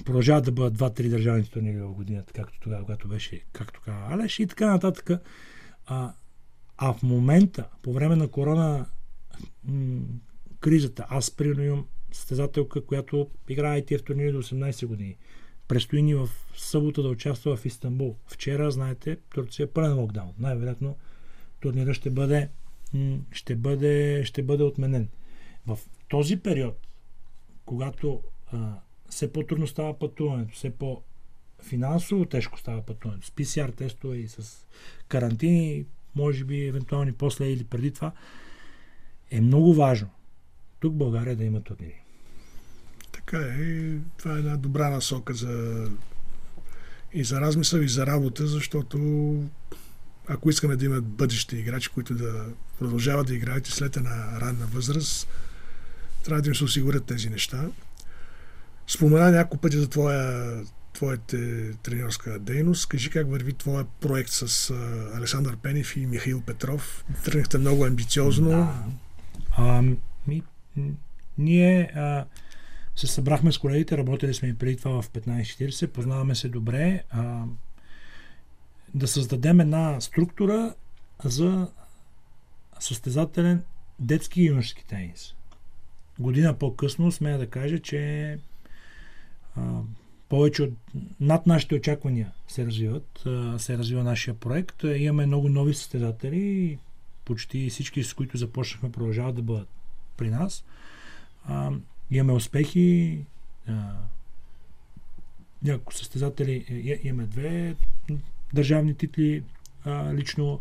продължават 0.06 0.46
да 0.46 0.52
бъдат 0.52 0.78
2-3 0.78 1.10
държавни 1.10 1.44
турнири 1.44 1.80
в 1.80 1.94
годината, 1.94 2.34
както 2.34 2.60
тогава, 2.60 2.84
когато 2.84 3.08
беше, 3.08 3.42
както 3.54 3.82
казва 3.82 4.08
Алеш 4.10 4.40
и 4.40 4.48
така 4.48 4.72
нататък. 4.72 5.10
А, 5.86 6.14
а 6.78 6.94
в 6.94 7.04
момента, 7.04 7.68
по 7.82 7.94
време 7.94 8.16
на 8.16 8.28
корона 8.28 8.86
м- 9.64 10.02
кризата, 10.60 11.06
аз 11.10 11.32
примерно 11.32 11.64
имам 11.64 11.86
състезателка, 12.12 12.86
която 12.86 13.30
играе 13.50 13.84
в 13.92 14.04
турнири 14.04 14.32
до 14.32 14.44
18 14.44 14.86
години. 14.86 15.18
Престои 15.68 16.02
ни 16.02 16.16
в 16.16 16.30
събота 16.56 17.04
да 17.04 17.10
участва 17.10 17.56
в 17.56 17.66
Истанбул. 17.66 18.16
Вчера, 18.28 18.72
знаете, 18.72 19.18
Турция 19.30 19.64
е 19.64 19.68
пълен 19.68 20.00
локдаун. 20.00 20.34
Най-вероятно 20.40 20.98
турнира 21.60 21.94
ще 21.94 22.10
бъде, 22.10 22.50
ще 23.32 23.56
бъде, 23.56 24.24
ще 24.26 24.44
бъде 24.44 24.64
отменен. 24.64 25.10
В 25.68 25.80
този 26.08 26.40
период, 26.40 26.88
когато 27.66 28.24
а, 28.48 28.80
все 29.10 29.34
по-трудно 29.34 29.68
става 29.68 30.00
пътуването, 30.00 30.56
все 30.56 30.70
по- 30.70 31.02
финансово 31.64 32.26
тежко 32.26 32.60
става 32.60 32.82
пътуването. 32.82 33.28
С 33.28 33.30
PCR 33.30 33.76
тестове 33.76 34.18
и 34.18 34.28
с 34.28 34.66
карантини, 35.08 35.86
може 36.16 36.44
би 36.44 36.68
евентуални 36.68 37.14
после 37.14 37.46
или 37.46 37.64
преди 37.64 37.92
това, 37.92 38.12
е 39.32 39.42
много 39.42 39.74
важно 39.74 40.10
тук 40.80 40.94
България 40.94 41.36
да 41.36 41.44
има 41.44 41.62
турнири. 41.62 42.04
Така 43.12 43.38
е. 43.38 43.98
Това 44.18 44.36
е 44.36 44.40
една 44.40 44.58
добра 44.58 44.90
насока 44.90 45.34
за 45.34 45.86
и 47.14 47.24
за 47.24 47.42
размисъл, 47.42 47.80
и 47.80 47.90
за 47.90 48.06
работа, 48.06 48.48
защото 48.48 49.00
ако 50.28 50.50
искаме 50.50 50.76
да 50.76 50.86
имат 50.86 51.06
бъдещи 51.06 51.58
играчи, 51.58 51.90
които 51.90 52.16
да 52.16 52.46
продължават 52.80 53.28
да 53.28 53.36
играят 53.36 53.68
и 53.68 53.72
след 53.72 53.98
една 53.98 54.42
ранна 54.42 54.66
възраст, 54.66 55.28
трябва 56.24 56.42
да 56.42 56.50
им 56.50 56.56
се 56.56 56.64
осигурят 56.64 57.06
тези 57.06 57.30
неща. 57.30 57.70
Спомена 58.88 59.32
няколко 59.32 59.58
пъти 59.58 59.78
за 59.78 59.90
твоя, 59.90 60.56
твоята 60.94 61.38
тренерска 61.84 62.40
дейност. 62.40 62.90
Кажи 62.90 63.10
как 63.10 63.30
върви 63.30 63.54
твоя 63.54 63.86
проект 63.86 64.30
с 64.30 64.74
Александър 65.16 65.58
Пенев 65.58 65.98
и 65.98 66.06
Михаил 66.06 66.42
Петров. 66.42 67.06
Тръгнахте 67.26 67.58
много 67.58 67.86
амбициозно. 67.86 68.50
Да. 68.50 68.86
А, 69.58 69.84
ми, 70.28 70.44
ние 71.38 71.92
а, 71.96 72.26
се 72.96 73.08
събрахме 73.08 73.52
с 73.52 73.58
колегите, 73.58 73.98
работили 73.98 74.34
сме 74.34 74.48
и 74.48 74.54
преди 74.54 74.78
това 74.78 75.02
в 75.02 75.10
1540, 75.10 75.88
познаваме 75.88 76.36
се 76.36 76.50
добре, 76.50 77.04
а, 77.10 77.44
да 78.94 79.08
създадем 79.08 79.60
една 79.60 80.02
структура 80.02 80.74
за 81.24 81.68
състезателен 82.80 83.64
детски 84.00 84.42
и 84.42 84.46
юношески 84.46 84.86
тенис. 84.86 85.36
Година 86.20 86.54
по-късно 86.54 87.12
смея 87.12 87.38
да 87.38 87.50
кажа, 87.50 87.80
че 87.80 88.38
повече 90.30 90.64
от 90.64 90.74
над 91.20 91.48
нашите 91.48 91.76
очаквания 91.76 92.32
се 92.48 92.66
развиват, 92.66 93.24
се 93.58 93.78
развива 93.78 94.04
нашия 94.04 94.34
проект. 94.34 94.84
Имаме 94.84 95.26
много 95.26 95.50
нови 95.50 95.74
състезатели, 95.74 96.78
почти 97.26 97.70
всички, 97.70 98.04
с 98.04 98.14
които 98.14 98.38
започнахме, 98.38 98.92
продължават 98.92 99.36
да 99.36 99.42
бъдат 99.42 99.68
при 100.18 100.30
нас. 100.30 100.64
Имаме 102.12 102.34
успехи, 102.34 103.20
а, 103.68 103.94
няколко 105.64 105.94
състезатели, 105.94 106.66
е, 106.70 107.08
имаме 107.08 107.28
две 107.28 107.76
държавни 108.54 108.96
титли 108.96 109.44
лично, 110.14 110.60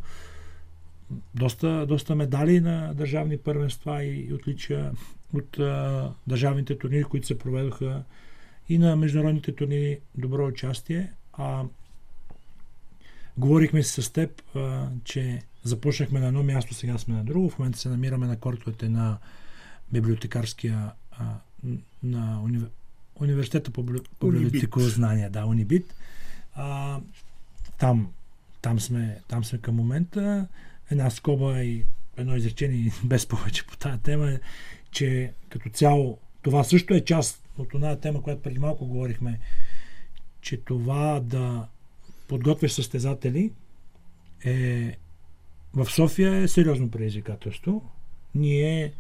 доста, 1.34 1.86
доста 1.86 2.14
медали 2.14 2.61
на 2.61 2.95
държавни 2.95 3.38
първенства 3.38 4.05
и 4.05 4.32
отличия 4.34 4.92
от 5.34 5.57
държавните 6.26 6.78
турнири, 6.78 7.05
които 7.05 7.26
се 7.26 7.38
проведоха 7.38 8.05
и 8.68 8.78
на 8.78 8.96
международните 8.96 9.54
турнири 9.54 10.00
добро 10.14 10.46
участие. 10.46 11.12
А, 11.32 11.64
говорихме 13.36 13.82
си 13.82 14.02
с 14.02 14.10
теб, 14.10 14.42
а, 14.54 14.88
че 15.04 15.42
започнахме 15.64 16.20
на 16.20 16.26
едно 16.26 16.42
място, 16.42 16.74
сега 16.74 16.98
сме 16.98 17.14
на 17.14 17.24
друго. 17.24 17.50
В 17.50 17.58
момента 17.58 17.78
се 17.78 17.88
намираме 17.88 18.26
на 18.26 18.40
кортовете 18.40 18.88
на 18.88 19.18
библиотекарския 19.92 20.92
а, 21.10 21.24
на 22.02 22.42
универ... 22.42 22.68
университета 23.20 23.70
по, 23.70 23.86
по 24.18 24.32
да, 25.30 25.46
Унибит. 25.46 25.94
А, 26.54 27.00
там, 27.78 28.12
там, 28.62 28.80
сме, 28.80 29.18
там 29.28 29.44
сме 29.44 29.58
към 29.58 29.74
момента. 29.74 30.48
Една 30.90 31.10
скоба 31.10 31.62
и 31.62 31.84
едно 32.16 32.36
изречение 32.36 32.92
без 33.04 33.26
повече 33.26 33.66
по 33.66 33.76
тази 33.76 34.02
тема 34.02 34.30
е, 34.30 34.40
че 34.90 35.32
като 35.48 35.68
цяло 35.68 36.18
това 36.45 36.64
също 36.64 36.95
е 36.95 37.05
част 37.05 37.49
от 37.59 37.68
тази 37.80 38.01
тема, 38.01 38.22
която 38.22 38.42
преди 38.42 38.59
малко 38.59 38.86
говорихме, 38.86 39.40
че 40.40 40.57
това 40.57 41.20
да 41.20 41.68
подготвяш 42.28 42.72
състезатели 42.72 43.53
е 44.45 44.97
в 45.74 45.86
София 45.90 46.34
е 46.34 46.49
сериозно 46.49 46.90
предизвикателство. 46.90 47.90
Ние 48.34 48.92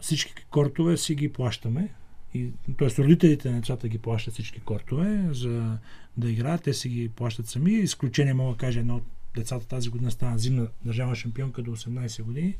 всички 0.00 0.44
кортове 0.50 0.96
си 0.96 1.14
ги 1.14 1.32
плащаме. 1.32 1.88
И, 2.34 2.48
т.е. 2.78 2.88
родителите 2.88 3.50
на 3.50 3.60
децата 3.60 3.88
ги 3.88 3.98
плащат 3.98 4.34
всички 4.34 4.60
кортове 4.60 5.28
за 5.30 5.78
да 6.16 6.30
играят. 6.30 6.62
Те 6.62 6.74
си 6.74 6.88
ги 6.88 7.08
плащат 7.08 7.48
сами. 7.48 7.72
Изключение 7.72 8.34
мога 8.34 8.52
да 8.52 8.58
кажа, 8.58 8.80
едно 8.80 8.96
от 8.96 9.04
децата 9.34 9.66
тази 9.66 9.88
година 9.88 10.10
стана 10.10 10.38
зимна 10.38 10.68
държавна 10.84 11.16
шампионка 11.16 11.62
до 11.62 11.76
18 11.76 12.22
години. 12.22 12.56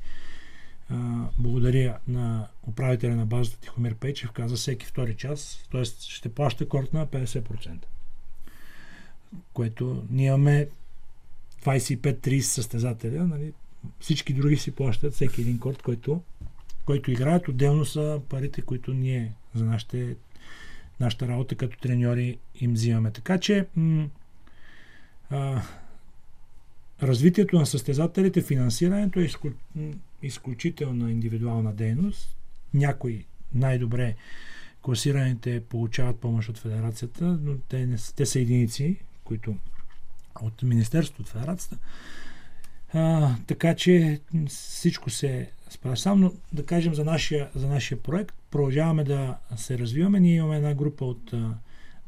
Благодаря 1.39 1.99
на 2.09 2.49
управителя 2.67 3.17
на 3.17 3.27
базата 3.27 3.61
Тихомир 3.61 3.95
Пейчев, 3.95 4.33
каза 4.33 4.57
всеки 4.57 4.87
втори 4.87 5.15
час, 5.15 5.69
т.е. 5.73 5.85
ще 5.85 6.29
плаща 6.29 6.69
корт 6.69 6.93
на 6.93 7.07
50%. 7.07 7.85
Което 9.53 10.05
ние 10.11 10.27
имаме 10.27 10.69
25-30 11.65 12.41
състезателя, 12.41 13.27
нали? 13.27 13.53
всички 14.01 14.33
други 14.33 14.57
си 14.57 14.71
плащат 14.71 15.15
всеки 15.15 15.41
един 15.41 15.59
корт, 15.59 15.83
който, 15.83 16.23
който 16.85 17.11
играят. 17.11 17.49
Отделно 17.49 17.85
са 17.85 18.21
парите, 18.29 18.63
които 18.63 18.95
ние 18.95 19.33
за 19.55 19.65
нашите, 19.65 20.17
нашата 21.01 21.29
работа 21.29 21.55
като 21.55 21.79
треньори 21.79 22.39
им 22.61 22.73
взимаме. 22.73 23.11
Така 23.11 23.39
че 23.39 23.67
м- 23.77 24.09
а, 25.31 25.63
развитието 27.03 27.57
на 27.57 27.67
състезателите, 27.67 28.43
финансирането 28.43 29.21
е 29.21 29.23
изклю... 29.23 29.51
изключителна 30.23 31.11
индивидуална 31.11 31.73
дейност. 31.73 32.37
Някои 32.75 33.25
най-добре 33.55 34.15
класираните 34.83 35.63
получават 35.69 36.21
помощ 36.21 36.49
от 36.49 36.59
федерацията, 36.59 37.25
но 37.43 37.59
те, 37.59 37.87
не, 37.87 37.97
те 38.17 38.27
са 38.27 38.41
единици, 38.41 38.97
които 39.25 39.57
от 40.43 40.63
Министерството, 40.63 41.23
от 41.23 41.29
Федерацията. 41.29 41.79
А, 42.93 43.37
така 43.47 43.75
че 43.75 44.21
всичко 44.49 45.11
се 45.11 45.51
справя. 45.71 45.97
Само 45.97 46.35
да 46.53 46.67
кажем 46.67 46.95
за 46.95 47.05
нашия, 47.05 47.51
за 47.55 47.69
нашия 47.69 48.03
проект. 48.03 48.35
Продължаваме 48.51 49.05
да 49.05 49.39
се 49.57 49.79
развиваме. 49.79 50.21
Ние 50.21 50.37
имаме 50.37 50.57
една 50.57 50.75
група 50.75 51.05
от 51.05 51.33
а, 51.33 51.55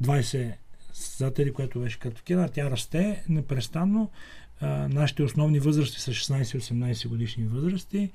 20 0.03 0.53
създатели, 0.93 1.53
която 1.53 1.81
беше 1.81 1.99
картокена. 1.99 2.49
Тя 2.49 2.71
расте 2.71 3.25
непрестанно. 3.29 4.11
Нашите 4.89 5.23
основни 5.23 5.61
възрасти 5.61 6.01
са 6.01 6.11
16-18 6.11 7.09
годишни 7.09 7.45
възрасти. 7.45 8.11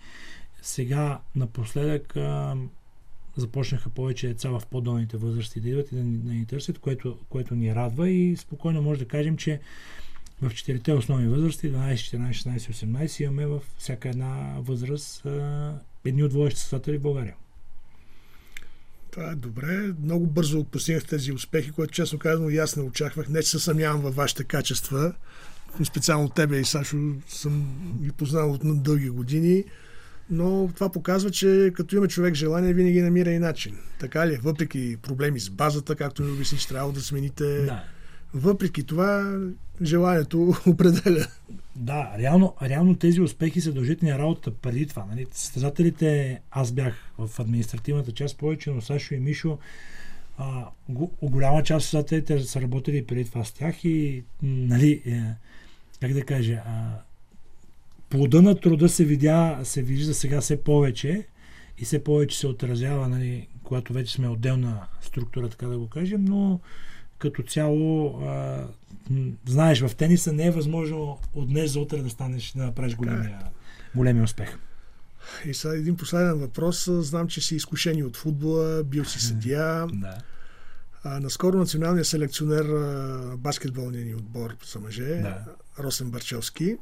Сега 0.61 1.19
напоследък 1.35 2.15
а, 2.15 2.55
започнаха 3.35 3.89
повече 3.89 4.27
деца 4.27 4.49
в 4.49 4.61
по-долните 4.71 5.17
възрасти 5.17 5.61
да 5.61 5.69
идват 5.69 5.91
и 5.91 5.95
да 5.95 6.03
ни, 6.03 6.17
да 6.17 6.33
ни 6.33 6.45
търсят, 6.45 6.79
което, 6.79 7.17
което 7.29 7.55
ни 7.55 7.75
радва 7.75 8.09
и 8.09 8.37
спокойно 8.37 8.81
може 8.81 8.99
да 8.99 9.07
кажем, 9.07 9.37
че 9.37 9.59
в 10.41 10.53
четирите 10.53 10.93
основни 10.93 11.27
възрасти, 11.27 11.71
12, 11.71 11.93
14, 11.93 12.31
16, 12.31 12.57
18, 12.57 13.23
имаме 13.23 13.45
във 13.45 13.63
всяка 13.77 14.09
една 14.09 14.55
възраст 14.59 15.25
а, 15.25 15.73
едни 16.05 16.23
от 16.23 16.33
водещи 16.33 16.59
състезатели 16.59 16.97
в 16.97 17.01
България. 17.01 17.35
Това 19.11 19.31
е 19.31 19.35
добре. 19.35 19.93
Много 20.03 20.27
бързо 20.27 20.63
постигнах 20.63 21.05
тези 21.05 21.31
успехи, 21.31 21.71
което 21.71 21.93
честно 21.93 22.19
казано 22.19 22.49
и 22.49 22.57
аз 22.57 22.75
не 22.75 22.83
очаквах. 22.83 23.29
Не, 23.29 23.43
че 23.43 23.49
се 23.49 23.59
съмнявам 23.59 24.01
във 24.01 24.15
вашите 24.15 24.43
качества. 24.43 25.13
Специално 25.83 26.29
тебе 26.29 26.59
и 26.59 26.65
Сашо 26.65 26.97
съм 27.27 27.65
ви 28.01 28.11
познал 28.11 28.51
от 28.51 28.83
дълги 28.83 29.09
години. 29.09 29.63
Но 30.29 30.69
това 30.75 30.91
показва, 30.91 31.31
че 31.31 31.71
като 31.75 31.95
има 31.95 32.07
човек 32.07 32.33
желание, 32.33 32.73
винаги 32.73 33.01
намира 33.01 33.31
и 33.31 33.39
начин. 33.39 33.77
Така 33.99 34.27
ли? 34.27 34.35
Въпреки 34.35 34.97
проблеми 35.01 35.39
с 35.39 35.49
базата, 35.49 35.95
както 35.95 36.23
ми 36.23 36.31
обясни, 36.31 36.57
че 36.57 36.67
трябва 36.67 36.91
да 36.91 37.01
смените 37.01 37.43
да 37.43 37.83
въпреки 38.33 38.83
това, 38.83 39.39
желанието 39.81 40.55
определя. 40.67 41.27
Да, 41.75 42.11
реално, 42.17 42.55
реално 42.61 42.95
тези 42.95 43.21
успехи 43.21 43.61
се 43.61 43.71
дължат 43.71 44.01
на 44.01 44.19
работата 44.19 44.51
преди 44.61 44.87
това. 44.87 45.05
Нали? 45.09 45.25
Състезателите, 45.31 46.41
аз 46.51 46.71
бях 46.71 46.93
в 47.17 47.39
административната 47.39 48.11
част 48.11 48.37
повече, 48.37 48.71
но 48.71 48.81
Сашо 48.81 49.13
и 49.13 49.19
Мишо, 49.19 49.57
а, 50.37 50.65
го, 50.89 51.11
голяма 51.21 51.63
част 51.63 51.77
от 51.77 51.83
състезателите 51.83 52.39
са 52.39 52.61
работили 52.61 53.05
преди 53.05 53.25
това 53.25 53.43
с 53.43 53.51
тях 53.51 53.85
и, 53.85 54.23
нали, 54.43 55.01
е, 55.05 55.21
как 55.99 56.13
да 56.13 56.25
кажа, 56.25 56.61
а, 56.65 56.99
плода 58.09 58.41
на 58.41 58.59
труда 58.59 58.89
се 58.89 59.05
видя, 59.05 59.59
се 59.63 59.81
вижда 59.81 60.13
сега 60.13 60.41
все 60.41 60.63
повече 60.63 61.25
и 61.77 61.85
все 61.85 62.03
повече 62.03 62.39
се 62.39 62.47
отразява, 62.47 63.07
нали, 63.07 63.47
когато 63.63 63.93
вече 63.93 64.13
сме 64.13 64.27
отделна 64.27 64.87
структура, 65.01 65.49
така 65.49 65.67
да 65.67 65.77
го 65.77 65.87
кажем, 65.87 66.25
но 66.25 66.59
като 67.17 67.43
цяло, 67.43 68.19
а, 68.21 68.67
знаеш, 69.45 69.81
в 69.81 69.95
тениса 69.95 70.33
не 70.33 70.45
е 70.45 70.51
възможно 70.51 71.17
от 71.33 71.49
днес 71.49 71.71
за 71.71 71.79
утре 71.79 71.97
да 71.97 72.09
станеш, 72.09 72.51
да 72.51 72.65
направиш 72.65 72.95
големия, 72.95 73.39
големия 73.95 74.23
успех. 74.23 74.57
И 75.45 75.53
сега 75.53 75.73
един 75.73 75.97
последен 75.97 76.39
въпрос. 76.39 76.89
Знам, 76.91 77.27
че 77.27 77.41
си 77.41 77.55
изкушени 77.55 78.03
от 78.03 78.17
футбола, 78.17 78.83
бил 78.83 79.05
си 79.05 79.19
съдия. 79.19 79.87
да. 79.93 80.17
А, 81.03 81.19
наскоро 81.19 81.57
националният 81.57 82.07
селекционер 82.07 82.65
баскетболния 83.37 84.05
ни 84.05 84.15
отбор 84.15 84.55
за 84.71 84.79
мъже, 84.79 85.05
да. 85.05 85.45
Росен 85.79 86.11
Барчевски, 86.11 86.77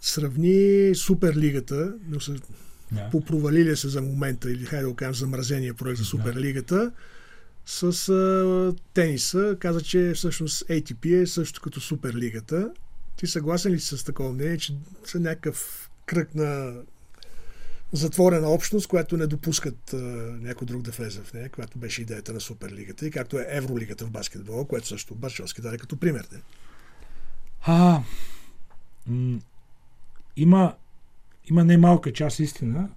сравни 0.00 0.92
Суперлигата, 0.94 1.94
но 2.08 2.20
са 2.20 2.36
да. 2.92 3.10
попровалили 3.10 3.76
се 3.76 3.88
за 3.88 4.02
момента, 4.02 4.50
или 4.50 4.64
хайде 4.64 4.82
да 4.82 4.88
го 4.88 4.96
кажем 4.96 5.14
замразения 5.14 5.74
проект 5.74 5.98
за 5.98 6.04
Суперлигата, 6.04 6.92
с 7.66 8.08
а, 8.08 8.74
тениса. 8.94 9.56
Каза, 9.60 9.80
че 9.80 10.12
всъщност 10.14 10.68
ATP 10.68 11.22
е 11.22 11.26
също 11.26 11.60
като 11.60 11.80
Суперлигата. 11.80 12.70
Ти 13.16 13.26
съгласен 13.26 13.72
ли 13.72 13.80
си 13.80 13.96
с 13.96 14.04
такова 14.04 14.32
мнение, 14.32 14.58
че 14.58 14.76
са 15.04 15.20
някакъв 15.20 15.81
кръг 16.12 16.34
на 16.34 16.72
затворена 17.92 18.48
общност, 18.48 18.86
която 18.86 19.16
не 19.16 19.26
допускат 19.26 19.92
а, 19.92 19.96
някой 20.40 20.66
друг 20.66 20.82
да 20.82 20.90
влезе 20.90 21.20
в 21.20 21.32
нея, 21.32 21.48
която 21.48 21.78
беше 21.78 22.02
идеята 22.02 22.32
на 22.32 22.40
Суперлигата 22.40 23.06
и 23.06 23.10
както 23.10 23.38
е 23.38 23.46
Евролигата 23.48 24.06
в 24.06 24.10
баскетбола, 24.10 24.66
което 24.66 24.88
също 24.88 25.14
Барчовски 25.14 25.62
даде 25.62 25.78
като 25.78 25.96
пример. 25.96 26.28
Не? 26.32 26.38
А, 27.62 28.02
м- 29.06 29.40
има, 30.36 30.74
има 31.50 31.64
немалка 31.64 32.12
част 32.12 32.38
истина. 32.38 32.88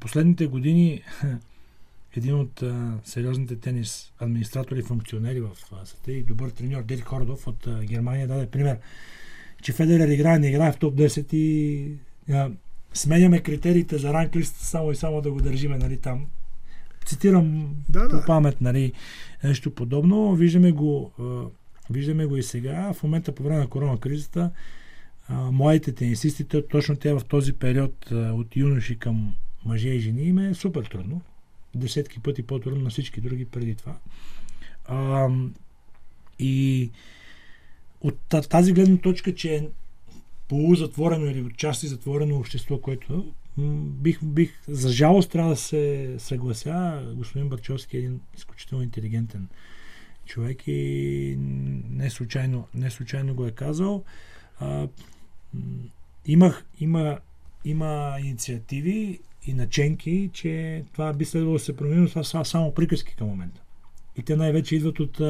Последните 0.00 0.46
години 0.46 1.02
един 2.16 2.34
от 2.34 2.62
а, 2.62 2.98
сериозните 3.04 3.56
тенис 3.56 4.12
администратори 4.18 4.78
и 4.78 4.82
функционери 4.82 5.40
в 5.40 5.50
света 5.84 6.12
и 6.12 6.22
добър 6.22 6.50
треньор 6.50 6.82
Дери 6.82 7.00
Хордов 7.00 7.46
от 7.46 7.66
а, 7.66 7.84
Германия 7.84 8.28
даде 8.28 8.46
пример, 8.46 8.78
че 9.62 9.72
Федерер 9.72 10.08
играе, 10.08 10.38
не 10.38 10.48
играе 10.48 10.72
в 10.72 10.76
топ 10.76 10.94
10 10.94 11.34
и 11.34 11.88
а, 12.30 12.50
сменяме 12.94 13.40
критериите 13.40 13.98
за 13.98 14.12
ранглист 14.12 14.56
само 14.56 14.92
и 14.92 14.96
само 14.96 15.20
да 15.20 15.30
го 15.32 15.40
държиме 15.40 15.78
нали, 15.78 15.96
там. 15.96 16.26
цитирам 17.06 17.76
Да, 17.88 18.08
по 18.08 18.16
да. 18.16 18.24
памет, 18.26 18.60
нали, 18.60 18.92
нещо 19.44 19.70
подобно. 19.70 20.34
Виждаме 20.34 20.72
го, 20.72 21.12
а, 21.20 21.44
виждаме 21.90 22.26
го 22.26 22.36
и 22.36 22.42
сега. 22.42 22.92
В 22.92 23.02
момента 23.02 23.34
по 23.34 23.42
време 23.42 23.58
на 23.58 23.68
корона 23.68 23.98
кризата 24.00 24.50
младите 25.28 25.92
тенисисти, 25.92 26.44
то- 26.44 26.62
точно 26.62 26.96
те 26.96 27.14
в 27.14 27.22
този 27.28 27.52
период 27.52 28.10
от 28.10 28.56
юноши 28.56 28.98
към 28.98 29.34
мъже 29.64 29.88
и 29.88 30.00
жени 30.00 30.22
им 30.22 30.38
е 30.38 30.54
супер 30.54 30.84
трудно. 30.84 31.20
Десетки 31.74 32.20
пъти 32.20 32.42
по-трудно 32.42 32.80
на 32.80 32.90
всички 32.90 33.20
други 33.20 33.44
преди 33.44 33.74
това. 33.74 33.96
А, 34.84 35.28
и 36.38 36.90
от 38.02 38.18
та- 38.28 38.42
тази 38.42 38.72
гледна 38.72 38.96
точка, 38.96 39.34
че 39.34 39.54
е 39.54 39.68
полузатворено 40.48 41.26
или 41.26 41.42
отчасти 41.42 41.86
затворено 41.86 42.36
общество, 42.36 42.78
което 42.78 43.32
бих, 43.58 44.24
бих, 44.24 44.52
за 44.68 44.88
жалост 44.88 45.30
трябва 45.30 45.50
да 45.50 45.56
се 45.56 46.14
съглася, 46.18 47.02
господин 47.16 47.48
Барчовски 47.48 47.96
е 47.96 48.00
един 48.00 48.20
изключително 48.36 48.84
интелигентен 48.84 49.48
човек 50.26 50.62
и 50.66 51.36
не 51.90 52.10
случайно, 52.10 52.68
не 52.74 52.90
случайно 52.90 53.34
го 53.34 53.46
е 53.46 53.50
казал. 53.50 54.04
А, 54.60 54.88
имах, 56.26 56.64
има, 56.80 57.18
има 57.64 58.16
инициативи 58.20 59.20
и 59.46 59.54
наченки, 59.54 60.30
че 60.32 60.84
това 60.92 61.12
би 61.12 61.24
следвало 61.24 61.54
да 61.54 61.64
се 61.64 61.76
промени, 61.76 62.00
но 62.00 62.08
това 62.08 62.24
са 62.24 62.44
само 62.44 62.74
приказки 62.74 63.16
към 63.16 63.28
момента. 63.28 63.60
И 64.16 64.22
те 64.22 64.36
най-вече 64.36 64.76
идват 64.76 65.00
от 65.00 65.20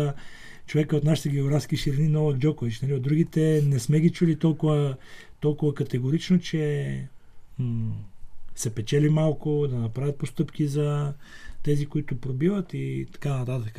човека 0.67 0.97
от 0.97 1.05
нашите 1.05 1.29
географски 1.29 1.77
ширини 1.77 2.09
Новак 2.09 2.39
Джокович. 2.39 2.81
Нали? 2.81 2.95
От 2.95 3.03
другите 3.03 3.63
не 3.67 3.79
сме 3.79 4.01
ги 4.01 4.11
чули 4.11 4.37
толкова, 4.37 4.97
толкова 5.41 5.75
категорично, 5.75 6.39
че 6.39 7.07
м- 7.59 7.95
се 8.55 8.75
печели 8.75 9.09
малко, 9.09 9.67
да 9.71 9.77
направят 9.79 10.19
постъпки 10.19 10.67
за 10.67 11.15
тези, 11.63 11.87
които 11.87 12.17
пробиват 12.17 12.75
и 12.75 13.07
така 13.13 13.39
нататък. 13.39 13.79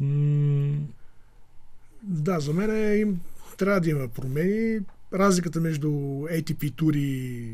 М- 0.00 0.78
Да, 2.02 2.40
за 2.40 2.52
мен 2.52 2.70
е, 2.70 2.96
им, 2.96 3.20
трябва 3.58 3.80
да 3.80 3.90
има 3.90 4.08
промени. 4.08 4.80
Разликата 5.12 5.60
между 5.60 5.88
ATP 5.88 6.74
тури 6.76 7.48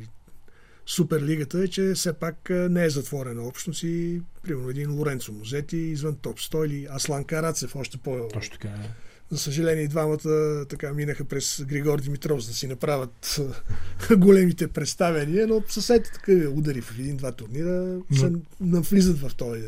Суперлигата 0.87 1.59
е, 1.59 1.69
че 1.69 1.93
все 1.95 2.13
пак 2.13 2.51
не 2.51 2.85
е 2.85 2.91
затворена 2.91 3.43
общност 3.43 3.83
и 3.83 4.21
примерно 4.43 4.71
един 4.71 4.95
Лоренцо 4.95 5.33
Музети 5.33 5.77
извън 5.77 6.17
топ 6.17 6.39
100 6.39 6.67
или 6.67 6.87
Аслан 6.97 7.25
Карацев 7.25 7.77
още 7.77 7.99
по... 7.99 8.29
Точно 8.33 8.53
така. 8.53 8.69
е. 8.69 8.91
За 9.31 9.39
съжаление 9.39 9.89
двамата 9.89 10.65
така 10.69 10.93
минаха 10.93 11.25
през 11.25 11.65
Григор 11.69 12.01
Димитров, 12.01 12.41
за 12.41 12.49
да 12.49 12.55
си 12.55 12.67
направят 12.67 13.41
големите 14.17 14.69
представяния, 14.69 15.47
но 15.47 15.63
съседите 15.69 16.11
така 16.13 16.33
удари 16.33 16.81
в 16.81 16.99
един-два 16.99 17.33
турнира, 17.33 17.99
се 18.19 18.33
навлизат 18.61 19.19
в 19.19 19.35
този 19.37 19.63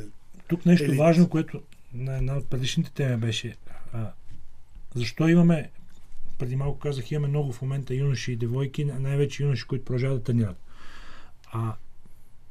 Тук 0.48 0.66
нещо 0.66 0.84
Елит. 0.84 0.98
важно, 0.98 1.28
което 1.28 1.62
на 1.94 2.16
една 2.16 2.36
от 2.36 2.50
предишните 2.50 2.92
теми 2.92 3.16
беше 3.16 3.56
а, 3.92 4.12
защо 4.94 5.28
имаме 5.28 5.70
преди 6.42 6.56
малко 6.56 6.78
казах, 6.78 7.10
имаме 7.10 7.28
много 7.28 7.52
в 7.52 7.62
момента 7.62 7.94
юноши 7.94 8.32
и 8.32 8.36
девойки, 8.36 8.84
най-вече 8.84 9.42
юноши, 9.42 9.64
които 9.66 9.84
продължават 9.84 10.18
да 10.18 10.24
тренират. 10.24 10.56
А 11.52 11.74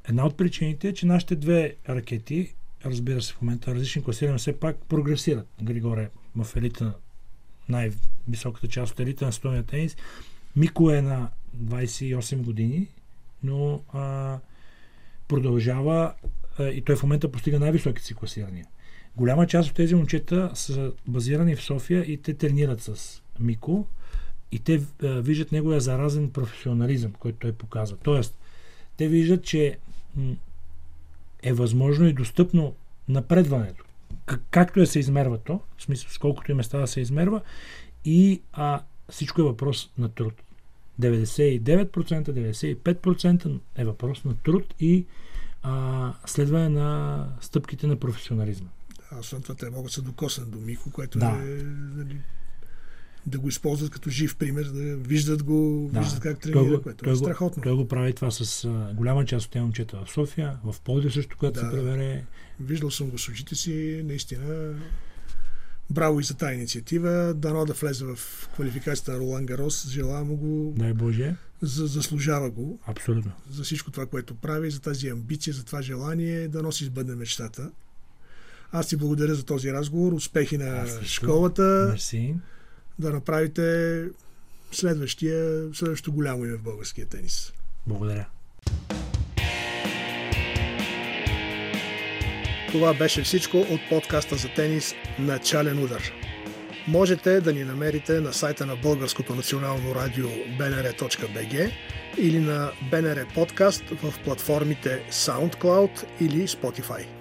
една 0.09 0.25
от 0.25 0.37
причините 0.37 0.87
е, 0.87 0.93
че 0.93 1.05
нашите 1.05 1.35
две 1.35 1.75
ракети, 1.89 2.53
разбира 2.85 3.21
се, 3.21 3.33
в 3.33 3.41
момента 3.41 3.75
различни 3.75 4.03
класирания, 4.03 4.37
все 4.37 4.59
пак 4.59 4.77
прогресират. 4.89 5.47
Григоре 5.63 6.09
в 6.35 6.55
елита, 6.55 6.93
най-високата 7.69 8.67
част 8.67 8.93
от 8.93 8.99
елита 8.99 9.25
на 9.25 9.31
световния 9.31 9.63
тенис. 9.63 9.97
Мико 10.55 10.91
е 10.91 11.01
на 11.01 11.29
28 11.57 12.35
години, 12.41 12.87
но 13.43 13.81
а, 13.93 14.39
продължава 15.27 16.13
а, 16.59 16.63
и 16.63 16.81
той 16.81 16.95
в 16.95 17.03
момента 17.03 17.31
постига 17.31 17.59
най-високите 17.59 18.07
си 18.07 18.13
класирания. 18.13 18.65
Голяма 19.15 19.47
част 19.47 19.69
от 19.69 19.75
тези 19.75 19.95
момчета 19.95 20.51
са 20.53 20.93
базирани 21.07 21.55
в 21.55 21.63
София 21.63 22.01
и 22.11 22.17
те 22.17 22.33
тренират 22.33 22.81
с 22.81 23.21
Мико 23.39 23.87
и 24.51 24.59
те 24.59 24.81
а, 25.03 25.07
виждат 25.07 25.51
неговия 25.51 25.81
заразен 25.81 26.29
професионализъм, 26.29 27.13
който 27.13 27.37
той 27.39 27.51
показва. 27.51 27.97
Тоест, 27.97 28.37
те 29.01 29.07
виждат, 29.07 29.43
че 29.43 29.77
е 31.43 31.53
възможно 31.53 32.07
и 32.07 32.13
достъпно 32.13 32.75
напредването. 33.09 33.85
Как, 34.25 34.41
както 34.51 34.79
е 34.79 34.85
се 34.85 34.99
измерва 34.99 35.37
то, 35.37 35.59
в 35.77 35.83
смисъл 35.83 36.09
с 36.09 36.17
колкото 36.17 36.51
и 36.51 36.53
места 36.53 36.79
да 36.79 36.87
се 36.87 37.01
измерва, 37.01 37.41
и 38.05 38.41
а, 38.53 38.81
всичко 39.09 39.41
е 39.41 39.43
въпрос 39.43 39.91
на 39.97 40.09
труд. 40.09 40.33
99%, 40.99 41.85
95% 42.83 43.59
е 43.75 43.85
въпрос 43.85 44.23
на 44.23 44.35
труд 44.35 44.73
и 44.79 45.05
а, 45.63 46.13
следване 46.25 46.69
на 46.69 47.27
стъпките 47.41 47.87
на 47.87 47.95
професионализма. 47.95 48.69
А 49.11 49.19
освен 49.19 49.41
това, 49.41 49.55
те 49.55 49.69
могат 49.69 49.85
да 49.85 49.91
се 49.91 50.01
докоснат 50.01 50.51
до 50.51 50.59
Мико, 50.59 50.91
което 50.91 51.19
Да. 51.19 51.25
е 51.25 51.63
нали, 51.95 52.17
да 53.25 53.39
го 53.39 53.49
използват 53.49 53.89
като 53.91 54.09
жив 54.09 54.35
пример, 54.35 54.63
да 54.63 54.95
виждат 54.97 55.43
го, 55.43 55.89
Да. 55.93 55.99
виждат 55.99 56.19
как 56.19 56.39
Той 56.39 56.51
тренира, 56.51 56.77
го- 56.77 56.83
което 56.83 57.03
той 57.03 57.13
е 57.13 57.15
страхотно. 57.15 57.63
Той 57.63 57.75
го 57.75 57.87
прави 57.87 58.13
това 58.13 58.31
с 58.31 58.65
а, 58.65 58.93
голяма 58.93 59.25
част 59.25 59.45
от 59.45 59.51
тези 59.51 59.63
момчета 59.63 60.03
в 60.05 60.11
София, 60.11 60.57
в 60.63 60.75
Пловдив 60.81 61.13
също, 61.13 61.35
когато 61.39 61.53
Да. 61.53 61.59
се 61.61 61.71
пребере. 61.71 62.23
Виждал 62.59 62.91
съм 62.91 63.09
го 63.09 63.17
с 63.17 63.29
очите 63.29 63.55
си, 63.55 64.01
наистина. 64.05 64.73
Браво 65.89 66.19
и 66.19 66.23
за 66.23 66.33
тази 66.33 66.55
инициатива. 66.55 67.33
Дано 67.33 67.65
да 67.65 67.73
влезе 67.73 68.05
в 68.05 68.19
квалификацията 68.53 69.11
на 69.11 69.19
Ролан 69.19 69.45
Гарос. 69.45 69.89
Желая 69.89 70.23
му 70.23 70.35
го, 70.35 70.73
Дай 70.77 70.93
Боже, 70.93 71.35
за, 71.61 71.87
заслужава 71.87 72.49
го 72.49 72.79
абсолютно. 72.85 73.31
за 73.49 73.63
всичко 73.63 73.91
това, 73.91 74.05
което 74.05 74.35
прави, 74.35 74.71
за 74.71 74.79
тази 74.81 75.09
амбиция, 75.09 75.53
за 75.53 75.63
това 75.63 75.81
желание 75.81 76.47
да 76.47 76.63
носи 76.63 76.83
избъдне 76.83 77.15
мечтата. 77.15 77.71
Аз 78.71 78.87
ти 78.87 78.95
благодаря 78.95 79.35
за 79.35 79.43
този 79.43 79.73
разговор. 79.73 80.13
Успехи 80.13 80.57
на 80.57 80.65
Аз 80.67 81.01
школата. 81.01 81.87
Мерси. 81.91 82.35
Да 83.01 83.09
направите 83.09 84.05
следващия, 84.71 85.69
следващото 85.73 86.11
голямо 86.11 86.45
име 86.45 86.57
в 86.57 86.63
българския 86.63 87.07
тенис. 87.07 87.53
Благодаря. 87.87 88.25
Това 92.71 92.93
беше 92.93 93.23
всичко 93.23 93.57
от 93.57 93.79
подкаста 93.89 94.35
за 94.35 94.47
тенис 94.55 94.93
Начален 95.19 95.83
удар. 95.83 96.01
Можете 96.87 97.41
да 97.41 97.53
ни 97.53 97.63
намерите 97.63 98.19
на 98.19 98.33
сайта 98.33 98.65
на 98.65 98.75
Българското 98.75 99.35
национално 99.35 99.95
радио 99.95 100.27
bnr.bg 100.27 101.71
или 102.17 102.39
на 102.39 102.71
BNR 102.91 103.33
Подкаст 103.33 103.83
в 103.89 104.13
платформите 104.23 105.05
SoundCloud 105.11 106.05
или 106.21 106.47
Spotify. 106.47 107.20